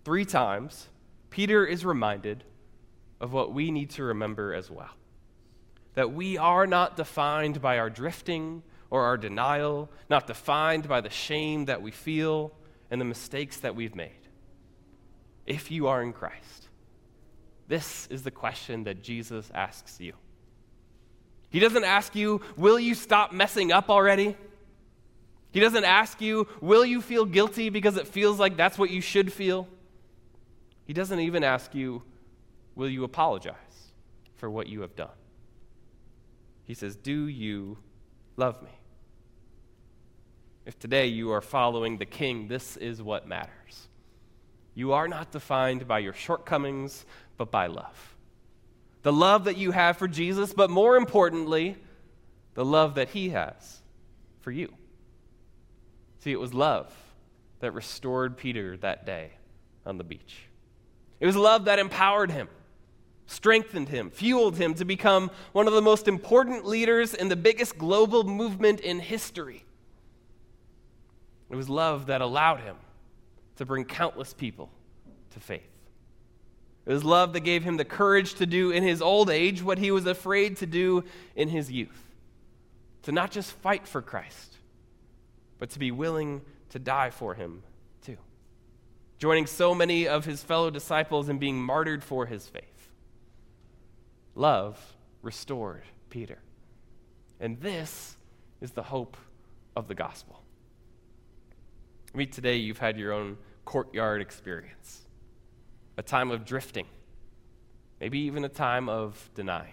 three 0.05 0.25
times, 0.25 0.89
Peter 1.31 1.65
is 1.67 1.85
reminded 1.85 2.45
of 3.21 3.33
what 3.33 3.53
we 3.53 3.71
need 3.71 3.91
to 3.91 4.05
remember 4.05 4.55
as 4.55 4.71
well 4.71 4.91
that 5.95 6.13
we 6.13 6.37
are 6.37 6.67
not 6.67 6.97
defined 6.97 7.61
by 7.63 7.79
our 7.79 7.89
drifting 7.89 8.63
or 8.91 9.05
our 9.05 9.17
denial, 9.17 9.89
not 10.11 10.27
defined 10.27 10.89
by 10.89 11.01
the 11.01 11.11
shame 11.11 11.67
that 11.67 11.81
we 11.81 11.91
feel 11.91 12.53
and 12.91 13.01
the 13.01 13.05
mistakes 13.05 13.59
that 13.59 13.75
we've 13.75 13.95
made. 13.95 14.11
If 15.47 15.71
you 15.71 15.87
are 15.87 16.03
in 16.03 16.13
Christ, 16.13 16.69
this 17.69 18.07
is 18.09 18.23
the 18.23 18.31
question 18.31 18.85
that 18.85 19.03
Jesus 19.03 19.51
asks 19.55 20.01
you. 20.01 20.15
He 21.51 21.61
doesn't 21.61 21.85
ask 21.85 22.15
you, 22.15 22.41
Will 22.57 22.79
you 22.79 22.95
stop 22.95 23.33
messing 23.33 23.73
up 23.73 23.89
already? 23.89 24.37
He 25.55 25.61
doesn't 25.61 25.85
ask 25.85 26.21
you, 26.21 26.49
Will 26.61 26.85
you 26.85 27.01
feel 27.01 27.25
guilty 27.25 27.71
because 27.71 27.97
it 27.97 28.09
feels 28.09 28.41
like 28.41 28.57
that's 28.57 28.77
what 28.77 28.91
you 28.91 29.01
should 29.01 29.33
feel? 29.33 29.69
He 30.85 30.93
doesn't 30.93 31.21
even 31.21 31.45
ask 31.45 31.77
you, 31.77 32.03
Will 32.75 32.89
you 32.89 33.05
apologize 33.05 33.55
for 34.35 34.51
what 34.51 34.67
you 34.67 34.81
have 34.81 34.97
done? 34.97 35.15
He 36.65 36.75
says, 36.75 36.97
Do 36.97 37.29
you 37.29 37.79
love 38.37 38.61
me? 38.65 38.71
If 40.67 40.77
today 40.77 41.07
you 41.07 41.31
are 41.31 41.41
following 41.41 41.99
the 41.99 42.05
King, 42.05 42.49
this 42.49 42.77
is 42.77 43.01
what 43.01 43.29
matters. 43.29 43.89
You 44.75 44.93
are 44.95 45.07
not 45.07 45.31
defined 45.31 45.87
by 45.87 46.01
your 46.01 46.15
shortcomings, 46.15 47.07
but 47.37 47.53
by 47.53 47.69
love. 47.69 48.17
The 49.03 49.13
love 49.13 49.45
that 49.45 49.57
you 49.57 49.71
have 49.71 49.99
for 49.99 50.09
Jesus, 50.09 50.53
but 50.53 50.69
more 50.69 50.97
importantly, 50.97 51.77
the 52.55 52.65
love 52.65 52.97
that 52.97 53.11
He 53.11 53.29
has 53.29 53.83
for 54.41 54.51
you. 54.51 54.75
See, 56.25 56.33
it 56.33 56.41
was 56.41 56.55
love 56.55 56.91
that 57.61 57.73
restored 57.73 58.39
Peter 58.39 58.79
that 58.79 59.05
day 59.05 59.33
on 59.85 59.99
the 59.99 60.05
beach. 60.05 60.49
It 61.21 61.27
was 61.27 61.37
love 61.37 61.67
that 61.67 61.79
empowered 61.79 62.31
him. 62.31 62.49
strengthened 63.27 63.91
him, 63.91 64.09
fueled 64.09 64.57
him 64.57 64.73
to 64.75 64.87
become 64.87 65.31
one 65.53 65.67
of 65.67 65.75
the 65.75 65.83
most 65.83 66.09
important 66.09 66.65
leaders 66.65 67.13
in 67.13 67.29
the 67.29 67.37
biggest 67.37 67.77
global 67.77 68.25
movement 68.25 68.81
in 68.81 69.01
history. 69.01 69.67
It 71.51 71.57
was 71.57 71.69
love 71.69 72.07
that 72.07 72.23
allowed 72.23 72.61
him 72.61 72.77
to 73.57 73.67
bring 73.67 73.85
countless 73.85 74.33
people 74.33 74.71
to 75.33 75.41
faith. 75.41 75.63
It 76.87 76.93
was 76.95 77.05
love 77.05 77.35
that 77.35 77.41
gave 77.41 77.65
him 77.65 77.77
the 77.77 77.85
courage 77.85 78.33
to 78.37 78.47
do 78.47 78.71
in 78.71 78.83
his 78.83 79.03
old 79.03 79.29
age 79.29 79.63
what 79.63 79.77
he 79.77 79.91
was 79.91 80.07
afraid 80.07 80.57
to 80.59 80.67
do 80.67 81.05
in 81.37 81.51
his 81.51 81.71
youth 81.71 82.03
to 83.03 83.13
not 83.13 83.31
just 83.31 83.53
fight 83.53 83.87
for 83.87 84.01
Christ, 84.01 84.54
but 85.65 85.71
to 85.71 85.79
be 85.79 85.91
willing 85.91 86.43
to 86.69 86.79
die 86.79 87.09
for 87.09 87.33
him 87.33 87.63
too. 88.03 88.19
Joining 89.17 89.47
so 89.47 89.75
many 89.75 90.07
of 90.07 90.27
his 90.27 90.43
fellow 90.43 90.69
disciples 90.69 91.31
in 91.31 91.39
being 91.39 91.57
martyred 91.57 92.05
for 92.05 92.27
his 92.27 92.47
faith. 92.47 92.91
Love 94.35 94.79
restored 95.23 95.85
Peter. 96.11 96.37
And 97.41 97.59
this 97.61 98.19
is 98.61 98.73
the 98.73 98.83
hope 98.83 99.17
of 99.75 99.89
the 99.89 99.95
gospel. 99.95 100.43
Maybe 102.13 102.27
today 102.27 102.57
you've 102.57 102.77
had 102.77 102.99
your 102.99 103.15
own 103.15 103.39
courtyard 103.65 104.21
experience, 104.21 105.07
a 105.97 106.03
time 106.03 106.31
of 106.31 106.45
drifting, 106.45 106.89
maybe 108.03 108.19
even 108.19 108.45
a 108.45 108.51
time 108.51 108.91
of 108.91 109.31
denying. 109.35 109.73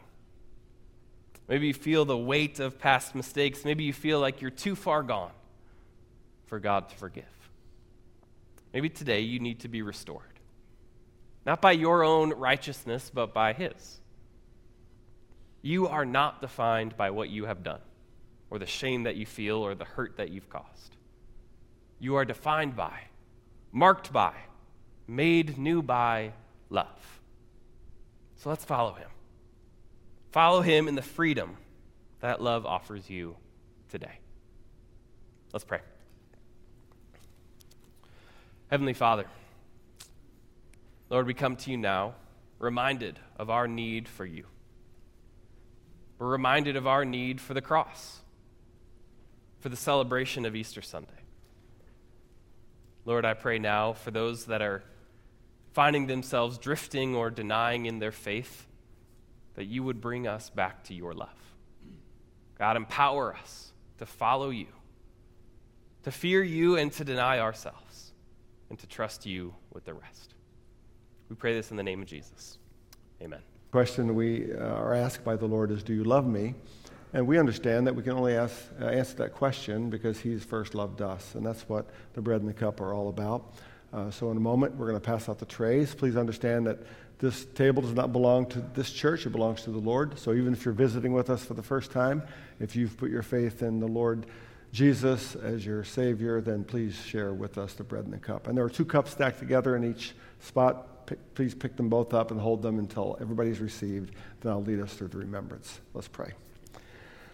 Maybe 1.50 1.68
you 1.68 1.74
feel 1.74 2.06
the 2.06 2.18
weight 2.18 2.62
of 2.62 2.80
past 2.80 3.14
mistakes. 3.14 3.66
Maybe 3.66 3.84
you 3.84 3.92
feel 3.92 4.22
like 4.22 4.40
you're 4.40 4.52
too 4.52 4.78
far 4.78 5.04
gone 5.04 5.32
for 6.52 6.60
God 6.60 6.90
to 6.90 6.96
forgive. 6.98 7.24
Maybe 8.74 8.90
today 8.90 9.22
you 9.22 9.40
need 9.40 9.62
to 9.62 9.70
be 9.70 9.82
restored. 9.82 10.38
Not 11.46 11.62
by 11.62 11.72
your 11.72 12.04
own 12.04 12.32
righteousness, 12.34 13.10
but 13.12 13.34
by 13.34 13.54
His. 13.54 14.02
You 15.62 15.88
are 15.88 16.04
not 16.04 16.42
defined 16.42 16.98
by 16.98 17.12
what 17.12 17.30
you 17.30 17.46
have 17.46 17.64
done, 17.64 17.80
or 18.50 18.60
the 18.60 18.66
shame 18.66 19.04
that 19.04 19.16
you 19.16 19.26
feel, 19.26 19.60
or 19.60 19.76
the 19.76 19.86
hurt 19.86 20.18
that 20.18 20.30
you've 20.30 20.50
caused. 20.50 20.98
You 22.00 22.16
are 22.18 22.26
defined 22.26 22.76
by, 22.76 23.00
marked 23.72 24.12
by, 24.12 24.34
made 25.08 25.58
new 25.58 25.82
by 25.82 26.34
love. 26.70 27.22
So 28.36 28.50
let's 28.50 28.66
follow 28.66 28.92
Him. 28.92 29.10
Follow 30.34 30.60
Him 30.60 30.90
in 30.90 30.96
the 30.96 31.02
freedom 31.02 31.56
that 32.20 32.42
love 32.42 32.66
offers 32.66 33.10
you 33.10 33.38
today. 33.88 34.20
Let's 35.54 35.64
pray. 35.64 35.80
Heavenly 38.72 38.94
Father, 38.94 39.26
Lord, 41.10 41.28
we 41.28 41.34
come 41.34 41.58
to 41.58 41.72
you 41.72 41.76
now 41.76 42.16
reminded 42.58 43.20
of 43.36 43.50
our 43.50 43.68
need 43.68 44.08
for 44.08 44.26
you. 44.26 44.46
We're 46.18 46.30
reminded 46.30 46.78
of 46.78 46.88
our 46.88 47.04
need 47.04 47.42
for 47.42 47.54
the 47.54 47.60
cross, 47.60 48.22
for 49.60 49.68
the 49.68 49.76
celebration 49.76 50.46
of 50.46 50.56
Easter 50.56 50.82
Sunday. 50.82 51.12
Lord, 53.04 53.26
I 53.26 53.34
pray 53.34 53.60
now 53.60 53.92
for 53.92 54.10
those 54.10 54.46
that 54.46 54.62
are 54.62 54.84
finding 55.74 56.08
themselves 56.08 56.58
drifting 56.58 57.14
or 57.14 57.30
denying 57.30 57.88
in 57.88 58.00
their 58.00 58.14
faith, 58.14 58.68
that 59.56 59.66
you 59.66 59.84
would 59.84 60.00
bring 60.00 60.28
us 60.28 60.50
back 60.50 60.86
to 60.86 60.94
your 60.94 61.14
love. 61.14 61.28
God, 62.58 62.78
empower 62.78 63.36
us 63.36 63.74
to 63.98 64.06
follow 64.06 64.50
you, 64.50 64.68
to 66.04 66.12
fear 66.12 66.42
you 66.42 66.78
and 66.78 66.90
to 66.94 67.04
deny 67.04 67.40
ourselves, 67.40 67.91
and 68.72 68.80
to 68.80 68.88
trust 68.88 69.26
you 69.26 69.54
with 69.74 69.84
the 69.84 69.94
rest. 69.94 70.34
We 71.30 71.36
pray 71.36 71.54
this 71.54 71.72
in 71.72 71.78
the 71.78 71.84
name 71.84 72.02
of 72.02 72.08
Jesus. 72.08 72.58
Amen 73.22 73.42
The 73.66 73.72
question 73.72 74.16
we 74.16 74.54
uh, 74.54 74.60
are 74.60 74.94
asked 74.94 75.26
by 75.26 75.36
the 75.36 75.46
Lord 75.46 75.72
is, 75.72 75.84
Do 75.84 75.94
you 75.94 76.06
love 76.06 76.26
me? 76.26 76.56
And 77.12 77.28
we 77.28 77.38
understand 77.38 77.86
that 77.86 77.94
we 77.94 78.02
can 78.02 78.14
only 78.14 78.34
ask, 78.34 78.56
uh, 78.80 78.86
answer 78.86 79.18
that 79.18 79.34
question 79.34 79.90
because 79.90 80.22
He's 80.22 80.46
first 80.46 80.74
loved 80.74 81.02
us. 81.02 81.36
And 81.36 81.46
that's 81.46 81.68
what 81.68 81.90
the 82.14 82.22
bread 82.22 82.40
and 82.40 82.50
the 82.50 82.54
cup 82.54 82.80
are 82.80 82.94
all 82.94 83.10
about. 83.10 83.56
Uh, 83.92 84.10
so, 84.10 84.32
in 84.32 84.38
a 84.38 84.40
moment, 84.42 84.78
we're 84.78 84.88
going 84.88 85.00
to 85.00 85.06
pass 85.06 85.28
out 85.28 85.38
the 85.38 85.46
trays. 85.46 85.94
Please 85.94 86.16
understand 86.16 86.66
that 86.66 86.80
this 87.20 87.44
table 87.54 87.82
does 87.82 87.94
not 87.94 88.14
belong 88.14 88.46
to 88.48 88.64
this 88.74 88.90
church, 88.90 89.26
it 89.26 89.32
belongs 89.32 89.64
to 89.64 89.72
the 89.72 89.80
Lord. 89.80 90.18
So, 90.18 90.32
even 90.32 90.54
if 90.54 90.64
you're 90.64 90.74
visiting 90.74 91.12
with 91.12 91.30
us 91.30 91.44
for 91.44 91.56
the 91.56 91.64
first 91.64 91.92
time, 91.92 92.24
if 92.62 92.78
you've 92.78 92.96
put 92.96 93.12
your 93.12 93.22
faith 93.22 93.64
in 93.64 93.82
the 93.82 93.88
Lord 93.88 94.28
Jesus 94.72 95.36
as 95.36 95.66
your 95.66 95.84
Savior, 95.84 96.40
then 96.42 96.64
please 96.64 96.96
share 96.96 97.34
with 97.34 97.58
us 97.58 97.74
the 97.74 97.84
bread 97.84 98.06
and 98.06 98.14
the 98.14 98.18
cup. 98.18 98.48
And 98.48 98.58
there 98.58 98.64
are 98.64 98.70
two 98.70 98.86
cups 98.86 99.12
stacked 99.12 99.40
together 99.40 99.76
in 99.76 99.84
each 99.84 100.14
spot 100.40 101.06
pick, 101.06 101.36
please 101.36 101.54
pick 101.54 101.76
them 101.76 101.90
both 101.90 102.14
up 102.14 102.32
and 102.32 102.40
hold 102.40 102.62
them 102.62 102.80
until 102.80 103.18
everybody's 103.20 103.60
received. 103.60 104.16
Then 104.40 104.52
I'll 104.52 104.64
lead 104.64 104.80
us 104.80 104.94
through 104.94 105.10
the 105.10 105.18
remembrance. 105.18 105.82
Let's 105.94 106.08
pray. 106.08 106.32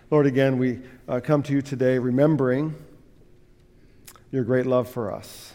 Lord, 0.09 0.25
again, 0.25 0.57
we 0.57 0.79
uh, 1.07 1.19
come 1.19 1.43
to 1.43 1.53
you 1.53 1.61
today 1.61 1.99
remembering 1.99 2.73
your 4.31 4.43
great 4.43 4.65
love 4.65 4.89
for 4.89 5.13
us. 5.13 5.53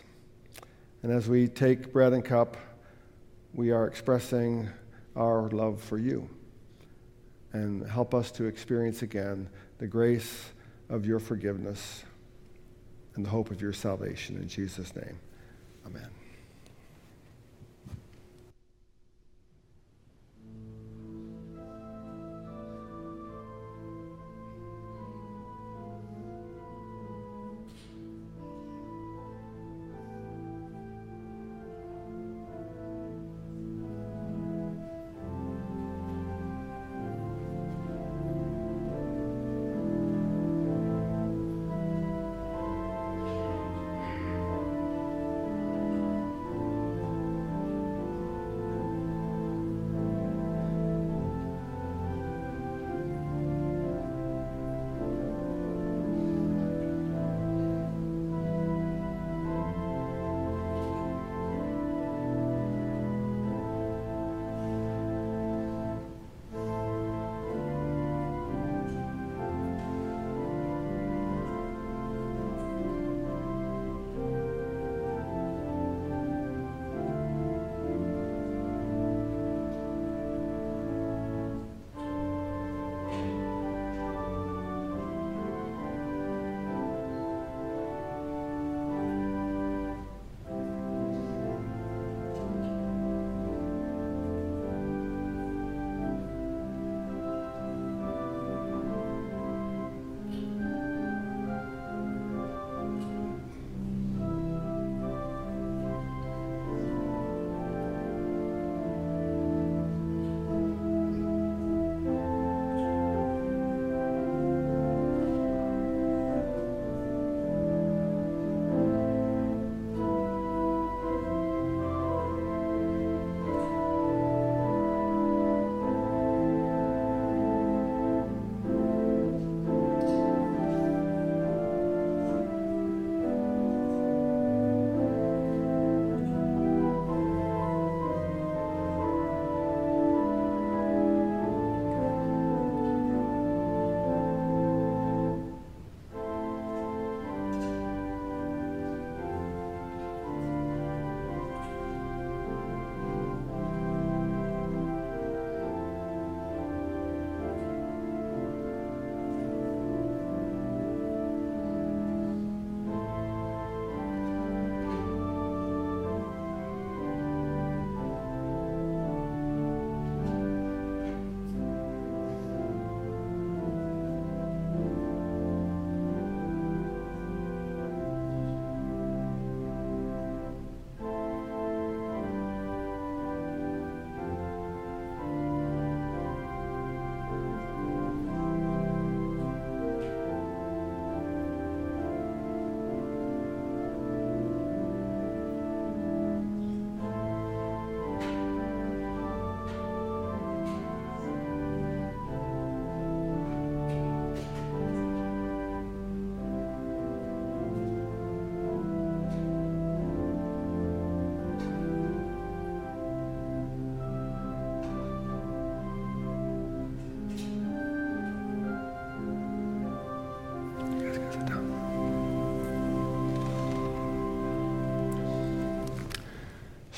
And 1.03 1.11
as 1.11 1.28
we 1.28 1.49
take 1.49 1.93
bread 1.93 2.12
and 2.12 2.24
cup, 2.24 2.57
we 3.55 3.70
are 3.70 3.87
expressing 3.87 4.68
our 5.16 5.51
love 5.51 5.83
for 5.83 5.99
you. 5.99 6.28
And 7.53 7.87
help 7.87 8.14
us 8.14 8.30
to 8.33 8.45
experience 8.45 9.03
again 9.03 9.49
the 9.78 9.87
grace 9.87 10.53
of 10.93 11.07
your 11.07 11.18
forgiveness 11.18 12.05
and 13.14 13.24
the 13.24 13.30
hope 13.30 13.51
of 13.51 13.61
your 13.61 13.72
salvation. 13.72 14.36
In 14.36 14.47
Jesus' 14.47 14.95
name, 14.95 15.18
amen. 15.86 16.11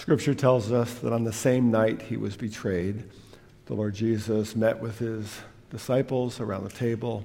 Scripture 0.05 0.35
tells 0.35 0.71
us 0.71 0.93
that 0.97 1.15
on 1.15 1.25
the 1.25 1.33
same 1.33 1.71
night 1.71 2.03
he 2.03 2.19
was 2.19 2.37
betrayed, 2.37 3.05
the 3.65 3.73
Lord 3.73 3.95
Jesus 3.95 4.55
met 4.55 4.79
with 4.79 4.99
his 4.99 5.41
disciples 5.71 6.41
around 6.41 6.65
the 6.65 6.77
table, 6.77 7.25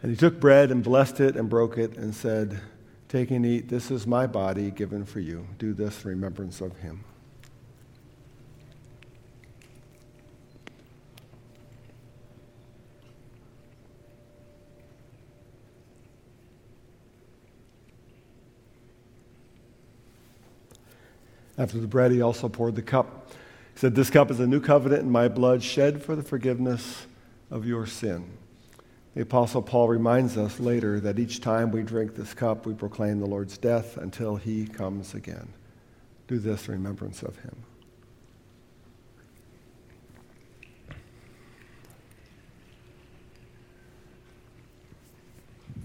and 0.00 0.12
he 0.12 0.16
took 0.16 0.38
bread 0.38 0.70
and 0.70 0.84
blessed 0.84 1.18
it 1.18 1.34
and 1.34 1.48
broke 1.48 1.78
it 1.78 1.96
and 1.96 2.14
said, 2.14 2.60
Take 3.08 3.32
and 3.32 3.44
eat. 3.44 3.68
This 3.68 3.90
is 3.90 4.06
my 4.06 4.28
body 4.28 4.70
given 4.70 5.04
for 5.04 5.18
you. 5.18 5.48
Do 5.58 5.74
this 5.74 6.04
in 6.04 6.10
remembrance 6.10 6.60
of 6.60 6.76
him. 6.76 7.02
After 21.58 21.78
the 21.78 21.86
bread, 21.86 22.12
he 22.12 22.20
also 22.20 22.48
poured 22.48 22.76
the 22.76 22.82
cup. 22.82 23.30
He 23.74 23.80
said, 23.80 23.94
This 23.94 24.10
cup 24.10 24.30
is 24.30 24.40
a 24.40 24.46
new 24.46 24.60
covenant 24.60 25.02
in 25.02 25.10
my 25.10 25.28
blood, 25.28 25.62
shed 25.62 26.02
for 26.02 26.14
the 26.14 26.22
forgiveness 26.22 27.06
of 27.50 27.66
your 27.66 27.86
sin. 27.86 28.30
The 29.14 29.22
Apostle 29.22 29.62
Paul 29.62 29.88
reminds 29.88 30.36
us 30.36 30.60
later 30.60 31.00
that 31.00 31.18
each 31.18 31.40
time 31.40 31.70
we 31.70 31.82
drink 31.82 32.14
this 32.14 32.34
cup, 32.34 32.66
we 32.66 32.74
proclaim 32.74 33.18
the 33.18 33.26
Lord's 33.26 33.56
death 33.56 33.96
until 33.96 34.36
he 34.36 34.66
comes 34.66 35.14
again. 35.14 35.48
Do 36.28 36.38
this 36.38 36.68
in 36.68 36.74
remembrance 36.74 37.22
of 37.22 37.38
him. 37.38 37.65